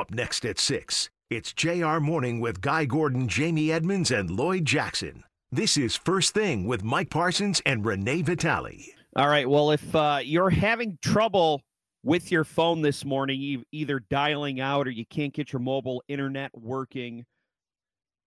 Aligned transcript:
Up 0.00 0.10
next 0.10 0.46
at 0.46 0.58
6, 0.58 1.10
it's 1.28 1.52
JR 1.52 1.98
Morning 1.98 2.40
with 2.40 2.62
Guy 2.62 2.86
Gordon, 2.86 3.28
Jamie 3.28 3.70
Edmonds, 3.70 4.10
and 4.10 4.30
Lloyd 4.30 4.64
Jackson. 4.64 5.24
This 5.52 5.76
is 5.76 5.94
First 5.94 6.32
Thing 6.32 6.66
with 6.66 6.82
Mike 6.82 7.10
Parsons 7.10 7.60
and 7.66 7.84
Renee 7.84 8.22
Vitale. 8.22 8.94
All 9.14 9.28
right. 9.28 9.46
Well, 9.46 9.72
if 9.72 9.94
uh, 9.94 10.20
you're 10.24 10.48
having 10.48 10.96
trouble 11.02 11.60
with 12.02 12.32
your 12.32 12.44
phone 12.44 12.80
this 12.80 13.04
morning, 13.04 13.62
either 13.72 14.00
dialing 14.08 14.58
out 14.58 14.86
or 14.86 14.90
you 14.90 15.04
can't 15.04 15.34
get 15.34 15.52
your 15.52 15.60
mobile 15.60 16.02
internet 16.08 16.50
working, 16.54 17.26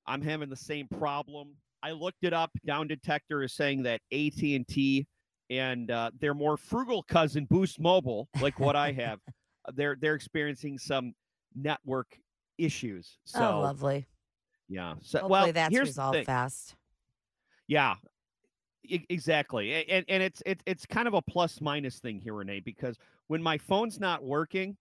I'm 0.06 0.22
having 0.22 0.52
the 0.52 0.56
same 0.56 0.88
problem. 0.88 1.56
I 1.82 1.94
looked 1.94 2.24
it 2.24 2.34
up. 2.34 2.52
Down 2.68 2.88
Detector 2.88 3.42
is 3.42 3.54
saying 3.54 3.82
that 3.84 4.00
AT&T 4.12 5.08
and 5.50 5.90
uh, 5.90 6.12
their 6.20 6.36
more 6.36 6.56
frugal 6.56 7.02
cousin 7.02 7.48
Boost 7.50 7.80
Mobile, 7.80 8.30
like 8.42 8.60
what 8.60 8.76
I 8.76 8.92
have, 9.02 9.18
they're 9.74 9.98
they're 10.00 10.14
experiencing 10.14 10.78
some 10.78 11.14
network 11.56 12.18
issues. 12.58 13.18
So 13.26 13.58
oh, 13.58 13.62
lovely. 13.62 14.08
Yeah. 14.70 14.96
So 15.02 15.20
Hopefully 15.20 15.32
well, 15.32 15.54
that's 15.54 15.74
here's 15.74 15.90
resolved 15.90 16.26
fast. 16.26 16.76
Yeah. 17.68 17.96
exactly. 19.10 19.86
And 19.90 20.06
and 20.08 20.24
it's 20.24 20.42
it's 20.46 20.64
it's 20.66 20.86
kind 20.86 21.08
of 21.08 21.14
a 21.14 21.22
plus 21.22 21.62
minus 21.62 22.00
thing 22.00 22.20
here, 22.20 22.34
Renee, 22.34 22.62
because 22.62 22.98
when 23.28 23.42
my 23.42 23.58
phone's 23.58 24.00
not 24.00 24.24
working, 24.24 24.78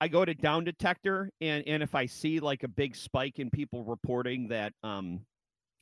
I 0.00 0.08
go 0.08 0.24
to 0.24 0.34
down 0.34 0.64
detector 0.64 1.30
and 1.40 1.64
and 1.66 1.82
if 1.82 1.94
I 1.94 2.06
see 2.06 2.40
like 2.40 2.62
a 2.62 2.68
big 2.68 2.96
spike 2.96 3.38
in 3.38 3.50
people 3.50 3.84
reporting 3.84 4.48
that 4.48 4.72
um 4.82 5.20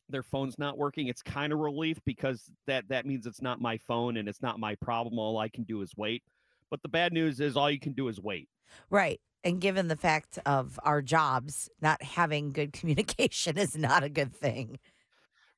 their 0.08 0.22
phone's 0.22 0.58
not 0.58 0.76
working, 0.76 1.06
it's 1.06 1.22
kind 1.22 1.52
of 1.52 1.58
relief 1.58 1.98
because 2.04 2.50
that 2.66 2.84
that 2.88 3.06
means 3.06 3.26
it's 3.26 3.42
not 3.42 3.60
my 3.60 3.78
phone 3.78 4.16
and 4.16 4.28
it's 4.28 4.42
not 4.42 4.58
my 4.58 4.74
problem. 4.76 5.18
All 5.18 5.38
I 5.38 5.48
can 5.48 5.64
do 5.64 5.82
is 5.82 5.92
wait. 5.96 6.22
But 6.70 6.82
the 6.82 6.88
bad 6.88 7.12
news 7.12 7.40
is 7.40 7.56
all 7.56 7.70
you 7.70 7.80
can 7.80 7.92
do 7.92 8.08
is 8.08 8.20
wait. 8.20 8.48
Right. 8.90 9.20
And 9.42 9.60
given 9.60 9.88
the 9.88 9.96
fact 9.96 10.38
of 10.44 10.78
our 10.82 11.00
jobs, 11.02 11.70
not 11.80 12.02
having 12.02 12.52
good 12.52 12.72
communication 12.74 13.58
is 13.58 13.76
not 13.76 14.02
a 14.02 14.08
good 14.08 14.34
thing. 14.34 14.78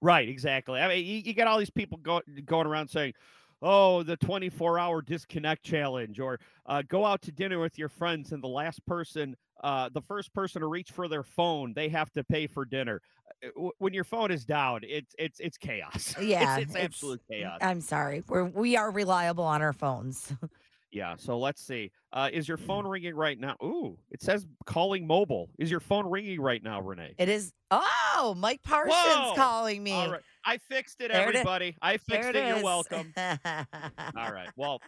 Right, 0.00 0.28
exactly. 0.28 0.80
I 0.80 0.88
mean, 0.88 1.04
you, 1.04 1.18
you 1.18 1.32
get 1.32 1.46
all 1.46 1.58
these 1.58 1.70
people 1.70 1.98
go, 1.98 2.20
going 2.44 2.66
around 2.66 2.88
saying, 2.88 3.14
oh, 3.62 4.02
the 4.02 4.16
24 4.16 4.78
hour 4.78 5.00
disconnect 5.00 5.62
challenge, 5.62 6.18
or 6.18 6.40
uh, 6.66 6.82
go 6.88 7.06
out 7.06 7.22
to 7.22 7.32
dinner 7.32 7.60
with 7.60 7.78
your 7.78 7.88
friends, 7.88 8.32
and 8.32 8.42
the 8.42 8.48
last 8.48 8.84
person, 8.84 9.36
uh, 9.62 9.88
the 9.94 10.02
first 10.02 10.34
person 10.34 10.60
to 10.60 10.66
reach 10.66 10.90
for 10.90 11.08
their 11.08 11.22
phone, 11.22 11.72
they 11.74 11.88
have 11.88 12.10
to 12.12 12.24
pay 12.24 12.48
for 12.48 12.64
dinner. 12.64 13.00
Uh, 13.44 13.68
when 13.78 13.94
your 13.94 14.04
phone 14.04 14.32
is 14.32 14.44
down, 14.44 14.80
it's 14.82 15.14
it's 15.18 15.38
it's 15.38 15.56
chaos. 15.56 16.14
Yeah, 16.20 16.58
it's, 16.58 16.64
it's, 16.64 16.74
it's 16.74 16.84
absolute 16.84 17.20
chaos. 17.30 17.58
I'm 17.62 17.80
sorry, 17.80 18.24
we're 18.26 18.44
we 18.44 18.76
are 18.76 18.90
reliable 18.90 19.44
on 19.44 19.62
our 19.62 19.72
phones. 19.72 20.32
Yeah. 20.92 21.16
So 21.16 21.38
let's 21.38 21.62
see. 21.62 21.90
Uh, 22.12 22.28
is 22.32 22.46
your 22.46 22.58
phone 22.58 22.86
ringing 22.86 23.14
right 23.14 23.40
now? 23.40 23.56
Ooh, 23.62 23.98
it 24.10 24.22
says 24.22 24.46
calling 24.66 25.06
mobile. 25.06 25.48
Is 25.58 25.70
your 25.70 25.80
phone 25.80 26.06
ringing 26.06 26.40
right 26.40 26.62
now, 26.62 26.80
Renee? 26.80 27.14
It 27.18 27.28
is. 27.30 27.52
Oh, 27.70 28.34
Mike 28.36 28.62
Parsons 28.62 28.94
Whoa! 28.94 29.32
calling 29.34 29.82
me. 29.82 29.92
All 29.92 30.12
right. 30.12 30.20
I 30.44 30.58
fixed 30.58 31.00
it, 31.00 31.10
There 31.10 31.22
it 31.22 31.34
everybody. 31.34 31.76
I 31.80 31.96
fixed 31.96 32.32
There 32.32 32.36
it. 32.36 32.54
You're 32.56 32.62
welcome. 32.62 33.12
All 33.16 34.32
right. 34.32 34.50
Well, 34.56 34.80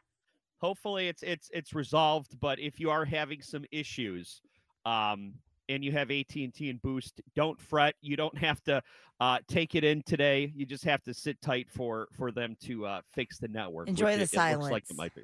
hopefully 0.58 1.08
it's 1.08 1.22
it's 1.22 1.50
it's 1.52 1.74
resolved. 1.74 2.38
But 2.38 2.60
if 2.60 2.78
you 2.78 2.90
are 2.90 3.06
having 3.06 3.40
some 3.40 3.64
issues, 3.72 4.42
um, 4.84 5.34
and 5.70 5.82
you 5.82 5.92
have 5.92 6.10
AT 6.10 6.34
and 6.36 6.52
T 6.52 6.68
and 6.68 6.80
Boost, 6.82 7.22
don't 7.34 7.58
fret. 7.58 7.94
You 8.02 8.16
don't 8.16 8.36
have 8.36 8.62
to 8.64 8.82
uh, 9.20 9.38
take 9.48 9.74
it 9.74 9.84
in 9.84 10.02
today. 10.02 10.52
You 10.54 10.66
just 10.66 10.84
have 10.84 11.02
to 11.04 11.14
sit 11.14 11.40
tight 11.40 11.70
for 11.70 12.08
for 12.12 12.30
them 12.30 12.56
to 12.64 12.84
uh, 12.84 13.00
fix 13.14 13.38
the 13.38 13.48
network. 13.48 13.88
Enjoy 13.88 14.16
the 14.16 14.22
it, 14.22 14.32
it 14.34 14.36
looks 14.36 14.36
like 14.36 14.52
silence. 14.52 14.90
it 14.90 14.96
might 14.96 15.14
be. 15.14 15.22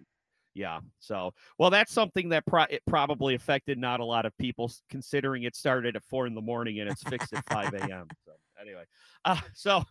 Yeah. 0.55 0.81
So, 0.98 1.33
well, 1.59 1.70
that's 1.70 1.93
something 1.93 2.29
that 2.31 2.45
pro- 2.47 2.65
it 2.65 2.83
probably 2.87 3.34
affected 3.34 3.79
not 3.79 4.01
a 4.01 4.05
lot 4.05 4.27
of 4.27 4.37
people, 4.37 4.70
considering 4.89 5.45
it 5.45 5.55
started 5.55 5.97
at 5.97 6.05
four 6.05 6.27
in 6.27 6.34
the 6.34 6.41
morning 6.41 6.81
and 6.81 6.91
it's 6.91 7.03
fixed 7.03 7.33
at 7.33 7.45
five 7.47 7.73
a.m. 7.75 8.09
So, 8.25 8.33
anyway, 8.61 8.84
uh, 9.25 9.41
so 9.55 9.84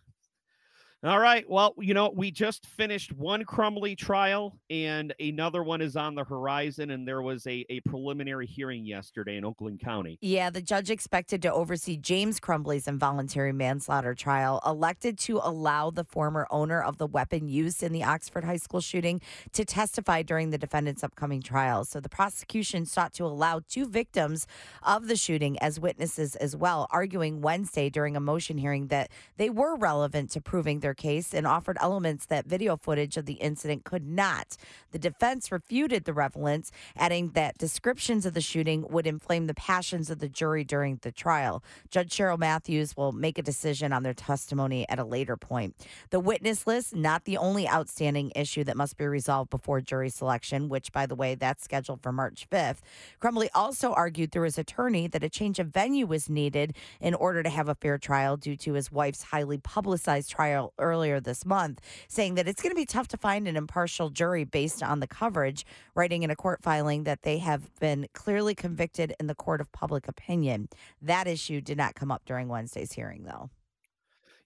all 1.02 1.18
right. 1.18 1.48
Well, 1.48 1.74
you 1.78 1.94
know, 1.94 2.12
we 2.14 2.30
just 2.30 2.66
finished 2.66 3.10
one 3.12 3.42
Crumbley 3.44 3.96
trial 3.96 4.58
and 4.68 5.14
another 5.18 5.62
one 5.62 5.80
is 5.80 5.96
on 5.96 6.14
the 6.14 6.24
horizon. 6.24 6.90
And 6.90 7.08
there 7.08 7.22
was 7.22 7.46
a, 7.46 7.64
a 7.70 7.80
preliminary 7.80 8.46
hearing 8.46 8.84
yesterday 8.84 9.36
in 9.36 9.44
Oakland 9.46 9.80
County. 9.80 10.18
Yeah, 10.20 10.50
the 10.50 10.60
judge 10.60 10.90
expected 10.90 11.40
to 11.42 11.52
oversee 11.52 11.96
James 11.96 12.38
Crumbley's 12.38 12.86
involuntary 12.86 13.52
manslaughter 13.52 14.14
trial 14.14 14.60
elected 14.66 15.18
to 15.20 15.40
allow 15.42 15.90
the 15.90 16.04
former 16.04 16.46
owner 16.50 16.82
of 16.82 16.98
the 16.98 17.06
weapon 17.06 17.48
used 17.48 17.82
in 17.82 17.94
the 17.94 18.04
Oxford 18.04 18.44
High 18.44 18.58
School 18.58 18.82
shooting 18.82 19.22
to 19.52 19.64
testify 19.64 20.20
during 20.20 20.50
the 20.50 20.58
defendant's 20.58 21.02
upcoming 21.02 21.40
trial. 21.40 21.86
So 21.86 22.00
the 22.00 22.10
prosecution 22.10 22.84
sought 22.84 23.14
to 23.14 23.24
allow 23.24 23.62
two 23.66 23.86
victims 23.88 24.46
of 24.82 25.08
the 25.08 25.16
shooting 25.16 25.58
as 25.60 25.80
witnesses 25.80 26.36
as 26.36 26.54
well, 26.54 26.86
arguing 26.90 27.40
Wednesday 27.40 27.88
during 27.88 28.16
a 28.16 28.20
motion 28.20 28.58
hearing 28.58 28.88
that 28.88 29.10
they 29.38 29.48
were 29.48 29.76
relevant 29.76 30.30
to 30.32 30.42
proving 30.42 30.80
their 30.80 30.89
case 30.94 31.34
and 31.34 31.46
offered 31.46 31.76
elements 31.80 32.26
that 32.26 32.46
video 32.46 32.76
footage 32.76 33.16
of 33.16 33.26
the 33.26 33.34
incident 33.34 33.84
could 33.84 34.06
not. 34.06 34.56
The 34.92 34.98
defense 34.98 35.52
refuted 35.52 36.04
the 36.04 36.12
relevance, 36.12 36.70
adding 36.96 37.30
that 37.30 37.58
descriptions 37.58 38.26
of 38.26 38.34
the 38.34 38.40
shooting 38.40 38.86
would 38.88 39.06
inflame 39.06 39.46
the 39.46 39.54
passions 39.54 40.10
of 40.10 40.18
the 40.18 40.28
jury 40.28 40.64
during 40.64 40.98
the 41.02 41.12
trial. 41.12 41.62
Judge 41.90 42.16
Cheryl 42.16 42.38
Matthews 42.38 42.96
will 42.96 43.12
make 43.12 43.38
a 43.38 43.42
decision 43.42 43.92
on 43.92 44.02
their 44.02 44.14
testimony 44.14 44.88
at 44.88 44.98
a 44.98 45.04
later 45.04 45.36
point. 45.36 45.74
The 46.10 46.20
witness 46.20 46.66
list, 46.66 46.94
not 46.94 47.24
the 47.24 47.36
only 47.36 47.68
outstanding 47.68 48.32
issue 48.34 48.64
that 48.64 48.76
must 48.76 48.96
be 48.96 49.06
resolved 49.06 49.50
before 49.50 49.80
jury 49.80 50.10
selection, 50.10 50.68
which, 50.68 50.92
by 50.92 51.06
the 51.06 51.14
way, 51.14 51.34
that's 51.34 51.64
scheduled 51.64 52.02
for 52.02 52.12
March 52.12 52.46
5th. 52.50 52.78
Crumbley 53.20 53.48
also 53.54 53.92
argued 53.92 54.32
through 54.32 54.44
his 54.44 54.58
attorney 54.58 55.06
that 55.08 55.24
a 55.24 55.28
change 55.28 55.58
of 55.58 55.68
venue 55.68 56.06
was 56.06 56.28
needed 56.28 56.74
in 57.00 57.14
order 57.14 57.42
to 57.42 57.50
have 57.50 57.68
a 57.68 57.74
fair 57.74 57.98
trial 57.98 58.36
due 58.36 58.56
to 58.56 58.74
his 58.74 58.92
wife's 58.92 59.24
highly 59.24 59.58
publicized 59.58 60.30
trial 60.30 60.72
earlier 60.80 61.20
this 61.20 61.46
month, 61.46 61.80
saying 62.08 62.34
that 62.34 62.48
it's 62.48 62.62
going 62.62 62.70
to 62.72 62.76
be 62.76 62.86
tough 62.86 63.08
to 63.08 63.16
find 63.16 63.46
an 63.46 63.56
impartial 63.56 64.10
jury 64.10 64.44
based 64.44 64.82
on 64.82 65.00
the 65.00 65.06
coverage, 65.06 65.64
writing 65.94 66.22
in 66.22 66.30
a 66.30 66.36
court 66.36 66.62
filing 66.62 67.04
that 67.04 67.22
they 67.22 67.38
have 67.38 67.74
been 67.78 68.06
clearly 68.12 68.54
convicted 68.54 69.14
in 69.20 69.26
the 69.26 69.34
court 69.34 69.60
of 69.60 69.70
public 69.72 70.08
opinion. 70.08 70.68
That 71.00 71.26
issue 71.26 71.60
did 71.60 71.76
not 71.76 71.94
come 71.94 72.10
up 72.10 72.24
during 72.24 72.48
Wednesday's 72.48 72.92
hearing, 72.92 73.24
though. 73.24 73.50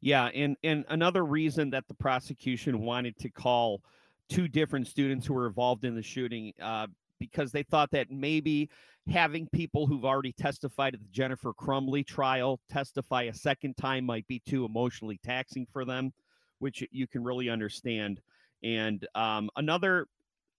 Yeah, 0.00 0.26
and 0.34 0.56
and 0.62 0.84
another 0.88 1.24
reason 1.24 1.70
that 1.70 1.88
the 1.88 1.94
prosecution 1.94 2.82
wanted 2.82 3.18
to 3.20 3.30
call 3.30 3.80
two 4.28 4.48
different 4.48 4.86
students 4.86 5.26
who 5.26 5.32
were 5.32 5.46
involved 5.46 5.84
in 5.84 5.94
the 5.94 6.02
shooting 6.02 6.52
uh, 6.60 6.86
because 7.18 7.52
they 7.52 7.62
thought 7.62 7.90
that 7.92 8.10
maybe 8.10 8.68
having 9.08 9.48
people 9.52 9.86
who've 9.86 10.04
already 10.04 10.32
testified 10.32 10.94
at 10.94 11.00
the 11.00 11.08
Jennifer 11.10 11.52
Crumbley 11.52 12.06
trial 12.06 12.60
testify 12.68 13.22
a 13.22 13.34
second 13.34 13.76
time 13.76 14.04
might 14.04 14.26
be 14.26 14.40
too 14.46 14.64
emotionally 14.64 15.20
taxing 15.22 15.66
for 15.72 15.84
them, 15.84 16.12
which 16.58 16.84
you 16.90 17.06
can 17.06 17.22
really 17.24 17.48
understand. 17.48 18.20
And 18.62 19.06
um, 19.14 19.50
another 19.56 20.06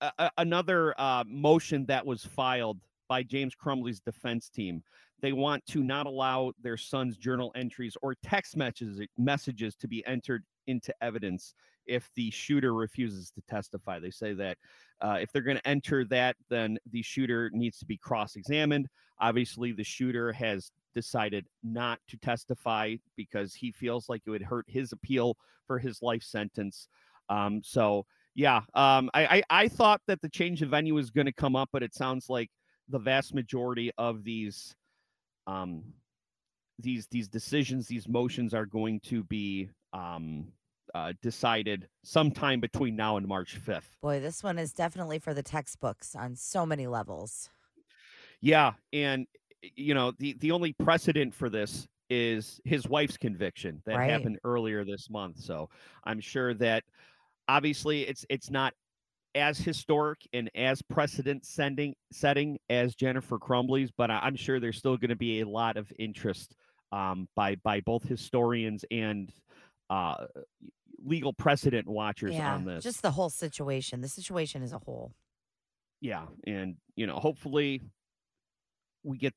a- 0.02 0.32
another 0.38 0.94
uh, 1.00 1.24
motion 1.28 1.86
that 1.88 2.06
was 2.06 2.24
filed 2.26 2.80
by 3.08 3.24
James 3.24 3.54
Crumbley's 3.56 4.00
defense 4.00 4.50
team. 4.50 4.84
They 5.22 5.32
want 5.32 5.66
to 5.68 5.84
not 5.84 6.06
allow 6.06 6.52
their 6.62 6.78
son's 6.78 7.18
journal 7.18 7.52
entries 7.56 7.96
or 8.02 8.16
text 8.24 8.58
messages 8.58 9.00
messages 9.18 9.76
to 9.78 9.88
be 9.88 10.06
entered 10.06 10.44
into 10.68 10.94
evidence 11.02 11.54
if 11.86 12.10
the 12.16 12.32
shooter 12.32 12.74
refuses 12.74 13.32
to 13.32 13.42
testify. 13.48 14.00
They 14.00 14.12
say 14.12 14.34
that 14.34 14.58
uh, 15.02 15.18
if 15.22 15.32
they're 15.32 15.42
going 15.42 15.58
to 15.58 15.68
enter 15.68 16.04
that, 16.06 16.36
then 16.50 16.78
the 16.92 17.02
shooter 17.02 17.50
needs 17.54 17.78
to 17.80 17.86
be 17.86 17.98
cross-examined. 17.98 18.88
Obviously, 19.20 19.72
the 19.72 19.84
shooter 19.84 20.34
has 20.34 20.72
decided 20.96 21.46
not 21.64 22.00
to 22.08 22.18
testify 22.18 22.96
because 23.16 23.54
he 23.54 23.72
feels 23.72 24.10
like 24.10 24.24
it 24.26 24.32
would 24.32 24.42
hurt 24.42 24.66
his 24.68 24.92
appeal 24.92 25.38
for 25.68 25.78
his 25.78 26.02
life 26.02 26.24
sentence. 26.24 26.88
Um, 27.30 27.62
so 27.64 28.06
yeah, 28.34 28.62
um, 28.74 29.10
I, 29.14 29.26
I 29.26 29.44
I 29.50 29.68
thought 29.68 30.02
that 30.08 30.22
the 30.22 30.30
change 30.30 30.62
of 30.62 30.70
venue 30.70 30.96
was 30.96 31.10
going 31.12 31.26
to 31.26 31.34
come 31.34 31.56
up, 31.56 31.70
but 31.72 31.84
it 31.84 31.94
sounds 31.94 32.30
like 32.30 32.50
the 32.90 33.00
vast 33.00 33.34
majority 33.34 33.92
of 33.98 34.24
these 34.24 34.76
um, 35.48 35.84
these 36.80 37.08
these 37.08 37.28
decisions, 37.28 37.88
these 37.88 38.08
motions 38.08 38.54
are 38.54 38.66
going 38.66 39.00
to 39.02 39.24
be 39.24 39.70
um, 39.94 40.48
uh, 40.94 41.14
decided 41.22 41.88
sometime 42.04 42.60
between 42.60 42.96
now 42.96 43.18
and 43.18 43.28
March 43.28 43.56
fifth. 43.56 43.96
Boy, 44.02 44.20
this 44.20 44.44
one 44.44 44.60
is 44.60 44.74
definitely 44.74 45.20
for 45.20 45.34
the 45.34 45.44
textbooks 45.44 46.16
on 46.16 46.36
so 46.36 46.66
many 46.66 46.88
levels. 46.88 47.50
Yeah, 48.42 48.74
and 48.92 49.28
you 49.76 49.94
know 49.94 50.12
the 50.20 50.36
the 50.40 50.52
only 50.52 50.74
precedent 50.74 51.34
for 51.34 51.50
this 51.50 51.88
is 52.10 52.60
his 52.66 52.88
wife's 52.88 53.18
conviction 53.18 53.82
that 53.86 53.98
Right. 53.98 54.10
happened 54.12 54.38
earlier 54.44 54.86
this 54.86 55.10
month. 55.10 55.40
So 55.40 55.70
I'm 56.04 56.20
sure 56.20 56.54
that 56.56 56.84
obviously 57.48 58.04
it's 58.08 58.26
it's 58.30 58.50
not 58.50 58.74
as 59.34 59.58
historic 59.58 60.20
and 60.32 60.50
as 60.56 60.82
precedent 60.84 61.46
sending 61.46 61.94
setting 62.12 62.58
as 62.70 62.96
Jennifer 62.96 63.38
Crumbley's, 63.38 63.92
but 63.92 64.10
I'm 64.12 64.36
sure 64.36 64.60
there's 64.60 64.78
still 64.78 64.98
going 64.98 65.10
to 65.10 65.16
be 65.16 65.42
a 65.42 65.48
lot 65.48 65.78
of 65.78 65.92
interest 66.00 66.56
um, 66.92 67.28
by 67.36 67.56
by 67.56 67.82
both 67.82 68.04
historians 68.04 68.86
and 68.92 69.32
uh, 69.90 70.28
legal 71.04 71.34
precedent 71.34 71.88
watchers 71.88 72.36
yeah, 72.36 72.54
on 72.54 72.66
this. 72.66 72.84
just 72.84 73.02
the 73.02 73.12
whole 73.12 73.30
situation, 73.30 74.02
the 74.02 74.08
situation 74.08 74.64
as 74.64 74.74
a 74.74 74.80
whole. 74.80 75.14
yeah, 76.02 76.26
and 76.48 76.76
you 76.96 77.08
know, 77.08 77.16
hopefully 77.16 77.82
we 79.04 79.18
get. 79.18 79.34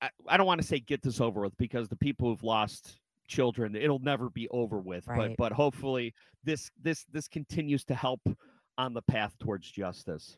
I, 0.00 0.10
I 0.26 0.36
don't 0.36 0.46
want 0.46 0.60
to 0.60 0.66
say 0.66 0.80
get 0.80 1.02
this 1.02 1.20
over 1.20 1.42
with 1.42 1.56
because 1.58 1.88
the 1.88 1.96
people 1.96 2.28
who've 2.28 2.42
lost 2.42 2.98
children, 3.28 3.76
it'll 3.76 4.00
never 4.00 4.30
be 4.30 4.48
over 4.48 4.78
with. 4.78 5.06
Right. 5.06 5.36
But 5.36 5.36
but 5.36 5.52
hopefully 5.52 6.14
this 6.44 6.70
this 6.82 7.06
this 7.12 7.28
continues 7.28 7.84
to 7.84 7.94
help 7.94 8.20
on 8.78 8.94
the 8.94 9.02
path 9.02 9.34
towards 9.38 9.70
justice. 9.70 10.36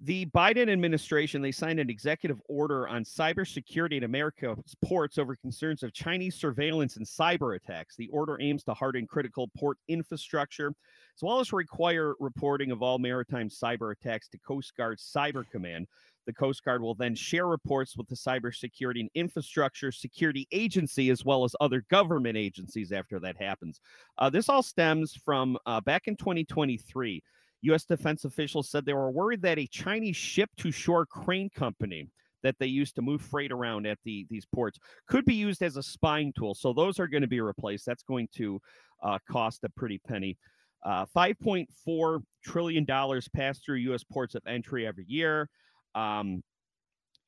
The 0.00 0.26
Biden 0.26 0.70
administration 0.70 1.40
they 1.40 1.52
signed 1.52 1.78
an 1.78 1.88
executive 1.88 2.40
order 2.48 2.88
on 2.88 3.04
cybersecurity 3.04 3.96
in 3.96 4.04
America's 4.04 4.74
ports 4.84 5.18
over 5.18 5.36
concerns 5.36 5.82
of 5.82 5.92
Chinese 5.92 6.34
surveillance 6.34 6.96
and 6.96 7.06
cyber 7.06 7.56
attacks. 7.56 7.94
The 7.96 8.08
order 8.08 8.36
aims 8.40 8.64
to 8.64 8.74
harden 8.74 9.06
critical 9.06 9.48
port 9.56 9.78
infrastructure, 9.88 10.68
as 10.68 11.22
well 11.22 11.38
as 11.38 11.52
require 11.52 12.14
reporting 12.18 12.72
of 12.72 12.82
all 12.82 12.98
maritime 12.98 13.48
cyber 13.48 13.92
attacks 13.92 14.28
to 14.30 14.38
Coast 14.38 14.76
Guard 14.76 14.98
Cyber 14.98 15.48
Command. 15.50 15.86
The 16.26 16.32
Coast 16.32 16.64
Guard 16.64 16.82
will 16.82 16.94
then 16.94 17.14
share 17.14 17.46
reports 17.46 17.96
with 17.96 18.08
the 18.08 18.16
Cybersecurity 18.16 19.00
and 19.00 19.10
Infrastructure 19.14 19.92
Security 19.92 20.48
Agency, 20.52 21.10
as 21.10 21.24
well 21.24 21.44
as 21.44 21.54
other 21.60 21.84
government 21.90 22.36
agencies 22.36 22.92
after 22.92 23.20
that 23.20 23.36
happens. 23.40 23.80
Uh, 24.18 24.30
this 24.30 24.48
all 24.48 24.62
stems 24.62 25.14
from 25.14 25.58
uh, 25.66 25.80
back 25.80 26.06
in 26.06 26.16
2023. 26.16 27.22
U.S. 27.62 27.84
defense 27.84 28.24
officials 28.24 28.68
said 28.68 28.84
they 28.84 28.92
were 28.92 29.10
worried 29.10 29.42
that 29.42 29.58
a 29.58 29.66
Chinese 29.66 30.16
ship 30.16 30.50
to 30.58 30.70
shore 30.70 31.06
crane 31.06 31.50
company 31.50 32.08
that 32.42 32.56
they 32.58 32.66
used 32.66 32.94
to 32.94 33.02
move 33.02 33.22
freight 33.22 33.50
around 33.50 33.86
at 33.86 33.98
the 34.04 34.26
these 34.28 34.44
ports 34.44 34.78
could 35.08 35.24
be 35.24 35.34
used 35.34 35.62
as 35.62 35.76
a 35.76 35.82
spying 35.82 36.32
tool. 36.36 36.54
So 36.54 36.72
those 36.72 37.00
are 37.00 37.08
going 37.08 37.22
to 37.22 37.26
be 37.26 37.40
replaced. 37.40 37.86
That's 37.86 38.02
going 38.02 38.28
to 38.36 38.60
uh, 39.02 39.18
cost 39.28 39.64
a 39.64 39.70
pretty 39.70 39.98
penny. 39.98 40.36
Uh, 40.84 41.06
5.4 41.16 42.22
trillion 42.44 42.84
dollars 42.84 43.26
pass 43.34 43.58
through 43.58 43.76
U.S. 43.76 44.04
ports 44.04 44.34
of 44.34 44.42
entry 44.46 44.86
every 44.86 45.06
year, 45.08 45.48
um, 45.94 46.42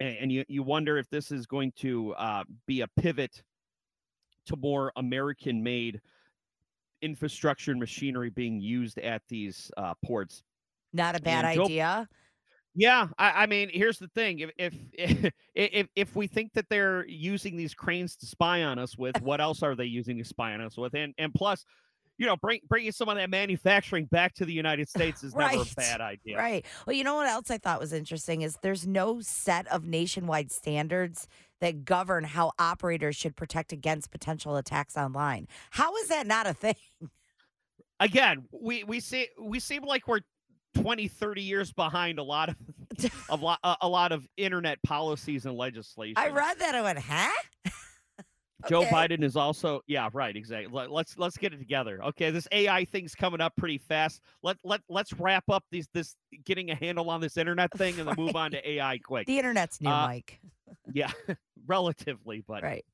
and, 0.00 0.16
and, 0.20 0.32
you 0.32 0.44
you 0.48 0.62
wonder 0.62 0.98
if 0.98 1.08
this 1.10 1.30
is 1.30 1.46
going 1.46 1.72
to 1.76 2.12
uh, 2.14 2.44
be 2.66 2.82
a 2.82 2.88
pivot 2.88 3.42
to 4.46 4.56
more 4.56 4.92
American-made 4.96 6.00
infrastructure 7.02 7.70
and 7.70 7.80
machinery 7.80 8.30
being 8.30 8.60
used 8.60 8.98
at 8.98 9.22
these 9.28 9.70
uh, 9.76 9.94
ports. 10.04 10.42
Not 10.92 11.16
a 11.16 11.20
bad 11.20 11.44
And 11.44 11.60
idea. 11.60 12.08
Yeah, 12.74 13.08
I, 13.18 13.30
I 13.30 13.46
mean, 13.46 13.70
here's 13.72 13.98
the 13.98 14.08
thing: 14.08 14.40
if, 14.40 14.50
if 14.92 15.32
if 15.54 15.88
if 15.94 16.16
we 16.16 16.26
think 16.26 16.52
that 16.52 16.66
they're 16.68 17.06
using 17.06 17.56
these 17.56 17.74
cranes 17.74 18.16
to 18.16 18.26
spy 18.26 18.64
on 18.64 18.78
us 18.78 18.98
with, 18.98 19.20
what 19.22 19.40
else 19.40 19.62
are 19.62 19.74
they 19.74 19.86
using 19.86 20.18
to 20.18 20.24
spy 20.24 20.52
on 20.52 20.60
us 20.60 20.76
with? 20.76 20.94
And 20.94 21.14
and 21.16 21.32
plus, 21.32 21.64
you 22.18 22.26
know, 22.26 22.36
bring 22.36 22.60
bringing 22.68 22.92
some 22.92 23.08
of 23.08 23.16
that 23.16 23.30
manufacturing 23.30 24.06
back 24.06 24.34
to 24.34 24.44
the 24.44 24.52
United 24.52 24.88
States 24.88 25.22
is 25.22 25.34
never 25.36 25.62
a 25.62 25.64
bad 25.76 26.00
idea. 26.00 26.38
Right. 26.38 26.64
Well, 26.86 26.96
you 26.96 27.04
know 27.04 27.16
what 27.16 27.28
else 27.28 27.50
I 27.50 27.58
thought 27.58 27.80
was 27.80 27.92
interesting 27.92 28.42
is 28.42 28.56
there's 28.62 28.86
no 28.86 29.20
set 29.20 29.66
of 29.68 29.84
nationwide 29.84 30.50
standards 30.50 31.28
that 31.60 31.84
govern 31.84 32.24
how 32.24 32.52
operators 32.58 33.16
should 33.16 33.36
protect 33.36 33.72
against 33.72 34.10
potential 34.10 34.56
attacks 34.56 34.96
online. 34.96 35.48
How 35.70 35.96
is 35.96 36.08
that 36.08 36.26
not 36.26 36.46
a 36.46 36.54
thing? 36.54 36.74
Again, 38.00 38.44
we 38.52 38.84
we 38.84 39.00
see 39.00 39.28
we 39.40 39.58
seem 39.58 39.82
like 39.82 40.06
we're 40.06 40.20
20, 40.74 41.08
30 41.08 41.42
years 41.42 41.72
behind 41.72 42.18
a 42.18 42.22
lot 42.22 42.50
of 42.50 42.56
a 43.30 43.36
lot 43.36 43.58
a, 43.64 43.76
a 43.82 43.88
lot 43.88 44.12
of 44.12 44.26
internet 44.36 44.82
policies 44.82 45.46
and 45.46 45.56
legislation. 45.56 46.14
I 46.16 46.28
read 46.28 46.58
that. 46.58 46.74
I 46.74 46.82
went, 46.82 46.98
huh? 46.98 47.30
Joe 48.68 48.80
Okay. 48.82 48.90
Biden 48.90 49.22
is 49.22 49.36
also 49.36 49.82
yeah 49.86 50.08
right 50.12 50.34
exactly. 50.34 50.72
Let, 50.72 50.90
let's 50.90 51.18
let's 51.18 51.36
get 51.36 51.52
it 51.52 51.58
together. 51.58 52.02
Okay, 52.02 52.30
this 52.30 52.48
AI 52.52 52.84
thing's 52.86 53.14
coming 53.14 53.40
up 53.40 53.54
pretty 53.56 53.78
fast. 53.78 54.22
Let 54.42 54.56
let 54.64 54.80
let's 54.88 55.12
wrap 55.12 55.44
up 55.50 55.64
these 55.70 55.88
this 55.92 56.16
getting 56.44 56.70
a 56.70 56.74
handle 56.74 57.10
on 57.10 57.20
this 57.20 57.36
internet 57.36 57.70
thing 57.76 57.98
and 57.98 58.08
then 58.08 58.14
move 58.16 58.34
on 58.34 58.50
to 58.52 58.68
AI 58.70 58.98
quick. 58.98 59.26
The 59.26 59.38
internet's 59.38 59.80
new, 59.80 59.90
Uh, 59.90 60.06
Mike. 60.06 60.40
Yeah, 60.92 61.10
relatively, 61.66 62.42
but 62.46 62.62
Right. 62.62 62.84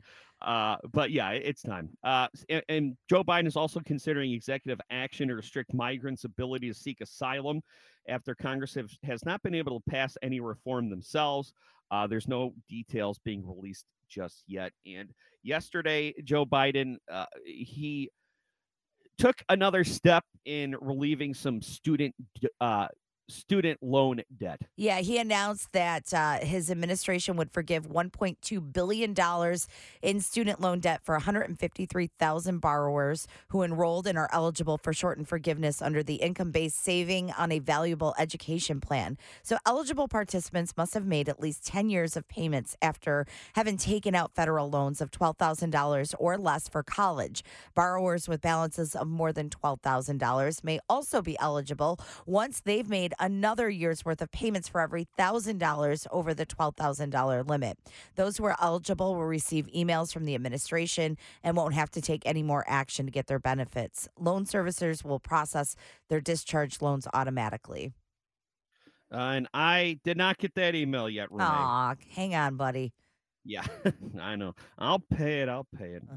uh, 0.43 0.77
but 0.93 1.11
yeah, 1.11 1.31
it's 1.31 1.63
time. 1.63 1.91
Uh, 2.03 2.29
and, 2.49 2.63
and 2.69 2.97
Joe 3.09 3.23
Biden 3.23 3.47
is 3.47 3.57
also 3.57 3.81
considering 3.81 4.33
executive 4.33 4.81
action 4.91 5.29
to 5.29 5.35
restrict 5.35 5.73
migrants' 5.73 6.25
ability 6.25 6.69
to 6.69 6.75
seek 6.75 7.01
asylum 7.01 7.61
after 8.09 8.35
Congress 8.35 8.75
have, 8.75 8.91
has 9.05 9.25
not 9.25 9.43
been 9.43 9.55
able 9.55 9.81
to 9.81 9.91
pass 9.91 10.17
any 10.23 10.41
reform 10.41 10.91
themselves. 10.91 11.53
Uh, 11.93 12.07
there's 12.07 12.27
no 12.27 12.55
details 12.69 13.21
being 13.23 13.47
released 13.47 13.85
just 14.09 14.43
yet. 14.47 14.73
And 14.87 15.11
yesterday, 15.43 16.15
Joe 16.25 16.47
Biden 16.47 16.97
uh, 17.11 17.27
he 17.45 18.11
took 19.19 19.43
another 19.49 19.85
step 19.85 20.25
in 20.47 20.75
relieving 20.81 21.35
some 21.35 21.61
student 21.61 22.15
uh, 22.61 22.89
student 23.29 23.79
loan 23.83 24.23
debt. 24.37 24.63
Yeah, 24.77 24.99
he 24.99 25.19
announced 25.19 25.73
that 25.73 26.13
uh, 26.13 26.39
his 26.39 26.71
administration 26.71 27.37
would 27.37 27.51
forgive 27.51 27.89
$1.2 27.89 28.73
billion 28.73 29.15
in 30.03 30.21
student 30.21 30.61
loan 30.61 30.81
debt 30.81 31.01
for 31.03 31.15
153,000 31.15 32.59
borrowers 32.59 33.27
who 33.49 33.63
enrolled 33.63 34.07
and 34.07 34.19
are 34.19 34.29
eligible 34.33 34.79
for 34.79 34.93
shortened 34.93 35.29
forgiveness 35.29 35.81
under 35.81 36.03
the 36.03 36.17
income 36.17 36.51
based 36.51 36.83
saving 36.83 37.31
on 37.33 37.53
a 37.53 37.59
valuable 37.59 38.15
education 38.19 38.81
plan. 38.81 39.17
So, 39.43 39.57
eligible 39.67 40.09
participants 40.09 40.75
must 40.77 40.95
have 40.95 41.07
made 41.07 41.29
at 41.29 41.41
least 41.41 41.67
10 41.67 41.91
years 41.91 42.17
of 42.17 42.29
payments 42.29 42.77
after 42.83 43.27
having 43.55 43.77
taken 43.77 44.15
out 44.15 44.35
federal 44.35 44.69
loans 44.69 45.01
of 45.01 45.11
$12,000 45.11 46.15
or 46.19 46.39
less 46.39 46.69
for 46.69 46.83
college. 46.83 47.43
Borrowers 47.75 48.29
with 48.29 48.41
balances 48.41 48.95
of 48.95 49.09
more 49.09 49.33
than 49.33 49.49
$12,000 49.49 50.65
may 50.65 50.79
also 50.89 51.23
be 51.23 51.37
eligible 51.39 51.99
once 52.27 52.61
they've 52.61 52.89
made 52.89 53.15
another 53.23 53.71
year's 53.71 54.05
worth 54.05 54.21
of 54.21 54.31
payments 54.33 54.69
for 54.69 54.83
every 54.83 55.07
$1,000 55.19 56.07
over 56.11 56.35
the 56.35 56.45
$12,000 56.45 57.49
limit. 57.49 57.79
Those 58.17 58.37
who 58.37 58.45
are 58.45 58.57
eligible 58.61 59.15
will 59.15 59.25
receive 59.25 59.67
emails 59.69 60.13
from 60.13 60.25
the 60.25 60.35
administration 60.35 61.17
and 61.43 61.57
won't 61.57 61.73
have 61.73 61.91
to 61.93 62.03
take 62.03 62.23
any 62.27 62.43
more 62.43 62.65
action 62.67 63.07
to 63.07 63.13
get 63.13 63.29
their 63.29 63.39
benefits. 63.39 64.09
Loan 64.19 64.45
servicers 64.45 65.05
will 65.05 65.21
process 65.21 65.77
their 66.11 66.21
discharged 66.21 66.83
loans 66.83 67.07
automatically. 67.15 67.93
Uh, 69.11 69.17
and 69.17 69.49
I 69.55 70.01
did 70.05 70.17
not 70.17 70.39
get 70.39 70.55
that 70.57 70.75
email 70.75 71.09
yet, 71.09 71.31
Renee. 71.31 71.45
Aw, 71.45 71.95
hang 72.15 72.35
on, 72.35 72.57
buddy. 72.57 72.93
Yeah, 73.45 73.65
I 74.21 74.37
know. 74.37 74.55
I'll 74.79 75.01
pay 75.15 75.43
it. 75.43 75.49
I'll 75.49 75.69
pay 75.79 75.93
it. 75.93 76.03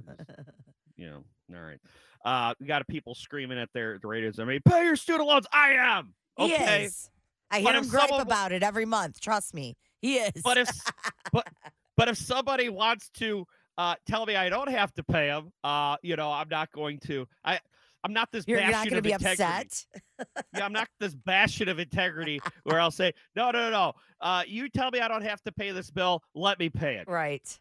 You 0.97 1.07
know, 1.07 1.23
all 1.53 1.61
right. 1.61 1.79
Uh, 2.23 2.53
we 2.57 2.67
got 2.67 2.87
people 2.87 3.15
screaming 3.15 3.59
at 3.59 3.67
their 3.73 3.99
the 3.99 4.07
radios. 4.07 4.39
I 4.39 4.45
mean, 4.45 4.61
pay 4.65 4.85
your 4.85 4.95
student 4.95 5.27
loans. 5.27 5.45
I 5.51 5.73
am 5.73 6.13
He 6.37 6.53
is. 6.53 7.09
I 7.51 7.59
hear 7.59 7.73
him 7.73 7.87
gripe 7.87 8.09
someone- 8.09 8.21
about 8.21 8.51
it 8.51 8.63
every 8.63 8.85
month. 8.85 9.19
Trust 9.19 9.53
me. 9.53 9.77
He 10.01 10.17
is. 10.17 10.41
But 10.43 10.57
if 10.57 10.69
but 11.31 11.47
but 11.95 12.07
if 12.09 12.17
somebody 12.17 12.69
wants 12.69 13.09
to 13.15 13.45
uh, 13.77 13.95
tell 14.05 14.25
me 14.25 14.35
I 14.35 14.49
don't 14.49 14.69
have 14.69 14.93
to 14.95 15.03
pay 15.03 15.27
him, 15.27 15.51
uh, 15.63 15.97
you 16.01 16.15
know, 16.15 16.31
I'm 16.31 16.49
not 16.49 16.71
going 16.71 16.99
to. 17.07 17.27
I 17.43 17.59
I'm 18.03 18.13
not 18.13 18.31
this 18.31 18.45
you're, 18.47 18.59
you're 18.59 18.69
not 18.71 18.87
going 18.87 18.91
to 18.91 18.97
of 18.99 19.03
be 19.03 19.11
integrity. 19.13 19.43
upset. 19.43 19.85
Yeah, 20.55 20.63
I'm 20.63 20.71
not 20.71 20.87
this 20.99 21.13
bastion 21.13 21.67
of 21.67 21.79
integrity 21.79 22.39
where 22.63 22.79
I'll 22.79 22.91
say 22.91 23.11
no, 23.35 23.51
no, 23.51 23.69
no. 23.69 23.93
Uh, 24.21 24.43
you 24.47 24.69
tell 24.69 24.91
me 24.91 24.99
I 24.99 25.07
don't 25.07 25.23
have 25.23 25.41
to 25.41 25.51
pay 25.51 25.71
this 25.71 25.89
bill. 25.91 26.23
Let 26.33 26.59
me 26.59 26.69
pay 26.69 26.95
it. 26.95 27.07
Right. 27.07 27.59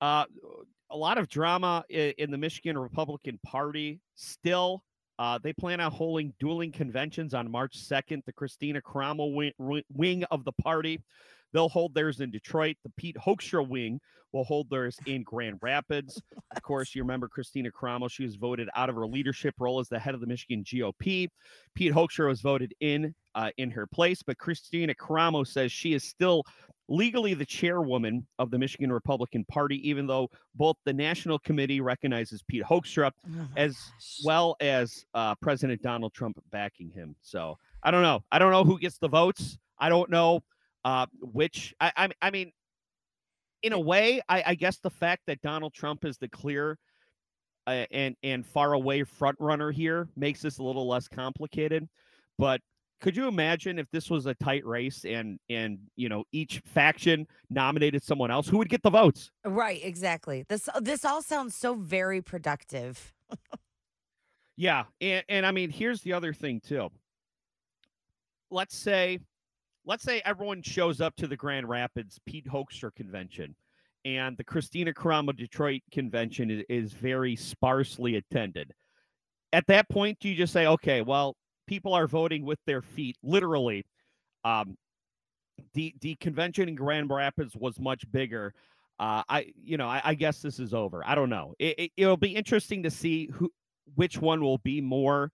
Uh, 0.00 0.24
a 0.90 0.96
lot 0.96 1.18
of 1.18 1.28
drama 1.28 1.84
in, 1.88 2.14
in 2.18 2.30
the 2.30 2.38
Michigan 2.38 2.76
Republican 2.78 3.38
Party 3.44 4.00
still. 4.16 4.82
Uh, 5.20 5.38
they 5.42 5.52
plan 5.52 5.80
on 5.80 5.92
holding 5.92 6.32
dueling 6.40 6.72
conventions 6.72 7.34
on 7.34 7.50
March 7.50 7.76
2nd. 7.76 8.24
The 8.24 8.32
Kristina 8.32 8.80
Karamo 8.80 9.34
wing, 9.34 9.82
wing 9.94 10.24
of 10.30 10.46
the 10.46 10.52
party, 10.52 10.98
they'll 11.52 11.68
hold 11.68 11.92
theirs 11.92 12.20
in 12.20 12.30
Detroit. 12.30 12.76
The 12.84 12.92
Pete 12.96 13.18
Hoekstra 13.18 13.68
wing 13.68 14.00
will 14.32 14.44
hold 14.44 14.70
theirs 14.70 14.96
in 15.04 15.22
Grand 15.22 15.58
Rapids. 15.60 16.20
Of 16.56 16.62
course, 16.62 16.96
you 16.96 17.02
remember 17.02 17.28
Kristina 17.28 17.70
Karamo. 17.70 18.10
She 18.10 18.24
was 18.24 18.34
voted 18.34 18.68
out 18.74 18.88
of 18.88 18.96
her 18.96 19.06
leadership 19.06 19.54
role 19.60 19.78
as 19.78 19.88
the 19.88 20.00
head 20.00 20.14
of 20.14 20.20
the 20.20 20.26
Michigan 20.26 20.64
GOP. 20.64 21.28
Pete 21.76 21.92
Hoekstra 21.92 22.26
was 22.26 22.40
voted 22.40 22.74
in 22.80 23.14
uh, 23.36 23.50
in 23.56 23.70
her 23.70 23.86
place, 23.86 24.20
but 24.22 24.36
Kristina 24.36 24.94
Karamo 24.96 25.46
says 25.46 25.70
she 25.70 25.92
is 25.92 26.02
still 26.02 26.42
legally 26.90 27.32
the 27.34 27.46
chairwoman 27.46 28.26
of 28.38 28.50
the 28.50 28.58
Michigan 28.58 28.92
Republican 28.92 29.44
Party, 29.44 29.88
even 29.88 30.06
though 30.06 30.28
both 30.56 30.76
the 30.84 30.92
National 30.92 31.38
Committee 31.38 31.80
recognizes 31.80 32.42
Pete 32.42 32.64
Hoekstra 32.64 33.12
Oh 33.26 33.48
as 33.56 33.76
gosh. 33.76 34.20
well 34.24 34.56
as 34.60 35.06
uh, 35.14 35.34
President 35.36 35.80
Donald 35.80 36.12
Trump 36.12 36.38
backing 36.50 36.90
him. 36.90 37.14
So 37.22 37.56
I 37.82 37.90
don't 37.90 38.02
know. 38.02 38.22
I 38.32 38.38
don't 38.38 38.50
know 38.50 38.64
who 38.64 38.78
gets 38.78 38.98
the 38.98 39.08
votes. 39.08 39.56
I 39.78 39.88
don't 39.88 40.10
know 40.10 40.42
uh, 40.84 41.06
which. 41.20 41.74
I, 41.80 41.92
I 41.96 42.08
I 42.20 42.30
mean, 42.30 42.52
in 43.62 43.72
a 43.72 43.80
way, 43.80 44.20
I, 44.28 44.42
I 44.48 44.54
guess 44.56 44.78
the 44.78 44.90
fact 44.90 45.22
that 45.28 45.40
Donald 45.42 45.72
Trump 45.72 46.04
is 46.04 46.18
the 46.18 46.28
clear 46.28 46.76
uh, 47.66 47.86
and 47.92 48.16
and 48.24 48.44
far 48.44 48.72
away 48.72 49.04
front 49.04 49.36
runner 49.38 49.70
here 49.70 50.08
makes 50.16 50.42
this 50.42 50.58
a 50.58 50.62
little 50.62 50.88
less 50.88 51.06
complicated. 51.06 51.88
But 52.36 52.60
could 53.00 53.16
you 53.16 53.28
imagine 53.28 53.78
if 53.78 53.90
this 53.90 54.10
was 54.10 54.26
a 54.26 54.34
tight 54.34 54.64
race 54.64 55.04
and 55.04 55.38
and 55.48 55.78
you 55.96 56.08
know 56.08 56.24
each 56.32 56.62
faction 56.66 57.26
nominated 57.48 58.02
someone 58.02 58.30
else 58.30 58.48
who 58.48 58.58
would 58.58 58.68
get 58.68 58.82
the 58.82 58.90
votes? 58.90 59.30
Right, 59.44 59.80
exactly. 59.82 60.44
This 60.48 60.68
this 60.80 61.04
all 61.04 61.22
sounds 61.22 61.56
so 61.56 61.74
very 61.74 62.20
productive. 62.20 63.12
Yeah, 64.60 64.84
and, 65.00 65.24
and 65.30 65.46
I 65.46 65.52
mean, 65.52 65.70
here's 65.70 66.02
the 66.02 66.12
other 66.12 66.34
thing 66.34 66.60
too. 66.60 66.90
Let's 68.50 68.76
say, 68.76 69.18
let's 69.86 70.04
say 70.04 70.20
everyone 70.26 70.60
shows 70.60 71.00
up 71.00 71.16
to 71.16 71.26
the 71.26 71.34
Grand 71.34 71.66
Rapids 71.66 72.20
Pete 72.26 72.46
Hoekstra 72.46 72.94
convention, 72.94 73.54
and 74.04 74.36
the 74.36 74.44
Kristina 74.44 74.92
Karamo 74.92 75.34
Detroit 75.34 75.80
convention 75.90 76.50
is, 76.50 76.64
is 76.68 76.92
very 76.92 77.36
sparsely 77.36 78.16
attended. 78.16 78.74
At 79.54 79.66
that 79.68 79.88
point, 79.88 80.18
do 80.20 80.28
you 80.28 80.36
just 80.36 80.52
say, 80.52 80.66
okay, 80.66 81.00
well, 81.00 81.36
people 81.70 81.94
are 81.94 82.08
voting 82.08 82.44
with 82.44 82.58
their 82.66 82.82
feet, 82.82 83.16
literally? 83.22 83.86
Um, 84.44 84.76
the 85.74 85.94
the 86.00 86.16
convention 86.16 86.68
in 86.68 86.74
Grand 86.74 87.08
Rapids 87.10 87.54
was 87.54 87.78
much 87.78 88.04
bigger. 88.10 88.52
Uh, 88.98 89.22
I 89.28 89.52
you 89.62 89.76
know 89.76 89.86
I, 89.86 90.02
I 90.04 90.14
guess 90.14 90.42
this 90.42 90.58
is 90.58 90.74
over. 90.74 91.02
I 91.06 91.14
don't 91.14 91.30
know. 91.30 91.54
It, 91.58 91.78
it, 91.78 91.92
it'll 91.96 92.16
be 92.16 92.34
interesting 92.34 92.82
to 92.82 92.90
see 92.90 93.30
who 93.32 93.50
which 93.94 94.18
one 94.18 94.42
will 94.42 94.58
be 94.58 94.80
more 94.80 95.30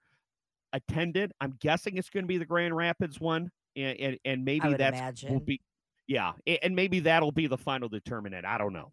attended. 0.72 1.32
I'm 1.40 1.56
guessing 1.58 1.96
it's 1.96 2.10
going 2.10 2.24
to 2.24 2.28
be 2.28 2.38
the 2.38 2.44
Grand 2.44 2.76
Rapids 2.76 3.18
one, 3.18 3.50
and 3.74 3.98
and, 3.98 4.18
and 4.24 4.44
maybe 4.44 4.74
that's 4.74 5.24
will 5.24 5.40
be 5.40 5.60
yeah, 6.06 6.32
and 6.62 6.76
maybe 6.76 7.00
that'll 7.00 7.32
be 7.32 7.46
the 7.46 7.58
final 7.58 7.88
determinant. 7.88 8.44
I 8.44 8.58
don't 8.58 8.74
know. 8.74 8.92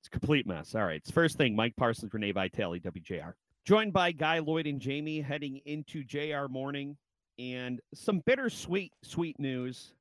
It's 0.00 0.08
a 0.08 0.10
complete 0.10 0.46
mess. 0.46 0.74
All 0.74 0.84
right, 0.84 0.96
it's 0.96 1.10
first 1.10 1.38
thing. 1.38 1.56
Mike 1.56 1.74
Parsons, 1.76 2.12
Renee 2.12 2.32
Vitale, 2.32 2.80
WJR, 2.80 3.32
joined 3.66 3.92
by 3.92 4.12
Guy 4.12 4.38
Lloyd 4.38 4.68
and 4.68 4.80
Jamie, 4.80 5.20
heading 5.20 5.60
into 5.64 6.04
JR 6.04 6.46
morning, 6.48 6.96
and 7.36 7.80
some 7.94 8.20
bittersweet 8.20 8.92
sweet 9.02 9.40
news. 9.40 9.92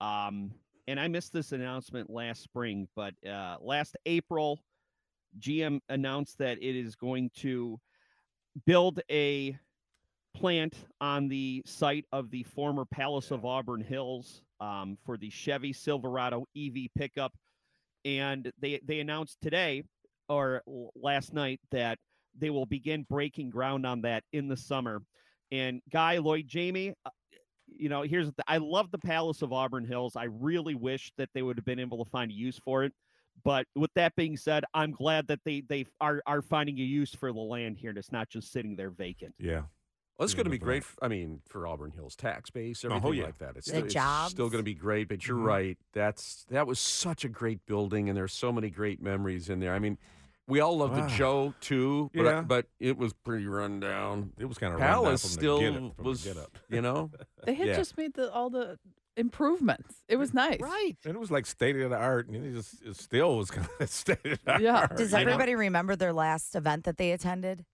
Um, 0.00 0.52
and 0.86 1.00
I 1.00 1.08
missed 1.08 1.32
this 1.32 1.50
announcement 1.50 2.10
last 2.10 2.42
spring, 2.42 2.86
but 2.94 3.14
uh, 3.28 3.56
last 3.60 3.96
April, 4.06 4.60
GM 5.40 5.80
announced 5.88 6.38
that 6.38 6.58
it 6.62 6.76
is 6.76 6.94
going 6.94 7.30
to 7.38 7.80
build 8.66 9.00
a 9.10 9.58
plant 10.34 10.76
on 11.00 11.28
the 11.28 11.62
site 11.66 12.06
of 12.12 12.30
the 12.30 12.44
former 12.44 12.84
Palace 12.84 13.32
of 13.32 13.44
Auburn 13.44 13.80
Hills 13.80 14.42
um, 14.60 14.96
for 15.04 15.16
the 15.16 15.30
Chevy 15.30 15.72
Silverado 15.72 16.46
EV 16.56 16.86
pickup. 16.96 17.32
And 18.04 18.52
they, 18.60 18.80
they 18.84 19.00
announced 19.00 19.38
today 19.40 19.82
or 20.28 20.62
last 20.94 21.32
night 21.32 21.60
that 21.72 21.98
they 22.38 22.50
will 22.50 22.66
begin 22.66 23.04
breaking 23.08 23.50
ground 23.50 23.86
on 23.86 24.02
that 24.02 24.24
in 24.32 24.48
the 24.48 24.56
summer. 24.56 25.02
And 25.50 25.82
Guy 25.90 26.18
Lloyd 26.18 26.46
Jamie, 26.48 26.94
uh, 27.04 27.10
you 27.66 27.88
know, 27.88 28.02
here's 28.02 28.28
the, 28.32 28.44
I 28.46 28.58
love 28.58 28.90
the 28.90 28.98
Palace 28.98 29.42
of 29.42 29.52
Auburn 29.52 29.84
Hills. 29.84 30.16
I 30.16 30.24
really 30.24 30.74
wish 30.74 31.12
that 31.18 31.28
they 31.34 31.42
would 31.42 31.56
have 31.56 31.64
been 31.64 31.78
able 31.80 32.02
to 32.04 32.10
find 32.10 32.30
a 32.30 32.34
use 32.34 32.58
for 32.64 32.84
it. 32.84 32.92
But 33.44 33.66
with 33.74 33.90
that 33.94 34.14
being 34.14 34.36
said, 34.36 34.64
I'm 34.74 34.92
glad 34.92 35.26
that 35.28 35.40
they 35.44 35.62
they 35.66 35.86
are 36.00 36.22
are 36.26 36.42
finding 36.42 36.78
a 36.78 36.82
use 36.82 37.14
for 37.14 37.32
the 37.32 37.40
land 37.40 37.78
here, 37.78 37.88
and 37.88 37.98
it's 37.98 38.12
not 38.12 38.28
just 38.28 38.52
sitting 38.52 38.76
there 38.76 38.90
vacant. 38.90 39.34
Yeah. 39.38 39.62
Well, 40.18 40.24
it's 40.26 40.34
going 40.34 40.44
to 40.44 40.50
be 40.50 40.58
great. 40.58 40.82
else. 40.82 40.90
f- 40.92 40.98
I 41.00 41.08
mean, 41.08 41.40
for 41.48 41.66
Auburn 41.66 41.90
Hills 41.92 42.14
tax 42.14 42.50
base, 42.50 42.84
Oh, 42.84 42.88
everything 42.94 43.14
yeah. 43.14 43.24
like 43.24 43.38
that. 43.38 43.56
It's 43.56 43.66
The 43.70 43.88
still, 43.88 44.04
it's 44.24 44.30
still 44.32 44.48
going 44.50 44.58
to 44.60 44.62
be 44.62 44.74
great. 44.74 45.08
But 45.08 45.26
you're 45.26 45.38
Mhm. 45.38 45.44
right. 45.46 45.78
That's 45.94 46.44
that 46.50 46.66
was 46.66 46.78
such 46.78 47.24
a 47.24 47.28
great 47.30 47.64
building, 47.64 48.08
and 48.10 48.16
there's 48.16 48.34
so 48.34 48.52
many 48.52 48.68
great 48.68 49.00
memories 49.00 49.48
in 49.48 49.60
there. 49.60 49.74
I 49.74 49.78
mean, 49.78 49.96
we 50.48 50.60
all 50.60 50.76
love 50.78 50.94
the 50.94 51.02
Wow. 51.02 51.08
Joe 51.08 51.54
too, 51.60 52.10
but 52.14 52.22
Yeah. 52.24 52.40
but 52.42 52.66
it 52.80 52.96
was 52.98 53.12
pretty 53.12 53.46
run 53.46 53.80
down. 53.80 54.32
It 54.38 54.46
was 54.46 54.58
kind 54.58 54.72
of 54.74 54.80
Palace 54.80 55.22
from 55.22 55.30
still 55.30 55.58
the 55.58 55.70
get 55.70 55.82
up, 55.82 55.96
from 55.96 56.04
was, 56.04 56.24
the 56.24 56.34
get 56.34 56.42
up. 56.42 56.58
you 56.68 56.80
know, 56.82 57.10
They 57.46 57.54
had 57.54 57.68
Yeah. 57.68 57.76
just 57.76 57.96
made 57.96 58.14
the, 58.14 58.30
all 58.32 58.50
the 58.50 58.78
improvements. 59.16 59.96
It 60.08 60.16
was 60.16 60.32
nice. 60.32 60.58
Right. 60.60 60.96
And 61.04 61.14
it 61.14 61.18
was 61.18 61.30
like 61.30 61.44
state 61.46 61.76
of 61.76 61.90
the 61.90 61.96
art, 61.96 62.28
and 62.28 62.36
it 62.44 62.52
just 62.54 62.82
it 62.82 62.96
still 62.96 63.36
was 63.36 63.50
kind 63.52 63.68
of 63.80 63.88
state 63.90 64.24
of 64.24 64.44
the 64.44 64.58
Yeah. 64.60 64.78
art. 64.80 64.96
Does 64.96 65.12
I 65.14 65.22
know. 65.22 65.30
everybody 65.32 65.54
remember 65.54 65.96
their 65.96 66.12
last 66.12 66.54
event 66.56 66.84
that 66.84 66.96
they 66.96 67.12
attended? 67.12 67.64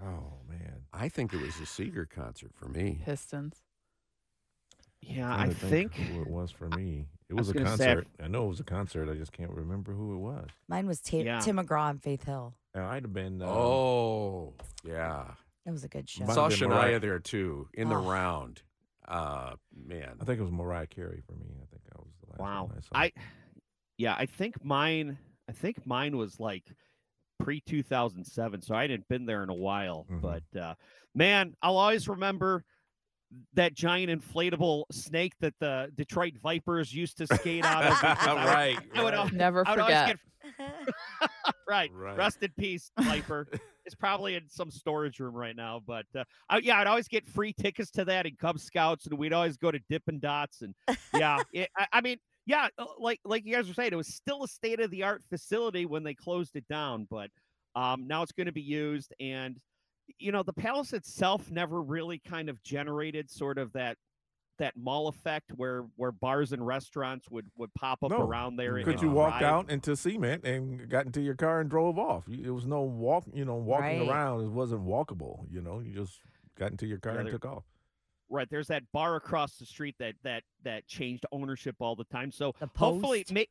Oh 0.00 0.38
man. 0.48 0.84
I 0.92 1.08
think 1.08 1.32
it 1.34 1.40
was 1.40 1.56
a 1.60 1.64
Seger 1.64 2.08
concert 2.08 2.52
for 2.54 2.68
me. 2.68 3.00
Pistons. 3.04 3.56
Yeah, 5.00 5.26
Trying 5.26 5.40
I 5.50 5.52
to 5.52 5.54
think 5.54 5.94
who 5.94 6.22
it 6.22 6.28
was 6.28 6.50
for 6.50 6.68
me. 6.68 7.08
It 7.30 7.34
was 7.34 7.48
was, 7.48 7.56
a 7.56 7.58
gonna 7.64 7.76
say, 7.76 7.90
I- 7.90 7.94
concert. 7.94 8.08
I 8.22 8.28
know 8.28 8.44
it 8.44 8.48
was 8.48 8.60
a 8.60 8.64
concert. 8.64 9.08
I 9.10 9.14
just 9.14 9.32
can't 9.32 9.50
remember 9.50 9.92
who 9.92 10.14
it 10.14 10.18
was. 10.18 10.48
Mine 10.68 10.86
was 10.86 11.00
Ta- 11.00 11.16
Yeah. 11.18 11.40
Tim 11.40 11.56
McGraw 11.56 11.90
and 11.90 12.02
Faith 12.02 12.24
Hill. 12.24 12.54
Uh, 12.76 12.82
I'd 12.84 13.02
have 13.04 13.12
been. 13.12 13.40
Uh, 13.40 13.46
oh, 13.46 14.54
yeah. 14.84 15.24
It 15.66 15.70
was 15.70 15.84
a 15.84 15.88
good 15.88 16.08
show. 16.08 16.20
Might 16.24 16.26
have 16.28 16.34
Saw 16.34 16.48
been 16.48 16.58
Shania 16.58 16.68
Mariah. 16.68 17.00
there 17.00 17.18
too 17.18 17.68
in 17.72 17.88
the 17.88 17.96
Oh. 17.96 18.02
round. 18.10 18.62
Uh, 19.08 19.54
man. 19.74 20.16
I 20.20 20.24
think 20.24 20.38
it 20.38 20.42
was 20.42 20.52
Mariah 20.52 20.86
Carey 20.86 21.22
for 21.26 21.32
me. 21.34 21.46
I 21.62 21.66
think 21.70 21.82
that 21.84 21.98
was 21.98 22.12
the 22.20 22.30
last 22.32 22.40
wow. 22.40 22.64
one 22.66 22.76
I 22.76 22.80
saw. 22.80 22.88
I 22.94 23.12
yeah, 23.96 24.14
I 24.18 24.26
think 24.26 24.62
mine 24.64 25.18
I 25.48 25.52
think 25.52 25.86
mine 25.86 26.16
was 26.16 26.38
like 26.40 26.64
pre 27.38 27.60
2007, 27.60 28.62
so 28.62 28.74
I 28.74 28.82
hadn't 28.82 29.06
been 29.08 29.24
there 29.26 29.42
in 29.42 29.50
a 29.50 29.54
while. 29.54 30.06
Mhm. 30.10 30.20
But 30.20 30.58
uh, 30.60 30.74
man, 31.14 31.54
I'll 31.62 31.76
always 31.76 32.08
remember 32.08 32.64
that 33.54 33.74
giant 33.74 34.10
inflatable 34.10 34.84
snake 34.92 35.32
that 35.40 35.54
the 35.60 35.90
Detroit 35.94 36.34
Vipers 36.42 36.92
used 36.94 37.18
to 37.18 37.26
skate 37.26 37.64
out 37.64 37.84
of. 37.84 38.00
because 38.00 38.26
I 38.26 38.32
would- 38.34 38.44
right. 38.44 38.78
I 38.94 39.02
would 39.02 39.14
al- 39.14 39.28
Never 39.30 39.66
I 39.66 39.76
would 39.76 39.82
forget. 39.82 40.06
get 40.08 40.18
right. 41.68 41.90
Right. 41.92 42.16
Rest 42.16 42.42
in 42.42 42.50
peace, 42.58 42.90
Viper. 43.00 43.48
it's 43.86 43.94
probably 43.94 44.34
in 44.34 44.48
some 44.48 44.70
storage 44.70 45.18
room 45.20 45.34
right 45.34 45.56
now. 45.56 45.80
But 45.86 46.06
uh, 46.16 46.24
I, 46.48 46.58
yeah, 46.58 46.78
I'd 46.78 46.86
always 46.86 47.08
get 47.08 47.26
free 47.26 47.52
tickets 47.52 47.90
to 47.92 48.04
that 48.06 48.26
in 48.26 48.36
Cub 48.36 48.58
Scouts, 48.58 49.06
and 49.06 49.18
we'd 49.18 49.32
always 49.32 49.56
go 49.56 49.70
to 49.70 49.78
Dippin' 49.88 50.20
Dots. 50.20 50.62
And 50.62 50.74
yeah, 51.14 51.38
it, 51.52 51.68
I, 51.76 51.86
I 51.94 52.00
mean, 52.00 52.18
yeah, 52.46 52.68
uh, 52.78 52.84
like 52.98 53.20
like 53.24 53.44
you 53.46 53.54
guys 53.54 53.66
were 53.68 53.74
saying, 53.74 53.92
it 53.92 53.96
was 53.96 54.14
still 54.14 54.44
a 54.44 54.48
state 54.48 54.80
of 54.80 54.90
the 54.90 55.02
art 55.02 55.22
facility 55.30 55.86
when 55.86 56.02
they 56.04 56.14
closed 56.14 56.56
it 56.56 56.68
down, 56.68 57.06
but 57.10 57.30
um, 57.74 58.06
now 58.06 58.22
it's 58.22 58.32
going 58.32 58.46
to 58.46 58.52
be 58.52 58.60
used. 58.62 59.12
And 59.18 59.56
you 60.18 60.32
know, 60.32 60.42
the 60.42 60.52
palace 60.52 60.92
itself 60.92 61.50
never 61.50 61.80
really 61.82 62.18
kind 62.18 62.48
of 62.48 62.62
generated 62.62 63.30
sort 63.30 63.58
of 63.58 63.72
that 63.72 63.96
that 64.58 64.76
mall 64.76 65.08
effect 65.08 65.50
where 65.56 65.84
where 65.96 66.12
bars 66.12 66.52
and 66.52 66.64
restaurants 66.64 67.28
would 67.28 67.46
would 67.56 67.72
pop 67.74 68.04
up 68.04 68.10
No. 68.10 68.20
around 68.20 68.56
there. 68.56 68.80
Could 68.84 68.94
and 68.94 69.02
you 69.02 69.10
walk 69.10 69.42
out 69.42 69.68
into 69.70 69.96
cement 69.96 70.44
and 70.44 70.88
got 70.88 71.06
into 71.06 71.20
your 71.20 71.34
car 71.34 71.60
and 71.60 71.68
drove 71.68 71.98
off? 71.98 72.28
It 72.28 72.50
was 72.50 72.64
no 72.66 72.82
walk. 72.82 73.24
You 73.34 73.44
know, 73.44 73.56
walking 73.56 73.98
Right. 73.98 74.08
around. 74.08 74.42
It 74.44 74.50
wasn't 74.50 74.82
walkable. 74.86 75.50
You 75.50 75.60
know, 75.60 75.80
you 75.80 75.92
just 75.92 76.20
got 76.56 76.70
into 76.70 76.86
your 76.86 76.98
car 76.98 77.14
Yeah, 77.14 77.20
and 77.20 77.30
took 77.30 77.44
off. 77.44 77.64
Right, 78.30 78.48
there's 78.48 78.68
that 78.68 78.84
bar 78.92 79.16
across 79.16 79.58
the 79.58 79.66
street 79.66 79.96
that 79.98 80.14
that 80.22 80.44
that 80.62 80.86
changed 80.86 81.26
ownership 81.32 81.76
all 81.80 81.96
the 81.96 82.04
time. 82.04 82.30
So 82.30 82.54
The 82.60 82.68
hopefully, 82.76 83.20
it 83.22 83.32
may, 83.32 83.48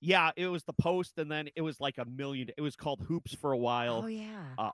yeah, 0.00 0.32
it 0.36 0.48
was 0.48 0.64
the 0.64 0.72
post, 0.74 1.18
and 1.18 1.30
then 1.30 1.48
it 1.54 1.62
was 1.62 1.80
like 1.80 1.98
a 1.98 2.04
million. 2.04 2.50
It 2.56 2.60
was 2.62 2.74
called 2.76 3.00
Hoops 3.08 3.32
for 3.34 3.52
a 3.52 3.56
while, 3.58 4.02
Oh 4.04 4.08
yeah. 4.08 4.54
Uh, 4.58 4.70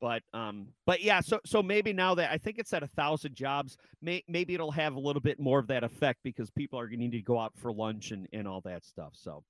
but 0.00 0.22
um, 0.32 0.68
but 0.86 1.02
yeah. 1.02 1.20
So 1.20 1.40
so 1.44 1.62
maybe 1.62 1.92
now 1.92 2.14
that 2.14 2.30
I 2.30 2.38
think 2.38 2.58
it's 2.58 2.72
at 2.72 2.82
a 2.82 2.86
thousand 2.86 3.34
jobs, 3.34 3.76
may, 4.02 4.22
maybe 4.28 4.54
it'll 4.54 4.70
have 4.72 4.94
a 4.94 5.00
little 5.00 5.22
bit 5.22 5.38
more 5.40 5.58
of 5.58 5.66
that 5.68 5.84
effect 5.84 6.20
because 6.22 6.50
people 6.50 6.78
are 6.78 6.86
going 6.86 6.98
to 7.00 7.04
need 7.06 7.12
to 7.12 7.22
go 7.22 7.38
out 7.38 7.52
for 7.56 7.72
lunch 7.72 8.10
and 8.10 8.26
and 8.32 8.46
all 8.46 8.60
that 8.62 8.84
stuff. 8.84 9.12
So, 9.14 9.44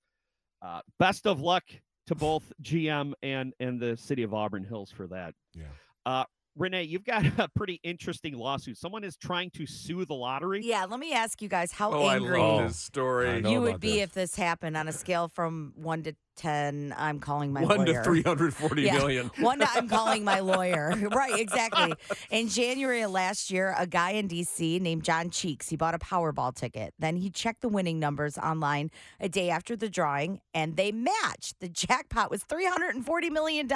uh, 0.62 0.80
best 0.98 1.26
of 1.26 1.40
luck 1.40 1.64
to 2.06 2.14
both 2.14 2.52
GM 2.62 3.12
and 3.22 3.52
and 3.60 3.80
the 3.80 3.96
city 3.96 4.22
of 4.22 4.32
Auburn 4.34 4.64
Hills 4.64 4.90
for 4.90 5.06
that. 5.08 5.34
Yeah. 5.54 5.64
Uh, 6.06 6.24
Renee, 6.56 6.82
you've 6.84 7.04
got 7.04 7.24
a 7.38 7.48
pretty 7.54 7.80
interesting 7.84 8.36
lawsuit. 8.36 8.76
Someone 8.78 9.04
is 9.04 9.16
trying 9.16 9.50
to 9.50 9.66
sue 9.66 10.04
the 10.04 10.14
lottery. 10.14 10.60
Yeah, 10.64 10.86
let 10.86 10.98
me 10.98 11.12
ask 11.12 11.40
you 11.40 11.48
guys 11.48 11.70
how 11.70 11.92
oh, 11.92 12.08
angry 12.08 12.40
I 12.40 12.42
love 12.42 12.60
Oh, 12.60 12.66
this 12.68 12.78
story. 12.78 13.28
I 13.30 13.40
know 13.40 13.50
you 13.50 13.60
would 13.60 13.78
be 13.80 13.92
this. 13.92 14.02
if 14.02 14.12
this 14.12 14.34
happened 14.36 14.76
on 14.76 14.88
a 14.88 14.92
scale 14.92 15.28
from 15.28 15.72
one 15.76 16.02
to 16.02 16.14
ten. 16.38 16.94
I'm 16.96 17.20
calling 17.20 17.52
my 17.52 17.62
One 17.64 17.78
lawyer. 17.84 17.94
to 17.98 18.02
three 18.02 18.22
hundred 18.22 18.54
forty 18.54 18.82
Yeah. 18.82 18.96
million. 18.96 19.30
One, 19.40 19.58
to- 19.58 19.68
I'm 19.70 19.88
calling 19.98 20.24
my 20.24 20.40
lawyer. 20.40 20.94
right, 21.12 21.38
exactly. 21.38 21.92
In 22.30 22.48
January 22.48 23.02
of 23.02 23.10
last 23.10 23.50
year, 23.50 23.74
a 23.76 23.86
guy 23.86 24.12
in 24.12 24.28
DC 24.28 24.80
named 24.80 25.02
John 25.04 25.28
Cheeks, 25.30 25.68
he 25.68 25.76
bought 25.76 25.94
a 25.94 25.98
Powerball 25.98 26.54
ticket. 26.54 26.94
Then 26.98 27.16
he 27.16 27.28
checked 27.28 27.60
the 27.60 27.68
winning 27.68 27.98
numbers 27.98 28.38
online 28.38 28.90
a 29.20 29.28
day 29.28 29.50
after 29.50 29.76
the 29.76 29.90
drawing, 29.90 30.40
and 30.54 30.76
they 30.76 30.92
matched. 30.92 31.60
The 31.60 31.68
jackpot 31.68 32.30
was 32.30 32.44
$340 32.44 33.30
million. 33.30 33.70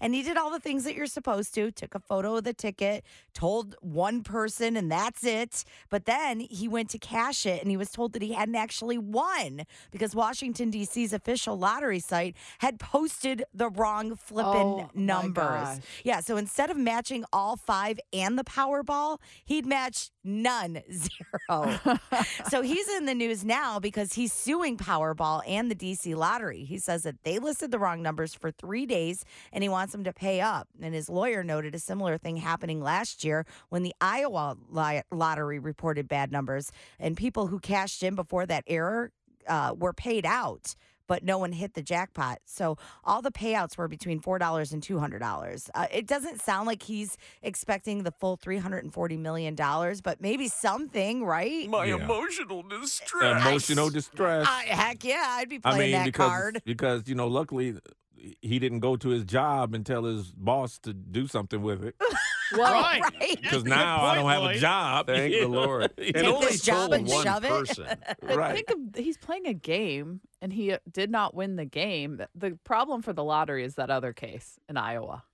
And 0.00 0.14
he 0.14 0.22
did 0.22 0.36
all 0.36 0.50
the 0.50 0.60
things 0.60 0.84
that 0.84 0.94
you're 0.94 1.06
supposed 1.06 1.54
to, 1.54 1.70
took 1.70 1.94
a 1.94 2.00
photo 2.00 2.36
of 2.36 2.44
the 2.44 2.52
ticket, 2.54 3.04
told 3.32 3.76
one 3.80 4.22
person, 4.22 4.76
and 4.76 4.90
that's 4.90 5.24
it. 5.24 5.64
But 5.90 6.04
then 6.06 6.40
he 6.40 6.66
went 6.68 6.90
to 6.90 6.98
cash 6.98 7.46
it, 7.46 7.62
and 7.62 7.70
he 7.70 7.76
was 7.76 7.90
told 7.90 8.12
that 8.14 8.22
he 8.22 8.32
hadn't 8.32 8.56
actually 8.56 8.98
won 8.98 9.62
because 9.90 10.14
Washington, 10.14 10.70
D.C.'s 10.70 11.12
official 11.12 11.56
lottery 11.68 11.98
site 12.00 12.34
had 12.60 12.78
posted 12.78 13.44
the 13.52 13.68
wrong 13.68 14.16
flipping 14.16 14.48
Oh, 14.68 14.90
numbers. 14.94 15.80
Yeah, 16.04 16.20
so 16.20 16.36
instead 16.36 16.70
of 16.70 16.76
matching 16.76 17.24
all 17.32 17.56
five 17.56 18.00
and 18.12 18.38
the 18.38 18.44
Powerball, 18.44 19.18
he'd 19.44 19.66
match 19.66 20.10
none, 20.24 20.80
zero. 20.92 21.78
so 22.48 22.62
he's 22.62 22.88
in 22.96 23.04
the 23.06 23.14
news 23.14 23.44
now 23.44 23.78
because 23.78 24.14
he's 24.14 24.32
suing 24.32 24.76
Powerball 24.76 25.42
and 25.46 25.70
the 25.70 25.74
DC 25.74 26.14
Lottery. 26.16 26.64
He 26.64 26.78
says 26.78 27.02
that 27.02 27.22
they 27.24 27.38
listed 27.38 27.70
the 27.70 27.78
wrong 27.78 28.02
numbers 28.02 28.34
for 28.34 28.50
three 28.50 28.86
days 28.86 29.24
and 29.52 29.62
he 29.62 29.68
wants 29.68 29.92
them 29.92 30.04
to 30.04 30.12
pay 30.12 30.40
up. 30.40 30.68
And 30.80 30.94
his 30.94 31.08
lawyer 31.08 31.42
noted 31.44 31.74
a 31.74 31.78
similar 31.78 32.16
thing 32.18 32.38
happening 32.38 32.80
last 32.82 33.24
year 33.24 33.44
when 33.68 33.82
the 33.82 33.94
Iowa 34.00 34.56
lottery 35.10 35.58
reported 35.58 36.08
bad 36.08 36.32
numbers 36.32 36.72
and 36.98 37.16
people 37.16 37.48
who 37.48 37.58
cashed 37.58 38.02
in 38.02 38.14
before 38.14 38.46
that 38.46 38.64
error 38.66 39.10
uh, 39.46 39.74
were 39.76 39.92
paid 39.92 40.24
out. 40.26 40.74
But 41.08 41.24
no 41.24 41.38
one 41.38 41.50
hit 41.50 41.74
the 41.74 41.82
jackpot. 41.82 42.38
So 42.44 42.78
all 43.02 43.20
the 43.20 43.32
payouts 43.32 43.76
were 43.76 43.88
between 43.88 44.20
$4 44.20 44.72
and 44.72 44.80
$200. 44.80 45.70
Uh, 45.74 45.86
it 45.92 46.06
doesn't 46.06 46.40
sound 46.40 46.68
like 46.68 46.84
he's 46.84 47.16
expecting 47.42 48.04
the 48.04 48.12
full 48.12 48.36
$340 48.38 49.18
million, 49.18 49.56
but 49.56 50.20
maybe 50.20 50.46
something, 50.46 51.24
right? 51.24 51.68
My 51.68 51.86
Yeah. 51.86 51.96
emotional 51.96 52.62
distress. 52.62 53.42
Emotional 53.44 53.90
distress. 53.90 54.46
I, 54.48 54.64
heck 54.66 55.02
yeah, 55.02 55.24
I'd 55.26 55.48
be 55.48 55.56
I 55.64 55.72
playing 55.72 55.80
mean, 55.80 55.92
that 55.92 56.04
because 56.04 56.28
card. 56.30 56.62
because 56.64 57.08
you 57.08 57.14
know, 57.16 57.26
luckily 57.26 57.74
he 58.42 58.58
didn't 58.58 58.80
go 58.80 58.96
to 58.96 59.08
his 59.08 59.24
job 59.24 59.74
and 59.74 59.86
tell 59.86 60.04
his 60.04 60.30
boss 60.32 60.78
to 60.80 60.92
do 60.92 61.26
something 61.26 61.62
with 61.62 61.82
it. 61.84 61.94
Well, 62.52 62.72
Right. 62.72 63.02
Right. 63.20 63.40
Because 63.40 63.62
a 63.62 63.64
good 63.64 63.70
now 63.70 64.04
I 64.04 64.14
don't 64.14 64.28
have 64.28 64.42
Lloyd. 64.42 64.56
a 64.56 64.60
job. 64.60 65.06
Thank 65.06 65.32
the 65.34 65.46
Lord. 65.46 65.90
Take 65.96 66.16
And 66.16 66.26
only 66.26 66.46
this 66.46 66.62
job 66.62 66.90
told 66.90 66.94
and 66.94 67.08
one 67.08 67.24
shove 67.24 67.42
person. 67.42 67.86
But 68.20 68.36
right. 68.36 68.54
think 68.54 68.70
of 68.96 69.02
he's 69.04 69.16
playing 69.18 69.46
a 69.46 69.54
game 69.54 70.20
and 70.40 70.52
he 70.52 70.72
uh, 70.72 70.78
did 70.90 71.10
not 71.10 71.34
win 71.34 71.56
the 71.56 71.64
game. 71.64 72.20
The 72.34 72.58
problem 72.64 73.02
for 73.02 73.12
the 73.12 73.24
lottery 73.24 73.64
is 73.64 73.74
that 73.76 73.90
other 73.90 74.12
case 74.12 74.58
in 74.68 74.76
Iowa. 74.76 75.24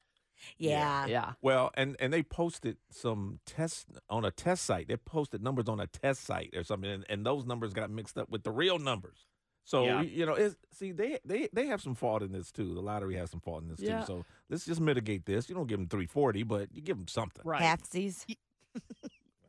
Yeah. 0.58 1.06
Yeah. 1.06 1.32
Well, 1.40 1.70
and 1.74 1.96
and 2.00 2.12
they 2.12 2.22
posted 2.22 2.76
some 2.90 3.40
tests 3.46 3.86
on 4.10 4.24
a 4.24 4.30
test 4.30 4.64
site. 4.64 4.88
They 4.88 4.96
posted 4.96 5.42
numbers 5.42 5.68
on 5.68 5.80
a 5.80 5.86
test 5.86 6.24
site 6.24 6.54
or 6.56 6.64
something, 6.64 6.90
and, 6.90 7.04
and 7.08 7.24
those 7.24 7.44
numbers 7.46 7.72
got 7.72 7.90
mixed 7.90 8.18
up 8.18 8.28
with 8.30 8.42
the 8.42 8.50
real 8.50 8.78
numbers. 8.78 9.26
So 9.64 9.84
Yeah. 9.84 10.02
you 10.02 10.26
know, 10.26 10.34
it's, 10.34 10.56
see, 10.72 10.92
they 10.92 11.18
they 11.24 11.48
they 11.52 11.66
have 11.66 11.80
some 11.80 11.94
fault 11.94 12.22
in 12.22 12.32
this 12.32 12.52
too. 12.52 12.74
The 12.74 12.80
lottery 12.82 13.16
has 13.16 13.30
some 13.30 13.40
fault 13.40 13.62
in 13.62 13.68
this 13.68 13.80
Yeah. 13.80 14.00
too. 14.00 14.06
So 14.06 14.24
let's 14.50 14.66
just 14.66 14.80
mitigate 14.80 15.24
this. 15.24 15.48
You 15.48 15.54
don't 15.54 15.66
give 15.66 15.78
them 15.78 15.88
three 15.88 16.06
forty, 16.06 16.42
but 16.42 16.68
you 16.74 16.82
give 16.82 16.96
them 16.98 17.08
something. 17.08 17.42
Right. 17.44 17.62
Halfsies. 17.62 18.24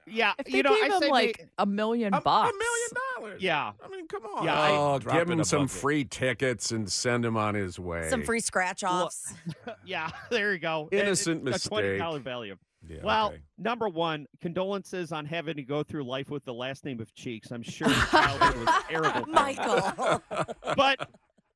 Yeah. 0.08 0.34
If 0.38 0.46
they 0.46 0.58
you 0.58 0.64
know, 0.64 0.76
gave 0.80 0.92
I 0.92 0.98
him 1.04 1.10
like 1.12 1.40
may- 1.40 1.46
a 1.58 1.66
million 1.66 2.14
A, 2.14 2.18
a 2.18 2.22
million 2.44 2.90
dollars. 3.18 3.42
Yeah. 3.42 3.72
I 3.84 3.88
mean, 3.88 4.08
come 4.08 4.24
on. 4.24 4.46
Yeah, 4.46 4.70
Oh, 4.70 5.00
Drop 5.00 5.18
give 5.18 5.30
him 5.32 5.44
some 5.44 5.64
bucket. 5.64 5.78
free 5.82 6.04
tickets 6.06 6.70
and 6.72 6.88
send 6.92 7.26
him 7.26 7.36
on 7.36 7.56
his 7.56 7.80
way. 7.80 8.08
Some 8.12 8.22
free 8.22 8.40
scratch 8.40 8.84
Well, 8.84 9.06
offs. 9.06 9.34
yeah, 9.86 10.12
there 10.30 10.54
you 10.54 10.60
go. 10.60 10.90
It- 10.92 11.00
Innocent 11.00 11.48
it's 11.50 11.66
A 11.66 11.70
twenty 11.70 11.98
dollar 11.98 12.20
value. 12.20 12.56
Yeah, 12.88 13.00
Well, 13.04 13.28
okay. 13.30 13.42
number 13.58 13.90
one, 13.90 14.28
condolences 14.42 15.12
on 15.12 15.26
having 15.26 15.56
to 15.56 15.64
go 15.64 15.84
through 15.84 16.04
life 16.04 16.30
with 16.30 16.46
the 16.46 16.54
last 16.54 16.86
name 16.86 17.00
of 17.00 17.14
Cheeks. 17.14 17.52
I'm 17.52 17.64
sure 17.64 17.88
his 17.90 18.10
childhood 18.10 18.66
was 18.66 18.76
terrible. 18.90 19.26
Michael. 19.28 20.22
But 20.76 21.10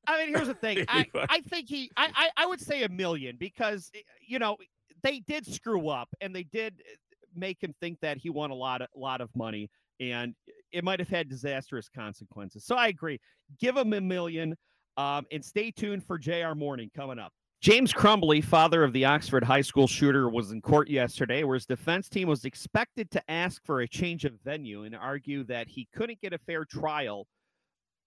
I 0.06 0.24
mean, 0.24 0.34
here's 0.34 0.48
the 0.48 0.54
thing. 0.54 0.84
I, 0.88 1.06
I 1.14 1.40
think 1.42 1.68
he. 1.68 1.90
I, 1.96 2.10
I 2.14 2.30
I 2.44 2.46
would 2.46 2.60
say 2.60 2.82
a 2.84 2.88
million 2.88 3.36
because 3.38 3.90
eh, 3.94 4.00
you 4.26 4.38
know 4.38 4.56
they 5.02 5.20
did 5.20 5.46
screw 5.46 5.88
up 5.88 6.08
and 6.20 6.34
they 6.34 6.44
did 6.44 6.74
eh, 6.80 6.96
make 7.34 7.62
him 7.62 7.74
think 7.80 8.00
that 8.00 8.16
he 8.18 8.30
won 8.30 8.50
a 8.50 8.54
lot 8.54 8.82
of 8.82 8.88
lot 8.96 9.20
of 9.20 9.28
money 9.36 9.70
and 10.00 10.34
it 10.72 10.82
might 10.84 10.98
have 11.00 11.08
had 11.08 11.28
disastrous 11.28 11.88
consequences. 11.88 12.64
So 12.64 12.76
I 12.76 12.88
agree. 12.88 13.20
Give 13.58 13.76
him 13.76 13.92
a 13.92 14.00
million. 14.00 14.56
Um, 14.96 15.24
and 15.32 15.42
stay 15.42 15.70
tuned 15.70 16.04
for 16.04 16.18
JR 16.18 16.54
Morning 16.54 16.90
coming 16.94 17.18
up. 17.18 17.32
James 17.60 17.92
Crumbley, 17.92 18.42
father 18.42 18.82
of 18.82 18.94
the 18.94 19.04
Oxford 19.04 19.44
High 19.44 19.60
School 19.60 19.86
shooter, 19.86 20.30
was 20.30 20.50
in 20.50 20.62
court 20.62 20.88
yesterday, 20.88 21.44
where 21.44 21.56
his 21.56 21.66
defense 21.66 22.08
team 22.08 22.26
was 22.26 22.46
expected 22.46 23.10
to 23.10 23.30
ask 23.30 23.62
for 23.66 23.82
a 23.82 23.88
change 23.88 24.24
of 24.24 24.32
venue 24.42 24.84
and 24.84 24.96
argue 24.96 25.44
that 25.44 25.68
he 25.68 25.86
couldn't 25.94 26.22
get 26.22 26.32
a 26.32 26.38
fair 26.38 26.64
trial 26.64 27.26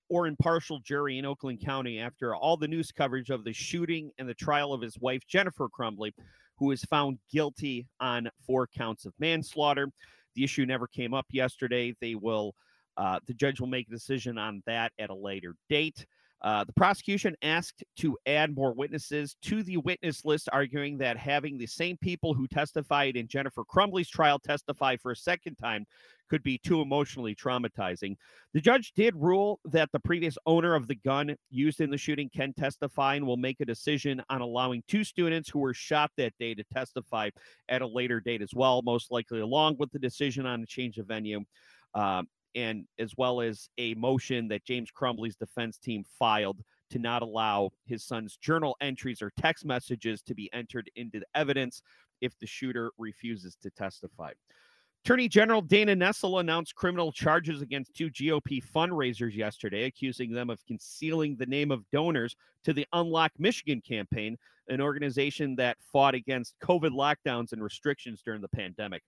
or 0.10 0.26
impartial 0.26 0.80
jury 0.80 1.20
in 1.20 1.26
Oakland 1.26 1.64
County 1.64 2.00
after 2.00 2.34
all 2.36 2.58
the 2.58 2.68
news 2.68 2.92
coverage 2.92 3.30
of 3.30 3.44
the 3.44 3.54
shooting 3.54 4.10
and 4.18 4.28
the 4.28 4.34
trial 4.34 4.74
of 4.74 4.82
his 4.82 4.98
wife, 5.00 5.22
Jennifer 5.28 5.68
Crumbley, 5.70 6.14
who 6.58 6.66
was 6.66 6.84
found 6.86 7.20
guilty 7.32 7.86
on 8.00 8.32
four 8.48 8.66
counts 8.66 9.06
of 9.06 9.14
manslaughter. 9.20 9.88
The 10.34 10.44
issue 10.44 10.66
never 10.66 10.88
came 10.88 11.14
up 11.14 11.28
yesterday. 11.30 11.94
They 12.02 12.16
will, 12.16 12.56
uh, 12.98 13.20
the 13.28 13.36
judge 13.36 13.60
will 13.60 13.68
make 13.68 13.88
a 13.88 13.92
decision 13.92 14.40
on 14.40 14.64
that 14.66 14.94
at 14.98 15.12
a 15.12 15.16
later 15.16 15.54
date. 15.70 16.08
Uh, 16.44 16.64
the 16.66 16.74
prosecution 16.74 17.36
asked 17.42 17.84
to 17.98 18.18
add 18.26 18.54
more 18.54 18.74
witnesses 18.74 19.38
to 19.42 19.64
the 19.64 19.78
witness 19.78 20.26
list, 20.26 20.50
arguing 20.52 20.98
that 20.98 21.18
having 21.18 21.58
the 21.58 21.68
same 21.68 21.96
people 21.98 22.34
who 22.34 22.48
testified 22.48 23.16
in 23.16 23.28
Jennifer 23.28 23.64
Crumbley's 23.64 24.10
trial 24.10 24.40
testify 24.40 24.98
for 24.98 25.12
a 25.12 25.16
second 25.16 25.56
time 25.56 25.86
could 26.30 26.44
be 26.44 26.58
too 26.58 26.82
emotionally 26.82 27.36
traumatizing. 27.36 28.16
The 28.54 28.62
judge 28.62 28.92
did 28.96 29.16
rule 29.16 29.60
that 29.66 29.90
the 29.94 30.00
previous 30.00 30.38
owner 30.46 30.76
of 30.76 30.88
the 30.88 30.96
gun 30.96 31.36
used 31.50 31.80
in 31.80 31.90
the 31.90 31.98
shooting 31.98 32.30
can 32.36 32.54
testify 32.54 33.16
and 33.16 33.26
will 33.26 33.38
make 33.38 33.62
a 33.62 33.66
decision 33.66 34.22
on 34.30 34.42
allowing 34.42 34.84
two 34.88 35.04
students 35.04 35.50
who 35.50 35.60
were 35.60 35.74
shot 35.74 36.12
that 36.18 36.34
day 36.40 36.56
to 36.56 36.64
testify 36.74 37.30
at 37.70 37.82
a 37.82 37.88
later 37.88 38.20
date 38.20 38.42
as 38.42 38.54
well, 38.54 38.82
most 38.82 39.12
likely 39.12 39.40
along 39.40 39.78
with 39.78 39.92
the 39.92 40.00
decision 40.00 40.46
on 40.46 40.64
a 40.64 40.66
change 40.66 40.98
of 40.98 41.08
venue. 41.08 41.42
Um, 41.94 42.28
and 42.56 42.86
as 43.00 43.14
well 43.18 43.42
as 43.42 43.70
a 43.78 43.94
motion 43.96 44.48
that 44.50 44.66
James 44.66 44.90
Crumbley's 44.92 45.36
defense 45.36 45.78
team 45.78 46.04
filed 46.20 46.62
to 46.92 47.00
not 47.00 47.22
allow 47.22 47.72
his 47.86 48.04
son's 48.04 48.38
journal 48.38 48.76
entries 48.82 49.22
or 49.22 49.32
text 49.40 49.66
messages 49.66 50.22
to 50.22 50.36
be 50.36 50.50
entered 50.54 50.90
into 50.96 51.22
evidence 51.34 51.82
if 52.22 52.38
the 52.40 52.48
shooter 52.48 52.92
refuses 52.98 53.56
to 53.62 53.70
testify. 53.72 54.32
Attorney 55.04 55.28
General 55.28 55.62
Dana 55.62 55.96
Nessel 55.96 56.40
announced 56.40 56.76
criminal 56.76 57.12
charges 57.12 57.62
against 57.62 57.94
two 57.94 58.10
GOP 58.10 58.64
fundraisers 58.64 59.36
yesterday, 59.36 59.84
accusing 59.84 60.32
them 60.32 60.50
of 60.50 60.66
concealing 60.66 61.36
the 61.36 61.46
name 61.46 61.72
of 61.72 61.84
donors 61.92 62.38
to 62.64 62.72
the 62.72 62.88
Unlock 62.94 63.34
Michigan 63.38 63.82
campaign, 63.82 64.38
an 64.70 64.80
organization 64.80 65.58
that 65.58 65.76
fought 65.92 66.16
against 66.16 66.56
COVID 66.64 66.92
lockdowns 66.92 67.52
and 67.52 67.62
restrictions 67.62 68.22
during 68.24 68.40
the 68.40 68.48
pandemic. 68.48 69.04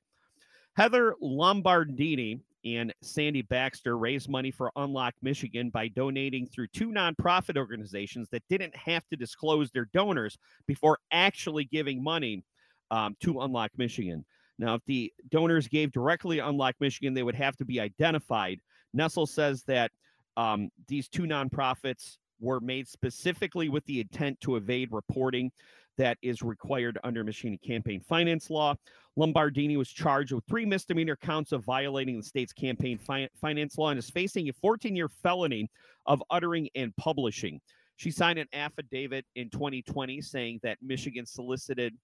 Heather 0.75 1.15
Lombardini 1.23 2.41
and 2.65 2.91
Sandy 3.01 3.43
Baxter 3.43 3.97
raised 3.97 4.27
money 4.27 4.49
for 4.49 4.71
Unlock 4.75 5.13
Michigan 5.21 5.69
by 5.69 5.87
donating 5.87 6.47
through 6.47 6.67
two 6.67 6.87
nonprofit 6.87 7.57
organizations 7.57 8.27
that 8.31 8.43
didn't 8.49 8.75
have 8.75 9.07
to 9.09 9.15
disclose 9.15 9.69
their 9.69 9.87
donors 9.93 10.37
before 10.65 10.97
actually 11.11 11.65
giving 11.65 12.03
money 12.03 12.43
um, 12.89 13.15
to 13.21 13.41
Unlock 13.41 13.71
Michigan. 13.77 14.25
Now, 14.57 14.73
if 14.75 14.81
the 14.85 15.13
donors 15.29 15.67
gave 15.67 15.91
directly 15.91 16.37
to 16.37 16.47
Unlock 16.47 16.75
Michigan, 16.79 17.13
they 17.13 17.23
would 17.23 17.35
have 17.35 17.55
to 17.57 17.65
be 17.65 17.79
identified. 17.79 18.59
Nessel 18.97 19.27
says 19.27 19.63
that 19.63 19.91
um, 20.35 20.69
these 20.87 21.07
two 21.07 21.23
nonprofits 21.23 22.17
were 22.39 22.59
made 22.59 22.87
specifically 22.87 23.69
with 23.69 23.85
the 23.85 24.01
intent 24.01 24.39
to 24.41 24.55
evade 24.55 24.89
reporting 24.91 25.51
that 25.97 26.17
is 26.21 26.41
required 26.41 26.99
under 27.03 27.23
Michigan 27.23 27.57
campaign 27.65 28.01
finance 28.01 28.49
law. 28.49 28.75
Lombardini 29.17 29.77
was 29.77 29.89
charged 29.89 30.33
with 30.33 30.43
three 30.45 30.65
misdemeanor 30.65 31.15
counts 31.15 31.51
of 31.51 31.63
violating 31.63 32.17
the 32.17 32.23
state's 32.23 32.53
campaign 32.53 32.97
fi- 32.97 33.29
finance 33.39 33.77
law 33.77 33.89
and 33.89 33.99
is 33.99 34.09
facing 34.09 34.49
a 34.49 34.53
14 34.53 34.95
year 34.95 35.09
felony 35.09 35.69
of 36.05 36.21
uttering 36.29 36.69
and 36.75 36.95
publishing. 36.97 37.61
She 37.97 38.11
signed 38.11 38.39
an 38.39 38.47
affidavit 38.51 39.25
in 39.35 39.49
2020 39.49 40.21
saying 40.21 40.59
that 40.63 40.77
Michigan 40.81 41.25
solicited, 41.25 41.95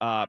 uh, 0.00 0.26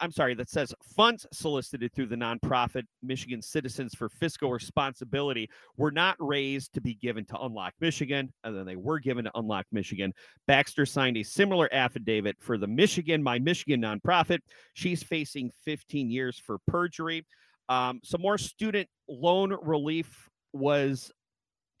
I'm 0.00 0.12
sorry, 0.12 0.34
that 0.34 0.48
says 0.48 0.74
funds 0.96 1.26
solicited 1.32 1.92
through 1.92 2.06
the 2.06 2.16
nonprofit 2.16 2.84
Michigan 3.02 3.42
Citizens 3.42 3.94
for 3.94 4.08
Fiscal 4.08 4.52
Responsibility 4.52 5.48
were 5.76 5.90
not 5.90 6.16
raised 6.20 6.72
to 6.74 6.80
be 6.80 6.94
given 6.94 7.24
to 7.26 7.40
Unlock 7.40 7.74
Michigan, 7.80 8.32
and 8.44 8.56
then 8.56 8.64
they 8.64 8.76
were 8.76 9.00
given 9.00 9.24
to 9.24 9.30
Unlock 9.34 9.66
Michigan. 9.72 10.12
Baxter 10.46 10.86
signed 10.86 11.16
a 11.16 11.22
similar 11.22 11.68
affidavit 11.72 12.36
for 12.38 12.58
the 12.58 12.66
Michigan 12.66 13.22
My 13.22 13.38
Michigan 13.38 13.82
nonprofit. 13.82 14.38
She's 14.74 15.02
facing 15.02 15.50
15 15.64 16.10
years 16.10 16.38
for 16.38 16.58
perjury. 16.66 17.26
Um, 17.68 18.00
some 18.04 18.20
more 18.20 18.38
student 18.38 18.88
loan 19.08 19.56
relief 19.62 20.28
was 20.52 21.10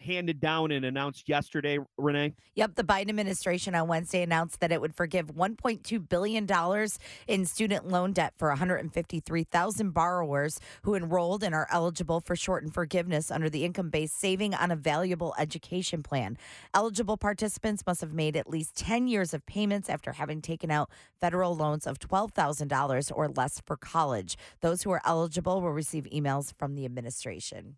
handed 0.02 0.40
down 0.40 0.70
and 0.70 0.84
announced 0.84 1.28
yesterday, 1.28 1.78
Renee. 1.96 2.34
Yep, 2.54 2.74
the 2.74 2.84
Biden 2.84 3.08
administration 3.08 3.74
on 3.74 3.88
Wednesday 3.88 4.22
announced 4.22 4.60
that 4.60 4.72
it 4.72 4.80
would 4.80 4.94
forgive 4.94 5.28
$1.2 5.28 6.08
billion 6.08 6.46
in 7.26 7.46
student 7.46 7.88
loan 7.88 8.12
debt 8.12 8.34
for 8.36 8.48
153,000 8.48 9.90
borrowers 9.90 10.60
who 10.82 10.94
enrolled 10.94 11.42
and 11.42 11.54
are 11.54 11.66
eligible 11.70 12.20
for 12.20 12.36
shortened 12.36 12.74
forgiveness 12.74 13.30
under 13.30 13.48
the 13.48 13.64
income 13.64 13.90
based 13.90 14.18
Saving 14.18 14.54
on 14.54 14.70
a 14.70 14.76
Valuable 14.76 15.34
Education 15.38 16.02
Plan. 16.02 16.36
Eligible 16.74 17.16
participants 17.16 17.82
must 17.86 18.00
have 18.00 18.12
made 18.12 18.36
at 18.36 18.50
least 18.50 18.76
10 18.76 19.08
years 19.08 19.32
of 19.32 19.46
payments 19.46 19.88
after 19.88 20.12
having 20.12 20.42
taken 20.42 20.70
out 20.70 20.90
federal 21.20 21.56
loans 21.56 21.86
of 21.86 21.98
$12,000 21.98 23.12
or 23.14 23.28
less 23.28 23.60
for 23.64 23.76
college. 23.76 24.36
Those 24.60 24.82
who 24.82 24.90
are 24.90 25.02
eligible 25.04 25.60
will 25.60 25.72
receive 25.72 26.04
emails 26.04 26.52
from 26.58 26.74
the 26.74 26.84
administration. 26.84 27.76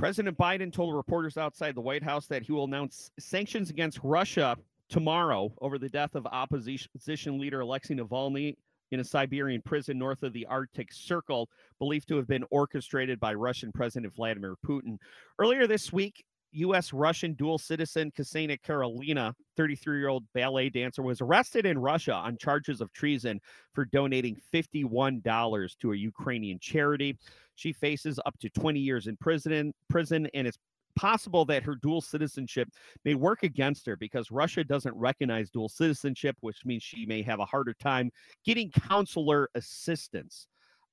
President 0.00 0.38
Biden 0.38 0.72
told 0.72 0.96
reporters 0.96 1.36
outside 1.36 1.74
the 1.74 1.80
White 1.82 2.02
House 2.02 2.26
that 2.28 2.42
he 2.42 2.52
will 2.52 2.64
announce 2.64 3.10
sanctions 3.18 3.68
against 3.68 4.00
Russia 4.02 4.56
tomorrow 4.88 5.52
over 5.60 5.78
the 5.78 5.90
death 5.90 6.14
of 6.14 6.26
opposition 6.26 7.38
leader 7.38 7.60
Alexei 7.60 7.92
Navalny 7.92 8.56
in 8.92 9.00
a 9.00 9.04
Siberian 9.04 9.60
prison 9.60 9.98
north 9.98 10.22
of 10.22 10.32
the 10.32 10.46
Arctic 10.46 10.90
Circle, 10.90 11.50
believed 11.78 12.08
to 12.08 12.16
have 12.16 12.26
been 12.26 12.46
orchestrated 12.50 13.20
by 13.20 13.34
Russian 13.34 13.72
President 13.72 14.14
Vladimir 14.14 14.54
Putin. 14.66 14.96
Earlier 15.38 15.66
this 15.66 15.92
week, 15.92 16.24
U.S. 16.52 16.92
Russian 16.92 17.34
dual 17.34 17.58
citizen 17.58 18.10
Ksenia 18.10 18.60
Karelina, 18.62 19.34
33 19.56 19.98
year 19.98 20.08
old 20.08 20.24
ballet 20.34 20.68
dancer, 20.68 21.02
was 21.02 21.20
arrested 21.20 21.66
in 21.66 21.78
Russia 21.78 22.14
on 22.14 22.36
charges 22.36 22.80
of 22.80 22.92
treason 22.92 23.40
for 23.72 23.84
donating 23.86 24.36
$51 24.52 25.78
to 25.78 25.92
a 25.92 25.96
Ukrainian 25.96 26.58
charity. 26.58 27.16
She 27.54 27.72
faces 27.72 28.18
up 28.26 28.38
to 28.40 28.50
20 28.50 28.80
years 28.80 29.06
in 29.06 29.16
prison, 29.16 29.72
prison 29.88 30.28
and 30.34 30.46
it's 30.46 30.58
possible 30.96 31.44
that 31.46 31.62
her 31.62 31.76
dual 31.76 32.00
citizenship 32.00 32.68
may 33.04 33.14
work 33.14 33.42
against 33.42 33.86
her 33.86 33.96
because 33.96 34.30
Russia 34.30 34.64
doesn't 34.64 34.94
recognize 34.96 35.50
dual 35.50 35.68
citizenship, 35.68 36.36
which 36.40 36.64
means 36.64 36.82
she 36.82 37.06
may 37.06 37.22
have 37.22 37.40
a 37.40 37.44
harder 37.44 37.74
time 37.74 38.10
getting 38.44 38.70
consular 38.70 39.48
assistance. 39.54 40.46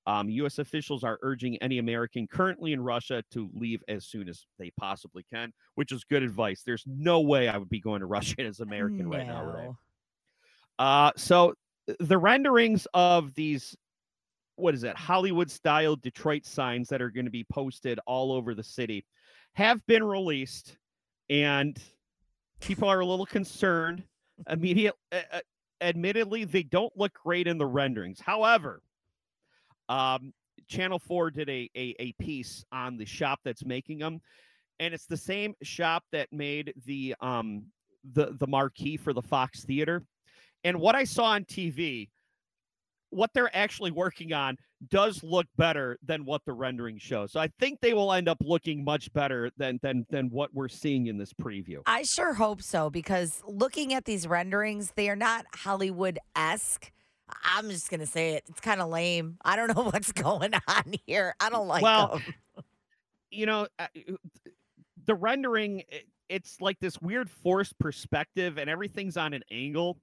Um, 0.07 0.29
U.S. 0.29 0.57
officials 0.57 1.03
are 1.03 1.19
urging 1.21 1.57
any 1.57 1.79
American 1.79 2.27
currently 2.27 2.71
in 2.71 2.81
Russia 2.81 3.21
to 3.31 3.49
leave 3.53 3.83
as 3.89 4.05
soon 4.05 4.29
as 4.29 4.45
they 4.57 4.71
possibly 4.79 5.25
can, 5.29 5.51
which 5.75 5.91
is 5.91 6.05
good 6.05 6.23
advice. 6.23 6.63
There's 6.65 6.85
no 6.87 7.19
way 7.19 7.49
I 7.49 7.57
would 7.57 7.69
be 7.69 7.81
going 7.81 7.99
to 7.99 8.05
Russia 8.07 8.39
as 8.39 8.61
American 8.61 9.09
right 9.09 9.27
now. 9.27 9.43
No. 9.43 9.77
Uh, 10.79 11.11
so 11.17 11.55
the 11.99 12.17
renderings 12.17 12.87
of 12.93 13.33
these, 13.33 13.75
what 14.55 14.73
is 14.73 14.85
it, 14.85 14.95
Hollywood 14.95 15.51
style 15.51 15.97
Detroit 15.97 16.45
signs 16.45 16.87
that 16.87 17.01
are 17.01 17.09
going 17.09 17.25
to 17.25 17.31
be 17.31 17.43
posted 17.43 17.99
all 18.07 18.31
over 18.31 18.55
the 18.55 18.63
city 18.63 19.05
have 19.55 19.85
been 19.87 20.05
released, 20.05 20.77
and 21.29 21.77
people 22.61 22.87
are 22.87 23.01
a 23.01 23.05
little 23.05 23.25
concerned. 23.25 24.03
Immediate, 24.49 24.95
uh, 25.11 25.39
admittedly, 25.81 26.45
they 26.45 26.63
don't 26.63 26.95
look 26.95 27.13
great 27.13 27.47
in 27.47 27.57
the 27.57 27.65
renderings. 27.65 28.21
However, 28.21 28.81
um, 29.89 30.33
Channel 30.67 30.99
4 30.99 31.31
did 31.31 31.49
a, 31.49 31.69
a, 31.75 31.95
a 31.99 32.11
piece 32.13 32.65
on 32.71 32.97
the 32.97 33.05
shop 33.05 33.39
that's 33.43 33.65
making 33.65 33.99
them, 33.99 34.21
and 34.79 34.93
it's 34.93 35.05
the 35.05 35.17
same 35.17 35.55
shop 35.63 36.03
that 36.11 36.27
made 36.31 36.73
the 36.85 37.15
um 37.21 37.63
the 38.13 38.35
the 38.39 38.47
marquee 38.47 38.97
for 38.97 39.13
the 39.13 39.21
Fox 39.21 39.63
Theater. 39.63 40.03
And 40.63 40.79
what 40.79 40.95
I 40.95 41.03
saw 41.03 41.25
on 41.25 41.45
TV, 41.45 42.09
what 43.09 43.31
they're 43.33 43.55
actually 43.55 43.91
working 43.91 44.33
on 44.33 44.57
does 44.89 45.23
look 45.23 45.47
better 45.57 45.97
than 46.05 46.25
what 46.25 46.41
the 46.45 46.53
rendering 46.53 46.97
shows. 46.99 47.31
So 47.31 47.39
I 47.39 47.49
think 47.59 47.79
they 47.79 47.93
will 47.93 48.13
end 48.13 48.29
up 48.29 48.37
looking 48.41 48.83
much 48.83 49.11
better 49.13 49.51
than 49.57 49.79
than 49.81 50.05
than 50.09 50.29
what 50.29 50.53
we're 50.53 50.67
seeing 50.67 51.07
in 51.07 51.17
this 51.17 51.33
preview. 51.33 51.79
I 51.85 52.03
sure 52.03 52.33
hope 52.33 52.61
so 52.61 52.89
because 52.89 53.41
looking 53.47 53.93
at 53.93 54.05
these 54.05 54.27
renderings, 54.27 54.91
they 54.95 55.09
are 55.09 55.15
not 55.15 55.45
Hollywood 55.53 56.19
esque. 56.35 56.91
I'm 57.43 57.69
just 57.69 57.89
gonna 57.89 58.05
say 58.05 58.33
it. 58.35 58.43
It's 58.47 58.59
kind 58.61 58.81
of 58.81 58.89
lame. 58.89 59.37
I 59.43 59.55
don't 59.55 59.67
know 59.75 59.83
what's 59.83 60.11
going 60.11 60.53
on 60.67 60.93
here. 61.05 61.35
I 61.39 61.49
don't 61.49 61.67
like 61.67 61.83
Well, 61.83 62.19
them. 62.55 62.63
you 63.31 63.45
know, 63.45 63.67
uh, 63.79 63.87
the 65.05 65.15
rendering. 65.15 65.83
It's 66.29 66.59
like 66.59 66.77
this 66.81 67.01
weird 67.01 67.29
forced 67.29 67.77
perspective 67.79 68.57
and 68.57 68.69
everything's 68.69 69.15
on 69.15 69.33
an 69.33 69.43
angle. 69.49 69.97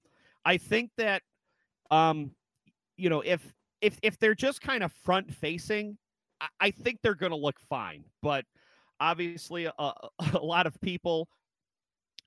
I 0.45 0.57
think 0.57 0.91
that 0.97 1.23
um 1.91 2.33
you 2.97 3.11
know, 3.11 3.21
if 3.21 3.53
if 3.81 3.99
if 4.03 4.19
they're 4.19 4.35
just 4.35 4.61
kind 4.63 4.83
of 4.83 4.93
front 4.93 5.35
facing, 5.35 5.99
I, 6.41 6.47
I 6.61 6.71
think 6.71 7.01
they're 7.03 7.15
going 7.15 7.33
to 7.33 7.37
look 7.37 7.61
fine. 7.69 8.05
But 8.23 8.45
obviously 9.01 9.67
a, 9.67 9.73
a 9.79 10.39
lot 10.41 10.67
of 10.67 10.81
people 10.81 11.29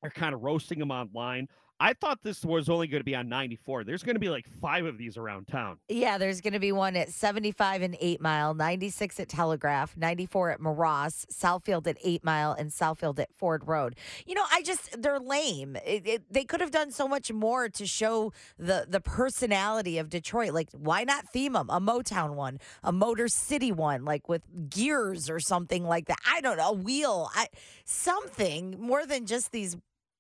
are 0.04 0.10
kind 0.12 0.36
of 0.36 0.44
roasting 0.44 0.78
them 0.78 0.92
online. 0.92 1.48
I 1.80 1.94
thought 1.94 2.24
this 2.24 2.44
was 2.44 2.70
only 2.70 2.88
going 2.88 3.02
to 3.02 3.06
be 3.06 3.16
on 3.16 3.30
94. 3.30 3.84
There's 3.84 4.02
going 4.02 4.16
to 4.16 4.20
be 4.20 4.30
like 4.30 4.48
5 4.48 4.86
of 4.86 4.98
these 4.98 5.18
around 5.18 5.48
town. 5.48 5.78
Yeah, 5.88 6.18
there's 6.18 6.42
going 6.42 6.54
to 6.54 6.60
be 6.60 6.72
one 6.72 6.96
at 6.96 7.10
75 7.10 7.84
and 7.84 7.96
8 8.00 8.20
Mile, 8.20 8.54
96 8.56 9.20
at 9.20 9.30
Telegraph, 9.30 9.96
94 9.96 10.52
at 10.52 10.60
Moross, 10.60 11.26
Southfield 11.28 11.86
at 11.88 11.98
8 12.04 12.24
Mile, 12.24 12.54
and 12.54 12.72
Southfield 12.72 13.20
at 13.20 13.32
Ford 13.34 13.68
Road. 13.68 13.96
You 14.26 14.34
know, 14.34 14.46
I 14.52 14.64
just, 14.64 15.02
they're 15.02 15.20
lame. 15.20 15.76
It, 15.86 16.08
it, 16.08 16.34
they 16.34 16.44
could 16.44 16.62
have 16.62 16.72
done 16.72 16.92
so 16.92 17.08
much 17.08 17.32
more 17.32 17.70
to 17.70 17.86
show 17.86 18.34
the, 18.58 18.86
the 18.90 19.00
personality 19.00 20.00
of 20.00 20.10
Detroit. 20.10 20.54
Like, 20.54 20.70
why 20.72 21.04
not 21.04 21.30
theme 21.32 21.54
them? 21.54 21.70
A 21.70 21.80
Motown 21.80 22.34
one, 22.34 22.60
a 22.84 22.92
Motor 22.92 23.28
City 23.28 23.72
one, 23.72 24.04
like 24.04 24.28
with 24.28 24.42
gears 24.70 25.30
or 25.30 25.40
something 25.40 25.84
like 25.84 26.08
that. 26.08 26.18
I 26.28 26.42
don't 26.42 26.58
know, 26.58 26.70
a 26.70 26.74
wheel, 26.74 27.30
I, 27.36 27.48
something 27.86 28.76
more 28.80 29.06
than 29.06 29.28
just 29.28 29.52
these 29.52 29.78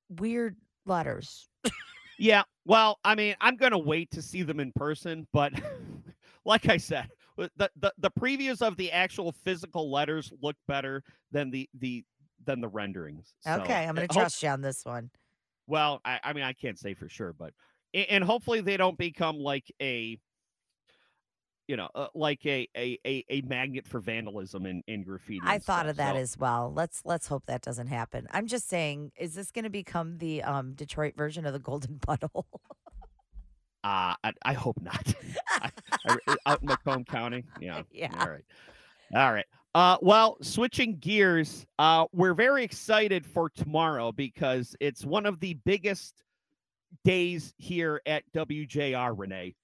weird 0.09 0.55
letters. 0.87 1.47
Yeah, 2.19 2.41
well, 2.65 2.97
I 3.03 3.13
mean, 3.13 3.35
I'm 3.39 3.57
going 3.57 3.73
to 3.73 3.77
wait 3.77 4.09
to 4.11 4.23
see 4.23 4.41
them 4.41 4.59
in 4.59 4.71
person, 4.71 5.27
but 5.33 5.53
like 6.45 6.67
I 6.67 6.77
said, 6.77 7.09
the, 7.37 7.69
the 7.79 7.93
the 7.99 8.09
previews 8.09 8.63
of 8.63 8.75
the 8.77 8.91
actual 8.91 9.31
physical 9.31 9.91
letters 9.91 10.33
look 10.41 10.55
better 10.67 11.03
than 11.31 11.51
the 11.51 11.69
the 11.79 12.03
than 12.45 12.59
the 12.59 12.67
renderings. 12.69 13.35
So, 13.41 13.61
Okay, 13.61 13.85
I'm 13.85 13.93
going 13.93 14.07
to 14.07 14.13
hope- 14.13 14.21
trust 14.23 14.41
you 14.41 14.49
on 14.49 14.61
this 14.61 14.83
one. 14.83 15.11
Well, 15.67 16.01
I, 16.05 16.19
I 16.23 16.33
mean, 16.33 16.43
I 16.45 16.53
can't 16.53 16.79
say 16.79 16.93
for 16.95 17.07
sure, 17.09 17.33
but 17.37 17.53
and 17.93 18.23
hopefully 18.23 18.61
they 18.61 18.77
don't 18.77 18.97
become 18.97 19.37
like 19.37 19.65
a, 19.81 20.17
you 21.67 21.75
know, 21.75 21.89
uh, 21.93 22.07
like 22.15 22.45
a, 22.45 22.67
a 22.75 22.97
a 23.05 23.25
a 23.29 23.41
magnet 23.41 23.85
for 23.87 23.99
vandalism 23.99 24.65
and, 24.65 24.83
and 24.87 25.05
graffiti. 25.05 25.41
I 25.43 25.55
and 25.55 25.63
thought 25.63 25.81
stuff, 25.81 25.89
of 25.91 25.97
that 25.97 26.15
so- 26.15 26.21
as 26.21 26.37
well. 26.37 26.73
Let's 26.75 27.01
let's 27.05 27.27
hope 27.27 27.45
that 27.47 27.61
doesn't 27.61 27.87
happen. 27.87 28.27
I'm 28.31 28.47
just 28.47 28.69
saying, 28.69 29.11
is 29.17 29.35
this 29.35 29.51
going 29.51 29.63
to 29.63 29.69
become 29.69 30.17
the 30.17 30.43
um, 30.43 30.73
Detroit 30.73 31.15
version 31.15 31.45
of 31.45 31.53
the 31.53 31.59
Golden 31.59 31.99
Buttle? 32.05 32.47
Uh, 33.83 34.15
I, 34.23 34.33
I 34.43 34.53
hope 34.53 34.81
not. 34.81 35.13
I, 35.49 35.71
I, 36.07 36.17
out 36.45 36.61
in 36.61 36.67
Macomb 36.67 37.05
County. 37.05 37.45
Yeah. 37.61 37.83
Yeah. 37.91 38.09
All 38.19 38.29
right. 38.29 38.45
All 39.15 39.31
right. 39.33 39.45
Uh, 39.73 39.97
well, 40.01 40.37
switching 40.41 40.97
gears, 40.97 41.65
uh, 41.77 42.05
we're 42.11 42.33
very 42.33 42.63
excited 42.63 43.25
for 43.25 43.49
tomorrow 43.49 44.11
because 44.11 44.75
it's 44.79 45.05
one 45.05 45.25
of 45.25 45.39
the 45.39 45.53
biggest 45.65 46.23
days 47.05 47.53
here 47.57 48.01
at 48.05 48.23
WJR, 48.33 49.13
Renee. 49.17 49.55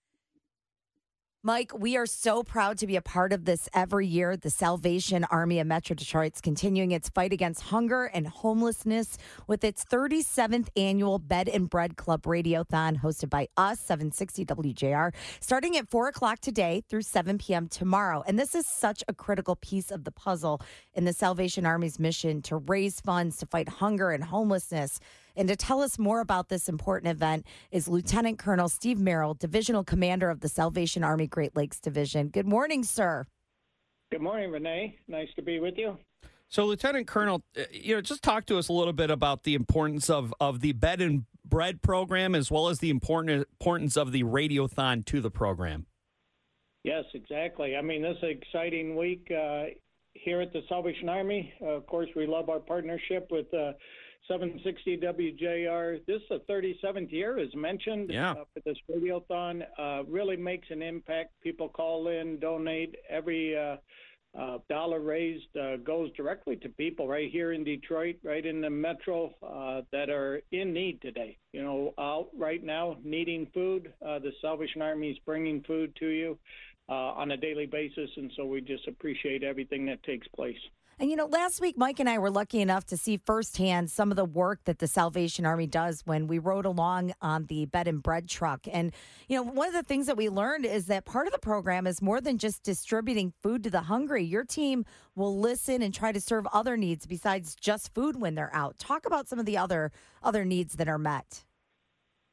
Mike, 1.45 1.73
we 1.77 1.97
are 1.97 2.05
so 2.05 2.41
proud 2.41 2.77
to 2.77 2.87
be 2.87 2.95
a 2.95 3.01
part 3.01 3.33
of 3.33 3.43
this 3.43 3.67
every 3.73 4.07
year. 4.07 4.37
The 4.37 4.49
Salvation 4.49 5.25
Army 5.25 5.59
of 5.59 5.67
Metro 5.67 5.93
Detroit's 5.93 6.39
continuing 6.39 6.91
its 6.91 7.09
fight 7.09 7.33
against 7.33 7.63
hunger 7.63 8.05
and 8.05 8.25
homelessness 8.25 9.17
with 9.45 9.65
its 9.65 9.83
37th 9.83 10.69
annual 10.77 11.19
Bed 11.19 11.49
and 11.49 11.69
Bread 11.69 11.97
Club 11.97 12.21
Radiothon 12.21 13.01
hosted 13.01 13.29
by 13.29 13.49
us, 13.57 13.81
760 13.81 14.45
WJR, 14.45 15.13
starting 15.41 15.75
at 15.75 15.89
4 15.89 16.07
o'clock 16.07 16.39
today 16.39 16.81
through 16.89 17.01
7 17.01 17.37
p.m. 17.37 17.67
tomorrow. 17.67 18.23
And 18.25 18.39
this 18.39 18.55
is 18.55 18.65
such 18.65 19.03
a 19.09 19.13
critical 19.13 19.57
piece 19.57 19.91
of 19.91 20.05
the 20.05 20.11
puzzle 20.11 20.61
in 20.93 21.03
the 21.03 21.11
Salvation 21.11 21.65
Army's 21.65 21.99
mission 21.99 22.41
to 22.43 22.55
raise 22.55 23.01
funds 23.01 23.35
to 23.39 23.45
fight 23.45 23.67
hunger 23.67 24.11
and 24.11 24.23
homelessness. 24.23 24.97
And 25.35 25.47
to 25.47 25.55
tell 25.55 25.81
us 25.81 25.97
more 25.97 26.19
about 26.19 26.49
this 26.49 26.69
important 26.69 27.11
event 27.11 27.45
is 27.71 27.87
Lieutenant 27.87 28.37
Colonel 28.37 28.69
Steve 28.69 28.99
Merritt, 28.99 29.39
Divisional 29.39 29.83
Commander 29.83 30.29
of 30.29 30.41
the 30.41 30.49
Salvation 30.49 31.03
Army 31.03 31.27
Great 31.27 31.55
Lakes 31.55 31.79
Division. 31.79 32.27
Good 32.27 32.47
morning, 32.47 32.83
sir. 32.83 33.25
Good 34.11 34.21
morning, 34.21 34.51
Renee. 34.51 34.97
Nice 35.07 35.29
to 35.35 35.41
be 35.41 35.59
with 35.59 35.75
you. 35.77 35.97
So, 36.47 36.65
Lieutenant 36.65 37.07
Colonel, 37.07 37.43
uh, 37.57 37.63
you 37.71 37.95
know, 37.95 38.01
just 38.01 38.21
talk 38.21 38.45
to 38.45 38.59
us 38.59 38.67
a 38.67 38.73
little 38.73 38.93
bit 38.93 39.09
about 39.09 39.43
the 39.43 39.55
importance 39.55 40.07
of 40.07 40.35
of 40.39 40.59
the 40.59 40.73
bed 40.73 41.01
and 41.01 41.25
bread 41.43 41.81
program, 41.81 42.35
as 42.35 42.51
well 42.51 42.67
as 42.67 42.77
the 42.77 42.91
important 42.91 43.31
importance 43.31 43.97
of 43.97 44.11
the 44.11 44.21
radiothon 44.21 45.03
to 45.05 45.19
the 45.19 45.31
program. 45.31 45.87
Yes, 46.83 47.05
exactly. 47.15 47.75
I 47.75 47.81
mean, 47.81 48.03
this 48.03 48.17
is 48.17 48.23
an 48.23 48.29
exciting 48.29 48.95
week 48.95 49.31
uh, 49.31 49.63
here 50.13 50.41
at 50.41 50.53
the 50.53 50.61
Salvation 50.69 51.09
Army. 51.09 51.51
Uh, 51.59 51.69
of 51.69 51.87
course, 51.87 52.09
we 52.15 52.27
love 52.27 52.49
our 52.49 52.59
partnership 52.59 53.29
with 53.31 53.51
uh, 53.53 53.71
760 54.27 54.97
WJR. 54.97 56.05
This 56.05 56.21
is 56.21 56.29
the 56.29 56.39
37th 56.51 57.11
year, 57.11 57.37
as 57.39 57.53
mentioned, 57.55 58.09
Yeah. 58.11 58.31
uh, 58.31 58.45
for 58.53 58.59
this 58.65 58.77
radiothon. 58.89 59.65
Uh, 59.77 60.03
really 60.07 60.37
makes 60.37 60.69
an 60.71 60.81
impact. 60.81 61.31
People 61.41 61.69
call 61.69 62.07
in, 62.07 62.39
donate. 62.39 62.95
Every 63.09 63.57
uh, 63.57 63.77
uh, 64.37 64.59
dollar 64.69 64.99
raised 64.99 65.55
uh, 65.57 65.77
goes 65.77 66.11
directly 66.13 66.55
to 66.57 66.69
people 66.69 67.07
right 67.07 67.29
here 67.29 67.51
in 67.51 67.63
Detroit, 67.63 68.15
right 68.23 68.45
in 68.45 68.61
the 68.61 68.69
metro, 68.69 69.33
uh, 69.43 69.81
that 69.91 70.09
are 70.09 70.41
in 70.51 70.73
need 70.73 71.01
today. 71.01 71.37
You 71.51 71.63
know, 71.63 71.93
out 71.99 72.29
right 72.35 72.63
now 72.63 72.97
needing 73.03 73.45
food. 73.53 73.93
Uh, 74.05 74.19
the 74.19 74.31
Salvation 74.41 74.81
Army 74.81 75.11
is 75.11 75.17
bringing 75.19 75.61
food 75.63 75.95
to 75.97 76.07
you 76.07 76.39
uh, 76.89 76.93
on 77.13 77.31
a 77.31 77.37
daily 77.37 77.65
basis, 77.65 78.09
and 78.17 78.31
so 78.35 78.45
we 78.45 78.61
just 78.61 78.87
appreciate 78.87 79.43
everything 79.43 79.85
that 79.85 80.01
takes 80.03 80.27
place. 80.29 80.57
And 80.99 81.09
you 81.09 81.15
know, 81.15 81.25
last 81.25 81.59
week, 81.59 81.77
Mike 81.77 81.99
and 81.99 82.09
I 82.09 82.19
were 82.19 82.29
lucky 82.29 82.61
enough 82.61 82.85
to 82.85 82.97
see 82.97 83.17
firsthand 83.17 83.89
some 83.89 84.11
of 84.11 84.17
the 84.17 84.25
work 84.25 84.59
that 84.65 84.79
the 84.79 84.87
Salvation 84.87 85.45
Army 85.45 85.65
does 85.65 86.01
when 86.05 86.27
we 86.27 86.37
rode 86.39 86.65
along 86.65 87.13
on 87.21 87.45
the 87.45 87.65
bed 87.65 87.87
and 87.87 88.01
bread 88.01 88.29
truck. 88.29 88.67
And, 88.71 88.93
you 89.27 89.35
know, 89.35 89.43
one 89.43 89.67
of 89.67 89.73
the 89.73 89.83
things 89.83 90.05
that 90.05 90.17
we 90.17 90.29
learned 90.29 90.65
is 90.65 90.85
that 90.87 91.05
part 91.05 91.25
of 91.27 91.33
the 91.33 91.39
program 91.39 91.87
is 91.87 92.01
more 92.01 92.21
than 92.21 92.37
just 92.37 92.63
distributing 92.63 93.33
food 93.41 93.63
to 93.63 93.69
the 93.69 93.81
hungry. 93.81 94.23
Your 94.23 94.43
team 94.43 94.85
will 95.15 95.37
listen 95.37 95.81
and 95.81 95.93
try 95.93 96.11
to 96.11 96.21
serve 96.21 96.45
other 96.53 96.77
needs 96.77 97.05
besides 97.05 97.55
just 97.55 97.93
food 97.93 98.19
when 98.19 98.35
they're 98.35 98.53
out. 98.53 98.77
Talk 98.77 99.05
about 99.05 99.27
some 99.27 99.39
of 99.39 99.45
the 99.45 99.57
other 99.57 99.91
other 100.21 100.45
needs 100.45 100.75
that 100.75 100.87
are 100.87 100.97
met. 100.97 101.43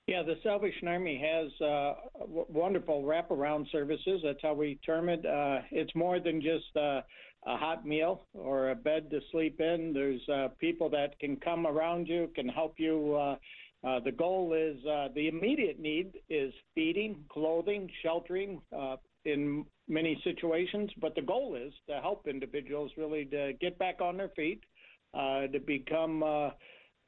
Yeah, 0.07 0.23
the 0.25 0.35
Salvation 0.43 0.89
Army 0.89 1.23
has 1.25 1.53
uh, 1.61 1.95
w- 2.19 2.47
wonderful 2.49 3.05
wraparound 3.05 3.71
services. 3.71 4.21
That's 4.25 4.41
how 4.43 4.55
we 4.55 4.79
term 4.85 5.09
it. 5.09 5.25
Uh, 5.25 5.61
it's 5.71 5.95
more 5.95 6.19
than 6.19 6.41
just 6.41 6.77
uh, 6.77 7.03
a 7.47 7.57
hot 7.57 7.87
meal 7.87 8.27
or 8.35 8.71
a 8.71 8.75
bed 8.75 9.11
to 9.11 9.21
sleep 9.33 9.61
in. 9.61 9.93
There's 9.93 10.21
uh, 10.29 10.49
people 10.59 10.91
that 10.91 11.19
can 11.19 11.37
come 11.37 11.67
around 11.67 12.07
you, 12.07 12.31
can 12.35 12.49
help 12.49 12.75
you. 12.79 13.15
Uh, 13.15 13.37
uh, 13.83 13.99
the 14.01 14.13
goal 14.13 14.53
is 14.53 14.77
uh, 14.85 15.09
the 15.15 15.29
immediate 15.29 15.81
need 15.81 16.13
is 16.29 16.53
feeding, 16.75 17.25
clothing, 17.31 17.89
sheltering 18.03 18.61
uh, 18.77 18.97
in 19.25 19.65
many 19.89 20.21
situations, 20.23 20.91
but 21.01 21.15
the 21.15 21.23
goal 21.23 21.57
is 21.57 21.73
to 21.89 22.01
help 22.01 22.27
individuals 22.27 22.91
really 22.97 23.25
to 23.27 23.53
get 23.61 23.79
back 23.79 24.01
on 24.01 24.17
their 24.19 24.29
feet, 24.31 24.63
uh, 25.15 25.47
to 25.47 25.59
become 25.67 26.23
uh, 26.23 26.51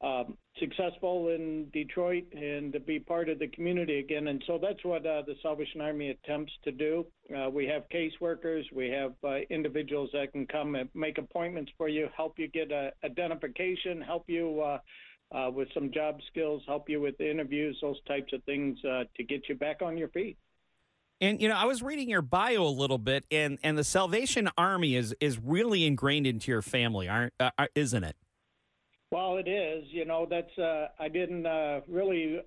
um, 0.03 0.37
successful 0.59 1.29
in 1.29 1.69
Detroit 1.71 2.25
and 2.33 2.73
to 2.73 2.79
be 2.79 2.99
part 2.99 3.29
of 3.29 3.39
the 3.39 3.47
community 3.47 3.99
again. 3.99 4.27
And 4.27 4.43
so 4.45 4.59
that's 4.61 4.83
what 4.83 5.05
uh, 5.05 5.21
the 5.25 5.35
Salvation 5.41 5.81
Army 5.81 6.09
attempts 6.09 6.51
to 6.65 6.71
do. 6.71 7.05
Uh, 7.35 7.49
we 7.49 7.65
have 7.67 7.83
caseworkers, 7.89 8.63
we 8.73 8.89
have 8.89 9.13
uh, 9.23 9.39
individuals 9.49 10.09
that 10.13 10.33
can 10.33 10.45
come 10.45 10.75
and 10.75 10.89
make 10.93 11.17
appointments 11.17 11.71
for 11.77 11.87
you, 11.87 12.09
help 12.15 12.37
you 12.37 12.49
get 12.49 12.71
a 12.71 12.91
identification, 13.03 14.01
help 14.01 14.25
you. 14.27 14.61
Uh, 14.61 14.79
uh, 15.31 15.49
with 15.49 15.67
some 15.73 15.91
job 15.91 16.19
skills, 16.29 16.61
help 16.67 16.87
you 16.87 17.01
with 17.01 17.19
interviews, 17.19 17.75
those 17.81 17.99
types 18.07 18.31
of 18.33 18.43
things 18.43 18.77
uh, 18.85 19.03
to 19.17 19.23
get 19.23 19.41
you 19.49 19.55
back 19.55 19.81
on 19.81 19.97
your 19.97 20.09
feet. 20.09 20.37
And 21.19 21.41
you 21.41 21.47
know, 21.47 21.55
I 21.55 21.65
was 21.65 21.81
reading 21.81 22.07
your 22.07 22.21
bio 22.21 22.63
a 22.63 22.69
little 22.69 22.99
bit, 22.99 23.25
and 23.31 23.57
and 23.63 23.75
the 23.75 23.83
Salvation 23.83 24.49
Army 24.57 24.95
is 24.95 25.15
is 25.19 25.39
really 25.39 25.85
ingrained 25.85 26.27
into 26.27 26.51
your 26.51 26.61
family, 26.61 27.09
aren't 27.09 27.33
uh, 27.39 27.49
isn't 27.73 28.03
it? 28.03 28.15
Well, 29.13 29.37
it 29.37 29.47
is. 29.47 29.83
You 29.91 30.05
know, 30.05 30.25
that's 30.27 30.57
uh, 30.57 30.87
I 30.99 31.07
didn't 31.07 31.45
uh, 31.45 31.81
really 31.87 32.39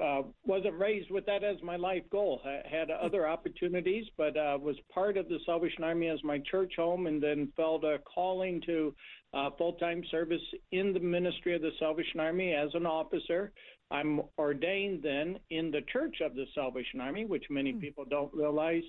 uh, 0.00 0.22
wasn't 0.46 0.78
raised 0.78 1.10
with 1.10 1.26
that 1.26 1.42
as 1.42 1.56
my 1.64 1.74
life 1.74 2.04
goal. 2.12 2.40
I 2.44 2.62
had 2.70 2.92
other 2.92 3.26
opportunities, 3.26 4.04
but 4.16 4.36
uh, 4.36 4.56
was 4.62 4.76
part 4.94 5.16
of 5.16 5.28
the 5.28 5.38
Salvation 5.44 5.82
Army 5.82 6.06
as 6.06 6.22
my 6.22 6.38
church 6.48 6.74
home, 6.76 7.08
and 7.08 7.20
then 7.20 7.52
felt 7.56 7.82
a 7.82 7.98
calling 8.04 8.62
to 8.66 8.94
uh, 9.34 9.50
full-time 9.58 10.04
service 10.12 10.40
in 10.70 10.92
the 10.92 11.00
ministry 11.00 11.56
of 11.56 11.62
the 11.62 11.72
Salvation 11.80 12.20
Army 12.20 12.54
as 12.54 12.70
an 12.74 12.86
officer. 12.86 13.50
I'm 13.90 14.20
ordained 14.38 15.02
then 15.02 15.40
in 15.50 15.72
the 15.72 15.80
Church 15.92 16.18
of 16.24 16.36
the 16.36 16.44
Salvation 16.54 17.00
Army, 17.00 17.24
which 17.24 17.46
many 17.50 17.72
people 17.72 18.04
don't 18.08 18.32
realize, 18.32 18.84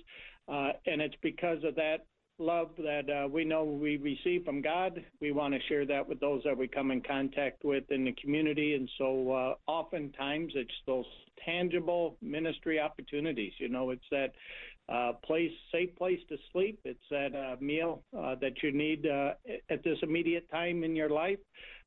uh, 0.48 0.70
and 0.86 1.02
it's 1.02 1.16
because 1.20 1.64
of 1.64 1.74
that 1.74 2.06
love 2.38 2.70
that 2.78 3.08
uh, 3.08 3.28
we 3.28 3.44
know 3.44 3.64
we 3.64 3.96
receive 3.96 4.44
from 4.44 4.62
God. 4.62 5.04
We 5.20 5.32
want 5.32 5.54
to 5.54 5.60
share 5.68 5.86
that 5.86 6.08
with 6.08 6.20
those 6.20 6.42
that 6.44 6.56
we 6.56 6.68
come 6.68 6.90
in 6.90 7.00
contact 7.02 7.64
with 7.64 7.84
in 7.90 8.04
the 8.04 8.12
community. 8.12 8.74
And 8.74 8.88
so 8.98 9.30
uh, 9.32 9.70
oftentimes 9.70 10.52
it's 10.54 10.70
those 10.86 11.04
tangible 11.44 12.16
ministry 12.20 12.80
opportunities. 12.80 13.52
You 13.58 13.68
know, 13.68 13.90
it's 13.90 14.04
that 14.10 14.32
uh, 14.88 15.12
place, 15.24 15.52
safe 15.70 15.94
place 15.96 16.20
to 16.28 16.36
sleep. 16.52 16.80
It's 16.84 17.04
that 17.10 17.34
uh, 17.34 17.56
meal 17.60 18.02
uh, 18.16 18.34
that 18.40 18.62
you 18.62 18.72
need 18.72 19.06
uh, 19.06 19.32
at 19.70 19.82
this 19.84 19.98
immediate 20.02 20.50
time 20.50 20.84
in 20.84 20.96
your 20.96 21.10
life. 21.10 21.38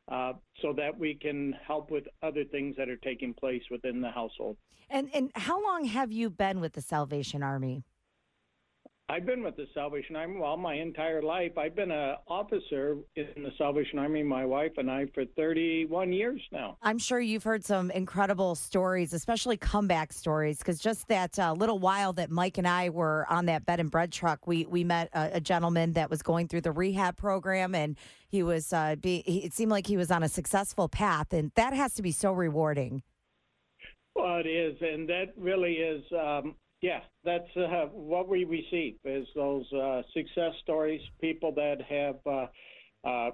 Uh, 0.08 0.34
so 0.62 0.72
that 0.72 0.96
we 0.96 1.16
can 1.16 1.52
help 1.66 1.90
with 1.90 2.04
other 2.22 2.44
things 2.44 2.76
that 2.78 2.88
are 2.90 2.98
taking 2.98 3.34
place 3.34 3.64
within 3.72 4.02
the 4.02 4.12
household. 4.12 4.56
And 4.88 5.10
and 5.16 5.32
how 5.34 5.64
long 5.64 5.86
have 5.86 6.12
you 6.12 6.30
been 6.30 6.60
with 6.60 6.74
the 6.74 6.82
Salvation 6.82 7.42
Army? 7.42 7.84
I've 9.08 9.26
been 9.28 9.44
with 9.44 9.56
the 9.56 9.68
Salvation 9.76 10.16
Army 10.16 10.40
well 10.40 10.58
my 10.58 10.74
entire 10.74 11.22
life. 11.22 11.60
I've 11.60 11.76
been 11.76 11.92
an 11.92 12.16
officer 12.28 12.98
in 13.16 13.44
the 13.44 13.52
Salvation 13.56 14.00
Army, 14.00 14.24
my 14.24 14.44
wife 14.46 14.72
and 14.78 14.90
I, 14.90 15.06
for 15.14 15.26
31 15.38 16.12
years 16.12 16.42
now. 16.52 16.78
I'm 16.82 16.98
sure 16.98 17.20
you've 17.20 17.44
heard 17.44 17.64
some 17.64 17.92
incredible 17.92 18.56
stories, 18.56 19.14
especially 19.14 19.58
comeback 19.58 20.12
stories, 20.12 20.58
because 20.58 20.80
just 20.80 21.08
that 21.10 21.38
uh, 21.38 21.54
little 21.54 21.78
while 21.78 22.14
that 22.14 22.32
Mike 22.32 22.58
and 22.58 22.68
I 22.68 22.90
were 22.90 23.28
on 23.30 23.46
that 23.46 23.64
bed 23.68 23.80
and 23.80 23.92
bread 23.92 24.12
truck, 24.12 24.48
we 24.48 24.66
we 24.66 24.84
met 24.84 25.10
a, 25.14 25.36
a 25.36 25.40
gentleman 25.40 25.94
that 25.94 26.10
was 26.10 26.24
going 26.24 26.48
through 26.48 26.62
the 26.62 26.72
rehab 26.72 27.16
program, 27.16 27.76
and 27.76 27.98
he 28.28 28.42
was 28.42 28.74
uh, 28.74 28.96
be, 28.96 29.18
it 29.18 29.54
seemed 29.54 29.70
like 29.70 29.86
he 29.86 29.98
was 29.98 30.10
on 30.10 30.24
a 30.24 30.30
successful 30.30 30.90
path, 30.90 31.32
and 31.32 31.52
that 31.56 31.74
has 31.74 31.94
to 31.94 32.02
be 32.02 32.12
so 32.12 32.34
rewarding. 32.34 33.04
Well, 34.16 34.40
it 34.40 34.48
is, 34.48 34.78
and 34.82 35.08
that 35.10 35.34
really 35.38 35.74
is 35.74 36.04
um, 36.12 36.56
yeah, 36.86 37.00
that's 37.24 37.50
uh, 37.58 37.88
what 37.92 38.30
we 38.30 38.44
receive 38.44 38.98
is 39.06 39.26
those 39.34 39.66
uh, 39.74 40.04
success 40.14 40.54
stories, 40.62 41.02
people 41.20 41.52
that 41.54 41.78
have 41.82 42.18
uh, 42.28 42.46
uh 43.08 43.32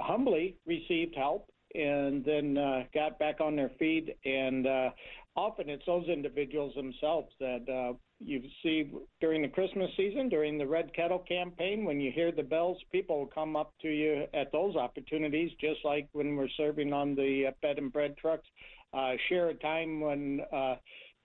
humbly 0.00 0.56
received 0.66 1.14
help 1.14 1.46
and 1.74 2.24
then 2.24 2.56
uh, 2.56 2.84
got 2.94 3.18
back 3.18 3.42
on 3.42 3.56
their 3.56 3.70
feet. 3.78 4.16
And 4.24 4.66
uh, 4.66 4.90
often 5.36 5.68
it's 5.68 5.84
those 5.84 6.08
individuals 6.08 6.74
themselves 6.74 7.28
that 7.40 7.94
you 8.20 8.40
see 8.62 8.90
during 9.20 9.42
the 9.42 9.48
Christmas 9.48 9.90
season, 9.98 10.30
during 10.30 10.56
the 10.56 10.66
Red 10.66 10.94
Kettle 10.94 11.22
campaign, 11.28 11.84
when 11.84 12.00
you 12.00 12.10
hear 12.10 12.32
the 12.32 12.42
bells, 12.42 12.78
people 12.90 13.18
will 13.18 13.26
come 13.26 13.54
up 13.54 13.74
to 13.82 13.88
you 13.88 14.24
at 14.32 14.50
those 14.50 14.76
opportunities, 14.76 15.50
just 15.60 15.80
like 15.84 16.08
when 16.12 16.36
we're 16.36 16.48
serving 16.56 16.94
on 16.94 17.14
the 17.14 17.52
bed 17.60 17.76
and 17.76 17.92
bread 17.92 18.16
trucks. 18.16 18.48
share 19.28 19.50
a 19.50 19.54
time 19.54 20.00
when 20.00 20.40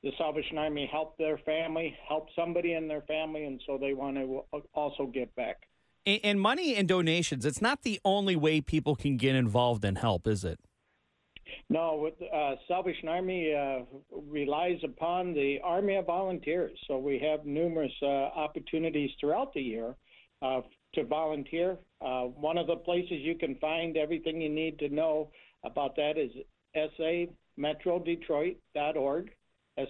the 0.04 0.12
Salvation 0.18 0.58
Army 0.58 0.90
help 0.92 1.18
their 1.18 1.38
family, 1.40 1.96
help 2.08 2.28
somebody 2.36 2.74
in 2.74 2.88
their 2.88 3.02
family, 3.02 3.46
and 3.46 3.62
so 3.66 3.78
they 3.78 3.94
want 3.94 4.16
to 4.16 4.44
also 4.74 5.08
give 5.08 5.34
back. 5.36 5.68
And, 6.06 6.40
money 6.40 6.76
and 6.76 6.88
donations, 6.88 7.46
it's 7.46 7.62
not 7.62 7.84
the 7.84 8.00
only 8.06 8.36
way 8.36 8.62
people 8.62 8.96
can 8.96 9.18
get 9.18 9.36
involved 9.36 9.84
and 9.84 9.98
help, 9.98 10.26
is 10.26 10.46
it? 10.46 10.60
No, 11.70 11.98
with 12.02 12.14
uh, 12.34 12.56
Salvation 12.68 13.10
Army 13.10 13.54
uh, 13.54 13.82
relies 14.12 14.80
upon 14.84 15.34
the 15.34 15.60
Army 15.64 15.98
of 15.98 16.06
Volunteers. 16.06 16.78
So 16.88 16.98
we 16.98 17.20
have 17.20 17.46
numerous 17.46 17.92
uh, 18.02 18.06
opportunities 18.06 19.12
throughout 19.20 19.54
the 19.54 19.62
year 19.62 19.96
uh, 20.42 20.62
to 20.96 21.04
volunteer. 21.04 21.78
Uh, 22.02 22.24
one 22.24 22.58
of 22.58 22.68
the 22.68 22.78
places 22.78 23.20
you 23.20 23.36
can 23.36 23.56
find 23.56 23.98
everything 23.98 24.42
you 24.42 24.50
need 24.50 24.80
to 24.80 24.90
know 24.90 25.30
about 25.64 25.96
that 25.98 26.18
is 26.18 26.32
sametrodetroit.org 27.60 29.30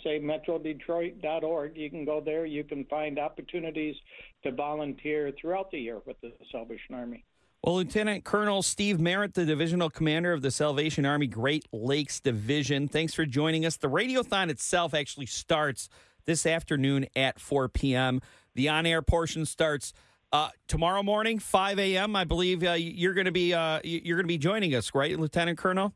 sametrodetroit.org. 0.06 1.78
You 1.78 1.90
can 1.90 2.06
go 2.06 2.22
there. 2.22 2.46
You 2.46 2.64
can 2.64 2.86
find 2.86 3.20
opportunities 3.20 3.96
to 4.44 4.52
volunteer 4.52 5.32
throughout 5.40 5.72
the 5.72 5.80
year 5.80 6.00
with 6.06 6.20
the 6.22 6.32
Salvation 6.52 6.96
Army. 6.96 7.26
Well, 7.64 7.76
Lieutenant 7.76 8.24
Colonel 8.24 8.64
Steve 8.64 9.02
Merritt, 9.02 9.34
the 9.34 9.46
Divisional 9.46 9.90
Commander 9.90 10.32
of 10.32 10.42
the 10.42 10.50
Salvation 10.50 11.06
Army 11.06 11.28
Great 11.28 11.68
Lakes 11.74 12.22
Division, 12.22 12.88
thanks 12.88 13.14
for 13.14 13.26
joining 13.26 13.66
us. 13.66 13.76
The 13.76 13.90
Radiothon 13.90 14.50
itself 14.50 14.94
actually 14.94 15.26
starts 15.26 15.90
this 16.26 16.46
afternoon 16.46 17.08
at 17.18 17.38
4 17.38 17.68
p.m. 17.68 18.22
The 18.56 18.70
on 18.70 18.86
air 18.86 19.02
portion 19.02 19.46
starts. 19.46 19.92
Uh, 20.32 20.50
tomorrow 20.68 21.04
morning, 21.04 21.40
5 21.40 21.80
a.m. 21.80 22.16
I 22.16 22.24
believe 22.24 22.64
uh, 22.64 22.74
you're 22.74 23.16
going 23.16 23.26
to 23.26 23.32
be 23.32 23.54
uh, 23.54 23.80
you're 23.84 24.16
going 24.16 24.26
to 24.26 24.34
be 24.34 24.38
joining 24.38 24.76
us, 24.76 24.94
right, 24.94 25.20
Lieutenant 25.20 25.58
Colonel? 25.58 25.94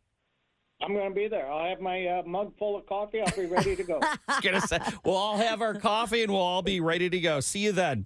I'm 0.83 0.93
going 0.93 1.09
to 1.09 1.15
be 1.15 1.27
there. 1.27 1.49
I'll 1.49 1.69
have 1.69 1.79
my 1.79 2.05
uh, 2.05 2.23
mug 2.25 2.53
full 2.57 2.75
of 2.77 2.85
coffee. 2.85 3.21
I'll 3.21 3.35
be 3.35 3.45
ready 3.45 3.75
to 3.75 3.83
go. 3.83 3.99
gonna 4.41 4.61
say, 4.61 4.79
we'll 5.05 5.15
all 5.15 5.37
have 5.37 5.61
our 5.61 5.75
coffee 5.75 6.23
and 6.23 6.31
we'll 6.31 6.41
all 6.41 6.61
be 6.61 6.79
ready 6.79 7.09
to 7.09 7.19
go. 7.19 7.39
See 7.39 7.59
you 7.59 7.71
then. 7.71 8.05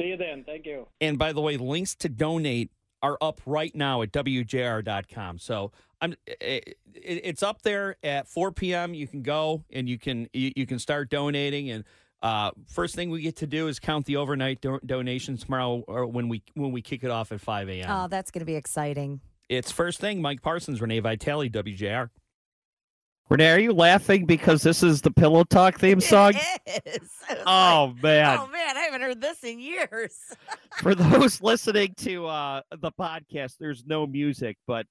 See 0.00 0.08
you 0.08 0.16
then. 0.16 0.44
Thank 0.44 0.66
you. 0.66 0.86
And 1.00 1.18
by 1.18 1.32
the 1.32 1.40
way, 1.40 1.56
links 1.56 1.94
to 1.96 2.08
donate 2.08 2.70
are 3.02 3.18
up 3.20 3.40
right 3.46 3.74
now 3.74 4.02
at 4.02 4.12
wjr.com. 4.12 5.38
So 5.38 5.72
I'm 6.00 6.14
it, 6.26 6.76
it's 6.94 7.42
up 7.42 7.62
there 7.62 7.96
at 8.02 8.28
4 8.28 8.52
p.m. 8.52 8.94
You 8.94 9.06
can 9.06 9.22
go 9.22 9.64
and 9.72 9.88
you 9.88 9.98
can 9.98 10.28
you, 10.32 10.52
you 10.54 10.66
can 10.66 10.78
start 10.78 11.10
donating 11.10 11.70
and 11.70 11.84
uh, 12.20 12.50
first 12.66 12.96
thing 12.96 13.10
we 13.10 13.20
get 13.22 13.36
to 13.36 13.46
do 13.46 13.68
is 13.68 13.78
count 13.78 14.04
the 14.06 14.16
overnight 14.16 14.60
do- 14.60 14.80
donations 14.84 15.44
tomorrow 15.44 15.84
or 15.86 16.06
when 16.06 16.28
we 16.28 16.42
when 16.54 16.72
we 16.72 16.82
kick 16.82 17.04
it 17.04 17.10
off 17.10 17.30
at 17.30 17.40
5 17.40 17.68
a.m. 17.68 17.86
Oh, 17.88 18.08
that's 18.08 18.30
going 18.30 18.40
to 18.40 18.46
be 18.46 18.56
exciting. 18.56 19.20
It's 19.48 19.72
first 19.72 20.00
thing, 20.00 20.20
Mike 20.20 20.42
Parsons, 20.42 20.80
Renee 20.80 21.00
Vitale, 21.00 21.48
WJR. 21.48 22.10
Renee, 23.30 23.50
are 23.50 23.58
you 23.58 23.72
laughing 23.74 24.24
because 24.24 24.62
this 24.62 24.82
is 24.82 25.02
the 25.02 25.10
Pillow 25.10 25.44
Talk 25.44 25.78
theme 25.78 26.00
song? 26.02 26.32
It 26.66 26.82
is. 26.86 27.10
Oh 27.46 27.92
like, 27.94 28.02
man! 28.02 28.38
Oh 28.40 28.46
man, 28.46 28.76
I 28.76 28.80
haven't 28.80 29.02
heard 29.02 29.20
this 29.20 29.44
in 29.44 29.58
years. 29.58 30.16
For 30.78 30.94
those 30.94 31.42
listening 31.42 31.94
to 31.98 32.26
uh, 32.26 32.62
the 32.80 32.90
podcast, 32.92 33.56
there's 33.60 33.84
no 33.86 34.06
music, 34.06 34.56
but 34.66 34.86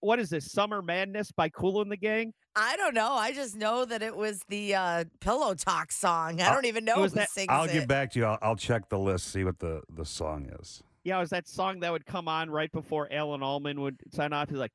what 0.00 0.18
is 0.18 0.30
this? 0.30 0.50
Summer 0.50 0.80
Madness 0.80 1.32
by 1.32 1.48
Kool 1.48 1.82
and 1.82 1.90
the 1.90 1.96
Gang? 1.96 2.32
I 2.54 2.76
don't 2.76 2.94
know. 2.94 3.12
I 3.12 3.32
just 3.32 3.56
know 3.56 3.84
that 3.84 4.02
it 4.02 4.16
was 4.16 4.40
the 4.48 4.74
uh, 4.74 5.04
Pillow 5.20 5.54
Talk 5.54 5.90
song. 5.92 6.40
I 6.40 6.52
don't 6.52 6.66
even 6.66 6.84
know 6.84 6.94
who 6.94 7.08
that, 7.08 7.30
sings 7.30 7.48
I'll 7.50 7.64
it. 7.64 7.72
get 7.72 7.88
back 7.88 8.12
to 8.12 8.20
you. 8.20 8.24
I'll, 8.26 8.38
I'll 8.40 8.56
check 8.56 8.88
the 8.88 8.98
list, 8.98 9.32
see 9.32 9.44
what 9.44 9.58
the 9.58 9.82
the 9.94 10.04
song 10.04 10.50
is. 10.60 10.82
Yeah, 11.04 11.16
it 11.16 11.20
was 11.20 11.30
that 11.30 11.48
song 11.48 11.80
that 11.80 11.92
would 11.92 12.06
come 12.06 12.28
on 12.28 12.50
right 12.50 12.70
before 12.70 13.08
Alan 13.12 13.42
Almond 13.42 13.80
would 13.80 13.96
sign 14.12 14.32
off. 14.32 14.48
He's 14.48 14.58
like, 14.58 14.72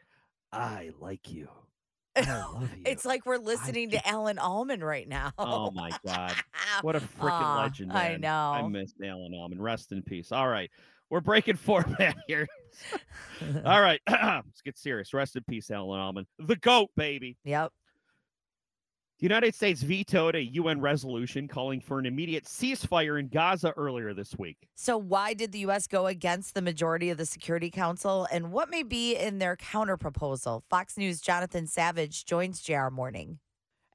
I 0.51 0.91
like 0.99 1.31
you. 1.31 1.47
I 2.15 2.21
love 2.51 2.69
you. 2.75 2.83
it's 2.85 3.05
like 3.05 3.25
we're 3.25 3.37
listening 3.37 3.91
to 3.91 4.07
Alan 4.07 4.39
Almond 4.39 4.83
right 4.83 5.07
now. 5.07 5.31
Oh 5.37 5.71
my 5.71 5.91
God. 6.05 6.33
What 6.81 6.95
a 6.95 6.99
freaking 6.99 7.57
legend. 7.57 7.89
Man. 7.89 7.97
I 7.97 8.17
know. 8.17 8.29
I 8.29 8.67
miss 8.67 8.93
Alan 9.03 9.33
Almond. 9.33 9.63
Rest 9.63 9.91
in 9.91 10.03
peace. 10.03 10.31
All 10.31 10.47
right. 10.47 10.69
We're 11.09 11.21
breaking 11.21 11.55
format 11.57 12.15
here. 12.27 12.47
All 13.65 13.81
right. 13.81 13.99
Let's 14.09 14.61
get 14.63 14.77
serious. 14.77 15.11
Rest 15.13 15.35
in 15.37 15.43
peace, 15.49 15.71
Alan 15.71 15.99
Almond. 15.99 16.27
The 16.37 16.55
GOAT, 16.55 16.89
baby. 16.95 17.37
Yep. 17.45 17.71
The 19.19 19.23
United 19.25 19.55
States 19.55 19.81
vetoed 19.81 20.35
a 20.35 20.43
UN 20.43 20.79
resolution 20.79 21.47
calling 21.47 21.81
for 21.81 21.97
an 21.97 22.05
immediate 22.05 22.43
ceasefire 22.45 23.19
in 23.19 23.29
Gaza 23.29 23.73
earlier 23.75 24.13
this 24.13 24.37
week. 24.37 24.69
So, 24.75 24.95
why 24.95 25.33
did 25.33 25.51
the 25.51 25.59
U.S. 25.59 25.87
go 25.87 26.05
against 26.05 26.53
the 26.53 26.61
majority 26.61 27.09
of 27.09 27.17
the 27.17 27.25
Security 27.25 27.71
Council, 27.71 28.27
and 28.31 28.51
what 28.51 28.69
may 28.69 28.83
be 28.83 29.15
in 29.15 29.39
their 29.39 29.55
counterproposal? 29.55 30.61
Fox 30.69 30.97
News' 30.97 31.19
Jonathan 31.19 31.65
Savage 31.65 32.25
joins 32.25 32.61
JR 32.61 32.89
Morning. 32.91 33.39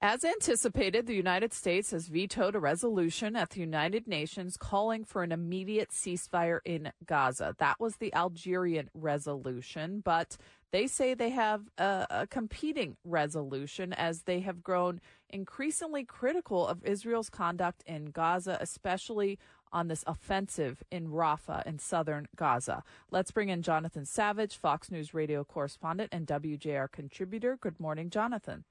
As 0.04 0.24
anticipated, 0.24 1.06
the 1.06 1.14
United 1.14 1.52
States 1.52 1.92
has 1.92 2.08
vetoed 2.08 2.56
a 2.56 2.58
resolution 2.58 3.36
at 3.36 3.50
the 3.50 3.60
United 3.60 4.08
Nations 4.08 4.56
calling 4.56 5.04
for 5.04 5.22
an 5.22 5.30
immediate 5.30 5.90
ceasefire 5.90 6.58
in 6.64 6.90
Gaza. 7.06 7.54
That 7.58 7.78
was 7.78 7.94
the 7.96 8.12
Algerian 8.12 8.90
resolution, 8.94 10.02
but 10.04 10.36
they 10.72 10.88
say 10.88 11.14
they 11.14 11.30
have 11.30 11.68
a, 11.78 12.08
a, 12.10 12.26
competing 12.26 12.96
resolution 13.04 13.92
as 13.92 14.22
they 14.22 14.40
have 14.40 14.60
grown 14.60 15.00
increasingly 15.30 16.02
critical 16.02 16.66
of 16.66 16.84
Israel's 16.84 17.30
conduct 17.30 17.84
in 17.86 18.06
Gaza, 18.06 18.58
especially 18.60 19.38
on 19.72 19.86
this 19.86 20.02
offensive 20.08 20.82
in 20.90 21.10
Rafah 21.10 21.64
in 21.64 21.78
southern 21.78 22.26
Gaza. 22.34 22.82
Let's 23.12 23.30
bring 23.30 23.50
in 23.50 23.62
Jonathan 23.62 24.04
Savage, 24.04 24.56
Fox 24.56 24.90
News 24.90 25.14
radio 25.14 25.44
correspondent 25.44 26.08
and 26.10 26.26
WJR 26.26 26.90
contributor. 26.90 27.56
Good 27.56 27.78
morning, 27.78 28.10
Jonathan. 28.10 28.64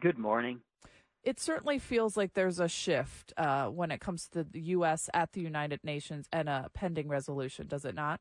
Good 0.00 0.18
morning. 0.18 0.60
It 1.22 1.40
certainly 1.40 1.78
feels 1.78 2.16
like 2.16 2.34
there's 2.34 2.60
a 2.60 2.68
shift 2.68 3.32
uh, 3.36 3.66
when 3.66 3.90
it 3.90 4.00
comes 4.00 4.28
to 4.28 4.44
the 4.44 4.60
U.S. 4.60 5.08
at 5.14 5.32
the 5.32 5.40
United 5.40 5.80
Nations 5.84 6.28
and 6.32 6.48
a 6.48 6.68
pending 6.74 7.08
resolution, 7.08 7.66
does 7.66 7.84
it 7.84 7.94
not? 7.94 8.20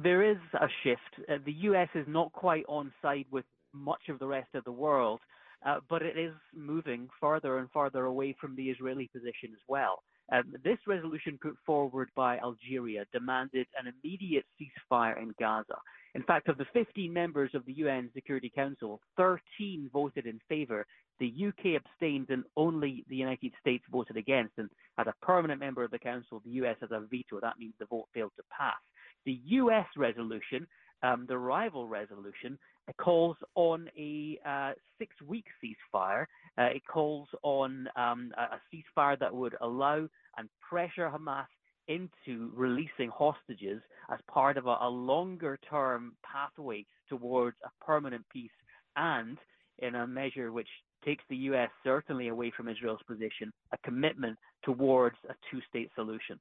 There 0.00 0.22
is 0.22 0.38
a 0.54 0.68
shift. 0.82 1.28
Uh, 1.28 1.36
the 1.44 1.52
U.S. 1.52 1.88
is 1.94 2.06
not 2.08 2.32
quite 2.32 2.64
on 2.68 2.92
side 3.02 3.26
with 3.30 3.44
much 3.74 4.08
of 4.08 4.18
the 4.18 4.26
rest 4.26 4.54
of 4.54 4.64
the 4.64 4.72
world, 4.72 5.20
uh, 5.66 5.80
but 5.90 6.00
it 6.02 6.16
is 6.16 6.32
moving 6.54 7.08
farther 7.20 7.58
and 7.58 7.70
farther 7.70 8.04
away 8.04 8.34
from 8.40 8.56
the 8.56 8.70
Israeli 8.70 9.10
position 9.12 9.50
as 9.52 9.60
well. 9.68 10.02
Um, 10.32 10.54
this 10.64 10.78
resolution 10.86 11.38
put 11.40 11.56
forward 11.66 12.08
by 12.16 12.38
Algeria 12.38 13.04
demanded 13.12 13.66
an 13.78 13.92
immediate 14.02 14.46
ceasefire 14.58 15.20
in 15.20 15.34
Gaza. 15.38 15.76
In 16.14 16.22
fact, 16.22 16.48
of 16.48 16.56
the 16.56 16.64
15 16.72 17.12
members 17.12 17.50
of 17.54 17.66
the 17.66 17.72
UN 17.74 18.10
Security 18.14 18.50
Council, 18.54 19.00
13 19.18 19.90
voted 19.92 20.26
in 20.26 20.40
favour. 20.48 20.86
The 21.20 21.32
UK 21.48 21.80
abstained 21.80 22.30
and 22.30 22.44
only 22.56 23.04
the 23.08 23.16
United 23.16 23.52
States 23.60 23.84
voted 23.90 24.16
against. 24.16 24.54
And 24.56 24.70
as 24.98 25.06
a 25.06 25.24
permanent 25.24 25.60
member 25.60 25.84
of 25.84 25.90
the 25.90 25.98
Council, 25.98 26.40
the 26.44 26.52
US 26.62 26.76
has 26.80 26.90
a 26.92 27.00
veto. 27.00 27.38
That 27.40 27.58
means 27.58 27.74
the 27.78 27.86
vote 27.86 28.08
failed 28.14 28.32
to 28.36 28.42
pass. 28.50 28.80
The 29.26 29.38
US 29.44 29.86
resolution, 29.96 30.66
um, 31.02 31.26
the 31.28 31.38
rival 31.38 31.88
resolution, 31.88 32.58
calls 32.98 33.36
on 33.54 33.88
a 33.96 34.38
uh, 34.46 34.72
six 34.98 35.14
week 35.26 35.46
ceasefire. 35.62 36.26
Uh, 36.58 36.64
it 36.64 36.82
calls 36.90 37.28
on 37.42 37.88
um, 37.96 38.32
a 38.36 38.58
ceasefire 38.72 39.18
that 39.18 39.34
would 39.34 39.54
allow 39.60 40.06
and 40.36 40.48
pressure 40.68 41.10
Hamas 41.10 41.46
into 41.88 42.50
releasing 42.54 43.10
hostages 43.10 43.82
as 44.10 44.18
part 44.28 44.56
of 44.56 44.66
a, 44.66 44.76
a 44.82 44.88
longer 44.88 45.58
term 45.68 46.12
pathway 46.24 46.84
towards 47.08 47.56
a 47.64 47.84
permanent 47.84 48.24
peace 48.32 48.50
and 48.96 49.38
in 49.78 49.94
a 49.96 50.06
measure 50.06 50.52
which 50.52 50.68
takes 51.04 51.24
the 51.28 51.36
U.S. 51.36 51.70
certainly 51.82 52.28
away 52.28 52.52
from 52.56 52.68
Israel's 52.68 53.00
position, 53.06 53.52
a 53.72 53.78
commitment 53.78 54.38
towards 54.62 55.16
a 55.28 55.34
two 55.50 55.60
state 55.68 55.90
solution. 55.94 56.38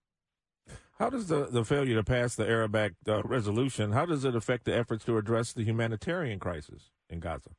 How 1.02 1.10
does 1.10 1.26
the, 1.26 1.48
the 1.48 1.66
failure 1.66 1.96
to 1.96 2.04
pass 2.04 2.36
the 2.36 2.48
Arab 2.48 2.76
Act 2.76 2.94
uh, 3.08 3.24
resolution, 3.24 3.92
how 3.92 4.06
does 4.06 4.24
it 4.24 4.36
affect 4.36 4.66
the 4.66 4.76
efforts 4.78 5.04
to 5.06 5.18
address 5.18 5.52
the 5.52 5.64
humanitarian 5.64 6.38
crisis 6.38 6.92
in 7.10 7.20
Gaza? 7.20 7.50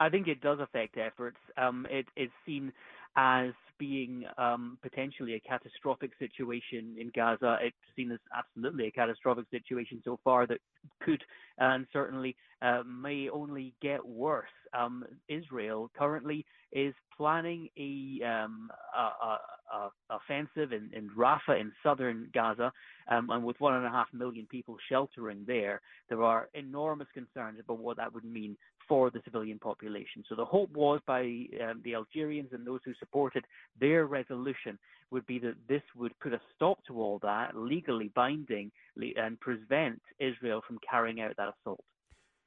I 0.00 0.08
think 0.08 0.26
it 0.26 0.40
does 0.40 0.58
affect 0.58 0.98
efforts. 0.98 1.36
Um, 1.56 1.86
it 1.88 2.06
is 2.16 2.28
seen 2.44 2.72
as 3.16 3.52
being 3.78 4.24
um, 4.38 4.76
potentially 4.82 5.34
a 5.34 5.40
catastrophic 5.40 6.10
situation 6.18 6.96
in 6.98 7.12
Gaza. 7.14 7.58
It's 7.62 7.76
seen 7.94 8.10
as 8.10 8.18
absolutely 8.36 8.88
a 8.88 8.90
catastrophic 8.90 9.44
situation 9.52 10.02
so 10.04 10.18
far 10.24 10.48
that 10.48 10.58
could 11.00 11.22
and 11.58 11.86
certainly 11.92 12.34
uh, 12.60 12.82
may 12.84 13.28
only 13.28 13.72
get 13.80 14.04
worse. 14.04 14.50
Um, 14.76 15.04
Israel 15.28 15.92
currently 15.96 16.44
is 16.72 16.94
planning 17.16 17.68
a, 17.78 18.24
um, 18.24 18.70
a, 18.96 19.00
a, 19.00 19.38
a 19.72 19.90
offensive 20.10 20.72
in, 20.72 20.90
in, 20.92 21.10
Rafah 21.16 21.60
in 21.60 21.72
southern 21.82 22.28
Gaza, 22.34 22.72
um, 23.10 23.30
and 23.30 23.44
with 23.44 23.60
one 23.60 23.74
and 23.74 23.86
a 23.86 23.90
half 23.90 24.08
million 24.12 24.46
people 24.50 24.76
sheltering 24.88 25.44
there, 25.46 25.80
there 26.08 26.22
are 26.22 26.48
enormous 26.54 27.08
concerns 27.14 27.58
about 27.60 27.78
what 27.78 27.96
that 27.96 28.12
would 28.12 28.24
mean 28.24 28.56
for 28.88 29.10
the 29.10 29.20
civilian 29.24 29.58
population. 29.58 30.24
So 30.28 30.34
the 30.34 30.44
hope 30.44 30.70
was 30.72 31.00
by 31.06 31.22
um, 31.22 31.80
the 31.84 31.94
Algerians 31.94 32.50
and 32.52 32.66
those 32.66 32.80
who 32.84 32.92
supported 32.98 33.44
their 33.80 34.06
resolution 34.06 34.78
would 35.10 35.26
be 35.26 35.38
that 35.40 35.54
this 35.68 35.82
would 35.96 36.18
put 36.20 36.32
a 36.32 36.40
stop 36.54 36.78
to 36.86 37.00
all 37.00 37.18
that, 37.22 37.56
legally 37.56 38.10
binding, 38.14 38.70
and 39.16 39.38
prevent 39.40 40.00
Israel 40.18 40.62
from 40.66 40.78
carrying 40.88 41.20
out 41.20 41.36
that 41.36 41.54
assault. 41.60 41.84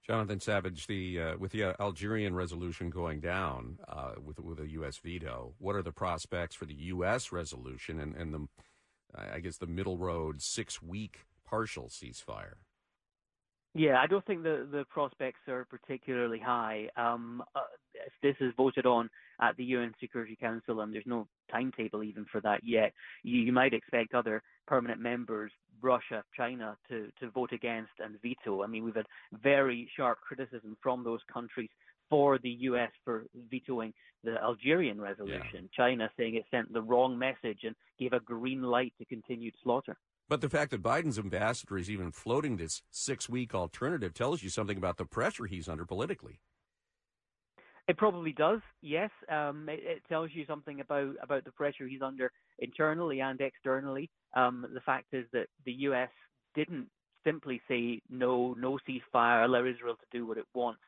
Jonathan 0.05 0.39
Savage, 0.39 0.87
the 0.87 1.21
uh, 1.21 1.37
with 1.37 1.51
the 1.51 1.63
uh, 1.63 1.73
Algerian 1.79 2.33
resolution 2.33 2.89
going 2.89 3.19
down 3.19 3.77
uh, 3.87 4.13
with 4.23 4.39
with 4.39 4.59
a 4.59 4.69
U.S. 4.71 4.97
veto, 4.97 5.53
what 5.59 5.75
are 5.75 5.83
the 5.83 5.91
prospects 5.91 6.55
for 6.55 6.65
the 6.65 6.73
U.S. 6.73 7.31
resolution 7.31 7.99
and, 7.99 8.15
and 8.15 8.33
the, 8.33 8.47
I 9.15 9.39
guess, 9.39 9.57
the 9.57 9.67
middle 9.67 9.97
road 9.97 10.41
six 10.41 10.81
week 10.81 11.25
partial 11.45 11.89
ceasefire? 11.89 12.55
Yeah, 13.75 13.99
I 14.01 14.07
don't 14.07 14.25
think 14.25 14.43
the 14.43 14.67
the 14.71 14.85
prospects 14.89 15.41
are 15.47 15.65
particularly 15.65 16.39
high. 16.39 16.89
Um, 16.97 17.43
uh, 17.55 17.61
if 17.93 18.13
this 18.23 18.35
is 18.39 18.53
voted 18.57 18.85
on 18.85 19.09
at 19.41 19.55
the 19.57 19.63
UN 19.65 19.93
Security 19.99 20.37
Council, 20.39 20.81
and 20.81 20.93
there's 20.93 21.05
no 21.05 21.27
timetable 21.51 22.03
even 22.03 22.25
for 22.31 22.41
that 22.41 22.61
yet, 22.63 22.93
you, 23.23 23.41
you 23.41 23.51
might 23.51 23.73
expect 23.73 24.13
other 24.13 24.43
permanent 24.67 25.01
members, 25.01 25.51
Russia, 25.81 26.23
China, 26.35 26.77
to 26.89 27.09
to 27.19 27.29
vote 27.31 27.51
against 27.53 27.91
and 27.99 28.21
veto. 28.21 28.63
I 28.63 28.67
mean, 28.67 28.83
we've 28.83 28.95
had 28.95 29.07
very 29.41 29.89
sharp 29.95 30.19
criticism 30.21 30.77
from 30.81 31.03
those 31.03 31.21
countries 31.31 31.69
for 32.09 32.39
the 32.39 32.49
US 32.49 32.91
for 33.05 33.25
vetoing 33.49 33.93
the 34.23 34.35
Algerian 34.41 34.99
resolution. 34.99 35.69
Yeah. 35.69 35.77
China 35.77 36.09
saying 36.17 36.35
it 36.35 36.45
sent 36.51 36.73
the 36.73 36.81
wrong 36.81 37.17
message 37.17 37.59
and 37.63 37.75
gave 37.99 38.13
a 38.13 38.19
green 38.19 38.63
light 38.63 38.93
to 38.97 39.05
continued 39.05 39.53
slaughter. 39.63 39.95
But 40.27 40.41
the 40.41 40.49
fact 40.49 40.71
that 40.71 40.83
Biden's 40.83 41.17
ambassador 41.17 41.77
is 41.77 41.89
even 41.89 42.11
floating 42.11 42.57
this 42.57 42.83
six 42.91 43.29
week 43.29 43.55
alternative 43.55 44.13
tells 44.13 44.43
you 44.43 44.49
something 44.49 44.77
about 44.77 44.97
the 44.97 45.05
pressure 45.05 45.45
he's 45.45 45.69
under 45.69 45.85
politically. 45.85 46.39
It 47.89 47.97
probably 47.97 48.33
does, 48.33 48.59
yes. 48.83 49.09
Um, 49.31 49.67
it, 49.67 49.79
it, 49.83 50.03
tells 50.07 50.29
you 50.31 50.45
something 50.45 50.79
about, 50.79 51.15
about 51.23 51.43
the 51.43 51.51
pressure 51.51 51.87
he's 51.87 52.03
under 52.03 52.31
internally 52.59 53.19
and 53.19 53.41
externally. 53.41 54.11
Um, 54.35 54.63
the 54.75 54.79
fact 54.81 55.07
is 55.11 55.25
that 55.33 55.47
the 55.65 55.71
U.S. 55.71 56.11
didn't 56.53 56.85
simply 57.25 57.59
say 57.67 57.99
no, 58.07 58.55
no 58.59 58.77
ceasefire, 58.87 59.43
allow 59.43 59.65
Israel 59.65 59.95
to 59.95 60.17
do 60.17 60.27
what 60.27 60.37
it 60.37 60.45
wants. 60.53 60.81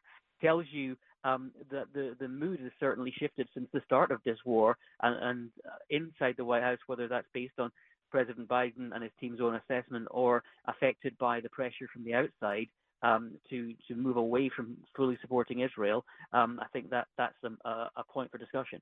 Tells 0.44 0.66
you 0.72 0.96
um, 1.24 1.52
that 1.72 1.86
the, 1.92 2.16
the 2.20 2.28
mood 2.28 2.60
has 2.60 2.72
certainly 2.80 3.12
shifted 3.18 3.48
since 3.56 3.68
the 3.74 3.82
start 3.84 4.12
of 4.12 4.22
this 4.24 4.38
war, 4.46 4.78
and, 5.02 5.24
and 5.24 5.50
uh, 5.66 5.78
inside 5.90 6.36
the 6.38 6.46
White 6.46 6.62
House, 6.62 6.80
whether 6.86 7.08
that's 7.08 7.28
based 7.34 7.58
on 7.58 7.72
President 8.12 8.48
Biden 8.48 8.94
and 8.94 9.02
his 9.02 9.12
team's 9.20 9.42
own 9.42 9.56
assessment 9.56 10.08
or 10.12 10.44
affected 10.68 11.18
by 11.18 11.40
the 11.42 11.50
pressure 11.50 11.88
from 11.92 12.04
the 12.04 12.14
outside 12.14 12.68
um, 13.04 13.32
to 13.50 13.74
to 13.88 13.96
move 13.96 14.18
away 14.18 14.50
from 14.56 14.78
fully 14.96 15.18
supporting 15.22 15.62
Israel, 15.62 16.06
um, 16.34 16.60
I 16.62 16.68
think 16.74 16.90
that 16.92 17.08
that's 17.18 17.36
a, 17.44 17.70
a 17.70 18.04
point 18.12 18.32
for 18.32 18.38
discussion. 18.38 18.82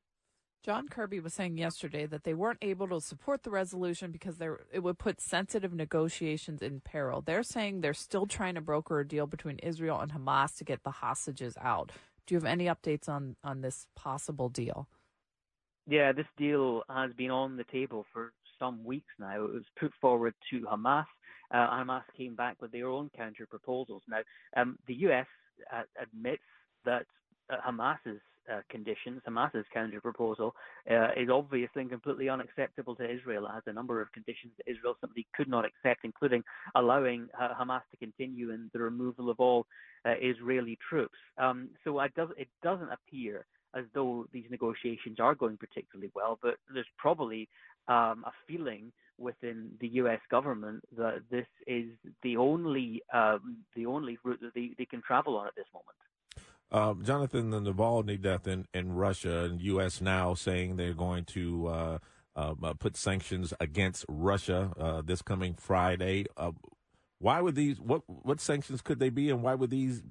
John 0.62 0.89
Kirby 0.89 1.21
was 1.21 1.34
saying 1.34 1.58
yesterday 1.58 2.05
that 2.05 2.25
they 2.25 2.34
weren't 2.34 2.60
able 2.62 2.88
to 2.89 2.99
support 2.99 3.43
the 3.43 3.49
resolution 3.49 4.12
because 4.12 4.36
it 4.73 4.84
would 4.84 4.99
put 4.99 5.21
sensitive 5.21 5.73
negotiations 5.73 6.62
in 6.62 6.82
peril. 6.82 7.21
They're 7.21 7.43
saying 7.43 7.79
they're 7.79 7.93
still 7.93 8.25
trying 8.25 8.55
to 8.55 8.62
broker 8.62 8.99
a 8.99 9.08
deal 9.08 9.25
between 9.25 9.60
Israel 9.60 9.99
and 9.99 10.12
Hamas 10.12 10.58
to 10.58 10.65
get 10.65 10.84
the 10.84 10.91
hostages 10.91 11.55
out. 11.62 11.93
Do 12.27 12.36
you 12.36 12.39
have 12.39 12.45
any 12.45 12.65
updates 12.65 13.08
on, 13.08 13.38
on 13.41 13.62
this 13.62 13.88
possible 13.95 14.49
deal? 14.49 14.89
Yeah, 15.88 16.12
this 16.12 16.27
deal 16.38 16.84
has 16.89 17.12
been 17.13 17.32
on 17.32 17.55
the 17.55 17.63
table 17.63 18.05
for 18.12 18.34
some 18.60 18.84
weeks 18.84 19.08
now. 19.17 19.45
It 19.45 19.53
was 19.53 19.63
put 19.79 19.93
forward 20.01 20.36
to 20.51 20.62
Hamas. 20.62 21.05
Uh, 21.51 21.67
Hamas 21.69 22.03
came 22.15 22.35
back 22.35 22.62
with 22.62 22.71
their 22.71 22.88
own 22.88 23.09
counter 23.15 23.45
proposals. 23.45 24.01
Now, 24.07 24.19
um, 24.55 24.77
the 24.88 24.93
U.S. 24.95 25.27
Uh, 25.73 25.83
admits 26.01 26.43
that 26.85 27.05
uh, 27.51 27.57
Hamas's 27.67 28.21
uh, 28.51 28.62
conditions, 28.69 29.21
Hamas's 29.27 29.65
counter 29.73 30.01
proposal, 30.01 30.55
uh, 30.89 31.09
is 31.15 31.29
obviously 31.31 31.81
and 31.81 31.91
completely 31.91 32.29
unacceptable 32.29 32.95
to 32.95 33.12
Israel. 33.12 33.45
It 33.45 33.53
has 33.53 33.63
a 33.67 33.73
number 33.73 34.01
of 34.01 34.12
conditions 34.12 34.53
that 34.57 34.71
Israel 34.71 34.95
simply 35.01 35.27
could 35.35 35.47
not 35.47 35.65
accept, 35.65 36.01
including 36.03 36.43
allowing 36.75 37.27
uh, 37.39 37.49
Hamas 37.59 37.81
to 37.91 37.97
continue 37.97 38.51
and 38.51 38.69
the 38.73 38.79
removal 38.79 39.29
of 39.29 39.39
all 39.39 39.65
Israeli 40.05 40.77
troops. 40.89 41.17
Um, 41.38 41.69
so 41.83 41.99
does, 42.15 42.29
it 42.38 42.47
doesn't 42.63 42.89
appear 42.89 43.45
as 43.75 43.86
though 43.93 44.25
these 44.32 44.45
negotiations 44.49 45.19
are 45.19 45.36
going 45.36 45.58
particularly 45.58 46.12
well, 46.15 46.39
but 46.41 46.55
there's 46.73 46.86
probably 46.97 47.47
um, 47.88 48.23
a 48.25 48.32
feeling 48.47 48.91
within 49.17 49.72
the 49.80 49.88
U.S. 49.88 50.20
government 50.32 50.84
that 50.97 51.22
this 51.30 51.47
is 51.67 51.88
the 52.24 52.38
only 52.38 53.01
um, 53.13 53.57
the 53.76 53.86
only 53.86 54.17
route 54.24 54.39
that 54.41 54.53
they, 54.55 54.72
they 54.78 54.86
can 54.86 55.01
travel 55.01 55.38
on 55.38 55.47
at 55.47 55.55
this 55.55 55.67
moment. 55.74 55.97
Uh, 56.72 56.93
Jonathan, 57.03 57.49
the 57.49 57.59
Navalny 57.59 58.22
death 58.22 58.47
in, 58.47 58.67
in 58.74 58.93
Russia 58.93 59.45
and 59.45 59.59
U.S. 59.61 60.01
now 60.01 60.36
saying 60.36 60.76
they're 60.76 60.93
going 60.93 61.26
to 61.26 61.67
uh, 61.67 61.97
um, 62.36 62.59
uh, 62.63 62.74
put 62.74 62.95
sanctions 62.95 63.53
against 63.59 64.05
Russia 64.07 64.72
uh, 64.80 65.01
this 65.01 65.22
coming 65.22 65.55
Friday. 65.55 66.26
Uh, 66.38 66.51
why 67.17 67.41
would 67.41 67.55
these? 67.55 67.80
What 67.80 68.03
what 68.07 68.39
sanctions 68.39 68.82
could 68.82 68.99
they 68.99 69.09
be, 69.09 69.30
and 69.30 69.43
why 69.43 69.55
would 69.55 69.72
these, 69.72 70.03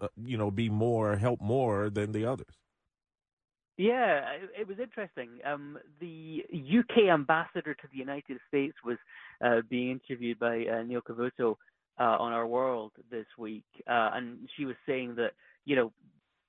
uh, 0.00 0.08
you 0.22 0.36
know, 0.36 0.50
be 0.50 0.68
more 0.68 1.16
help 1.16 1.40
more 1.40 1.88
than 1.90 2.12
the 2.12 2.26
others? 2.26 2.63
Yeah, 3.76 4.20
it, 4.56 4.68
was 4.68 4.78
interesting. 4.78 5.40
Um, 5.44 5.78
the 6.00 6.44
UK 6.52 7.12
ambassador 7.12 7.74
to 7.74 7.88
the 7.90 7.98
United 7.98 8.38
States 8.46 8.74
was 8.84 8.98
uh, 9.44 9.62
being 9.68 9.90
interviewed 9.90 10.38
by 10.38 10.64
uh, 10.64 10.82
Neil 10.84 11.00
Cavuto 11.00 11.56
uh, 11.98 12.16
on 12.20 12.32
Your 12.32 12.46
World 12.46 12.92
this 13.10 13.26
week, 13.36 13.64
uh, 13.88 14.10
and 14.14 14.48
she 14.56 14.64
was 14.64 14.76
saying 14.86 15.16
that 15.16 15.32
you 15.64 15.74
know 15.74 15.92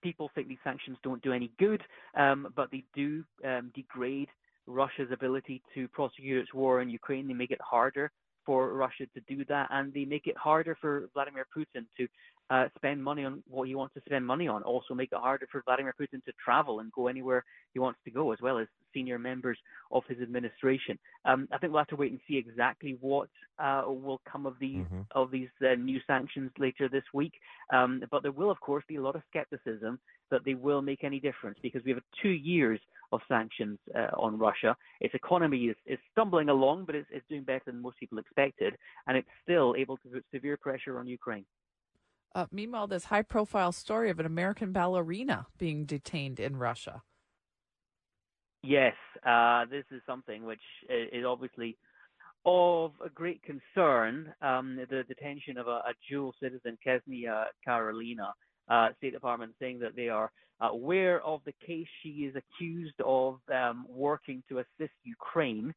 people 0.04 0.30
think 0.36 0.48
these 0.48 0.60
sanctions 0.64 0.98
don't 1.04 1.22
do 1.24 1.34
any 1.34 1.52
good, 1.58 1.82
um, 2.16 2.54
but 2.56 2.70
they 2.72 2.84
do 2.94 3.24
um, 3.44 3.72
degrade 3.74 4.30
Russia's 4.68 5.10
ability 5.12 5.64
to 5.74 5.88
prosecute 5.88 6.44
its 6.44 6.54
war 6.54 6.82
in 6.82 6.90
Ukraine. 6.92 7.28
They 7.28 7.34
make 7.34 7.50
it 7.50 7.62
harder 7.62 8.12
for 8.46 8.74
Russia 8.74 9.06
to 9.14 9.22
do 9.28 9.44
that, 9.46 9.68
and 9.72 9.94
they 9.94 10.06
make 10.06 10.28
it 10.28 10.38
harder 10.38 10.78
for 10.80 11.10
Vladimir 11.14 11.46
Putin 11.56 11.86
to 11.98 12.08
uh, 12.52 12.68
spend 12.76 13.04
money 13.04 13.26
on 13.26 13.42
what 13.48 13.68
he 13.68 13.76
wants 13.76 13.94
to 13.96 14.02
spend 14.06 14.26
money 14.26 14.48
on. 14.48 14.62
Also, 14.64 14.94
make 14.94 15.12
it 15.12 15.18
harder 15.18 15.48
for 15.52 15.64
Vladimir 15.66 15.96
Putin 16.00 16.24
to 16.26 16.32
travel 16.44 16.80
and 16.80 16.92
go 16.92 17.08
anywhere 17.08 17.44
he 17.74 17.80
wants 17.80 18.00
to 18.06 18.12
go, 18.12 18.32
as 18.32 18.40
well 18.42 18.60
as 18.60 18.68
senior 18.94 19.18
members 19.18 19.58
of 19.92 20.04
his 20.08 20.20
administration. 20.22 20.98
Um, 21.26 21.48
I 21.52 21.58
think 21.58 21.74
we'll 21.74 21.82
have 21.82 21.88
to 21.88 21.96
wait 21.96 22.12
and 22.12 22.22
see 22.28 22.38
exactly 22.38 22.98
what 23.02 23.30
uh, 23.60 23.84
will 23.88 24.22
come 24.32 24.46
of 24.46 24.56
these 24.60 24.86
Mhm. 24.86 25.06
of 25.12 25.32
these 25.32 25.50
uh, 25.62 25.76
new 25.76 26.00
sanctions 26.06 26.52
later 26.58 26.88
this 26.88 27.04
week. 27.14 27.34
Um, 27.74 28.04
but 28.12 28.22
there 28.22 28.32
will, 28.32 28.52
of 28.52 28.60
course, 28.60 28.84
be 28.88 28.98
a 28.98 29.02
lot 29.02 29.16
of 29.16 29.24
skepticism 29.30 30.00
that 30.30 30.44
they 30.44 30.54
will 30.54 30.82
make 30.82 31.04
any 31.04 31.20
difference 31.20 31.58
because 31.62 31.84
we 31.84 31.92
have 31.92 32.04
two 32.22 32.30
years 32.30 32.80
of 33.12 33.22
sanctions 33.28 33.78
uh, 33.96 34.08
on 34.18 34.38
Russia. 34.38 34.76
Its 35.02 35.14
economy 35.14 35.66
is, 35.66 35.76
is 35.86 36.00
stumbling 36.12 36.50
along, 36.50 36.86
but 36.86 36.96
it's, 36.96 37.08
it's 37.12 37.26
doing 37.30 37.44
better 37.44 37.64
than 37.68 37.82
most 37.82 37.98
people 38.00 38.18
expected, 38.18 38.76
and 39.08 39.18
it's 39.18 39.28
still 39.44 39.76
able 39.78 39.98
to 39.98 40.10
put 40.10 40.26
severe 40.34 40.58
pressure 40.58 41.00
on 41.00 41.08
Ukraine. 41.08 41.46
Uh, 42.34 42.46
meanwhile, 42.52 42.88
this 42.88 43.06
high 43.06 43.22
profile 43.22 43.72
story 43.72 44.10
of 44.10 44.20
an 44.20 44.26
American 44.26 44.74
ballerina 44.74 45.48
being 45.58 45.86
detained 45.86 46.40
in 46.40 46.58
Russia. 46.58 47.02
Yes, 48.62 48.96
uh, 49.26 49.66
this 49.66 49.86
is 49.92 50.02
something 50.06 50.44
which 50.44 50.60
is 50.90 51.24
obviously 51.26 51.78
of 52.46 52.92
a 53.04 53.10
great 53.10 53.42
concern. 53.44 54.34
Um, 54.42 54.76
the 54.90 55.04
detention 55.04 55.58
of 55.58 55.68
a, 55.68 55.82
a 55.88 55.94
dual 56.10 56.34
citizen, 56.42 56.78
Ksenia 56.86 57.46
Karelina, 57.66 58.34
uh, 58.70 58.90
State 58.98 59.14
Department 59.14 59.54
saying 59.60 59.80
that 59.80 59.96
they 59.96 60.10
are 60.10 60.32
aware 60.62 61.22
of 61.22 61.42
the 61.46 61.54
case. 61.66 61.88
She 62.02 62.10
is 62.10 62.36
accused 62.36 63.00
of 63.04 63.40
um, 63.54 63.86
working 63.90 64.44
to 64.50 64.60
assist 64.60 64.94
Ukraine. 65.04 65.74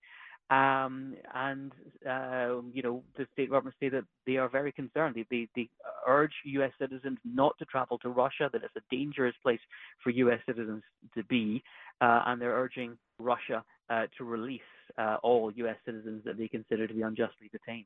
Um, 0.51 1.15
and, 1.35 1.73
uh, 2.09 2.63
you 2.73 2.83
know, 2.83 3.03
the 3.19 3.27
State 3.35 3.47
Department 3.47 3.77
say 3.79 3.91
that 3.91 4.05
they 4.27 4.37
are 4.37 4.49
very 4.49 4.73
concerned. 4.73 5.15
They, 5.15 5.27
they, 5.31 5.49
they 5.55 5.69
urge 6.07 6.33
U.S. 6.45 6.71
citizens 6.79 7.19
not 7.23 7.59
to 7.59 7.67
travel 7.67 7.99
to 7.99 8.09
Russia, 8.09 8.49
that 8.53 8.63
it's 8.63 8.77
a 8.77 8.95
dangerous 8.95 9.35
place 9.43 9.61
for 10.03 10.09
U.S. 10.11 10.39
citizens 10.47 10.83
to 11.15 11.23
be, 11.25 11.63
uh, 12.01 12.23
and 12.27 12.41
they're 12.41 12.55
urging 12.55 12.97
Russia 13.19 13.63
uh, 13.91 14.07
to 14.17 14.25
release 14.25 14.61
uh, 14.97 15.17
all 15.23 15.53
U.S. 15.55 15.77
citizens 15.85 16.23
that 16.25 16.39
they 16.39 16.49
consider 16.49 16.87
to 16.87 16.95
be 16.95 17.03
unjustly 17.03 17.51
detained. 17.53 17.85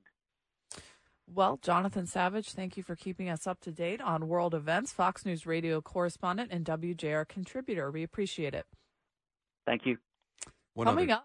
Well, 1.26 1.58
Jonathan 1.62 2.06
Savage, 2.06 2.50
thank 2.52 2.76
you 2.76 2.82
for 2.82 2.96
keeping 2.96 3.28
us 3.28 3.46
up 3.46 3.60
to 3.60 3.70
date 3.70 4.00
on 4.00 4.28
world 4.28 4.54
events. 4.54 4.92
Fox 4.92 5.24
News 5.24 5.46
radio 5.46 5.80
correspondent 5.80 6.50
and 6.52 6.64
WJR 6.64 7.26
contributor. 7.26 7.90
We 7.90 8.02
appreciate 8.02 8.54
it. 8.54 8.66
Thank 9.66 9.86
you. 9.86 9.98
One 10.74 10.86
Coming 10.86 11.10
other- 11.10 11.18
up. 11.18 11.20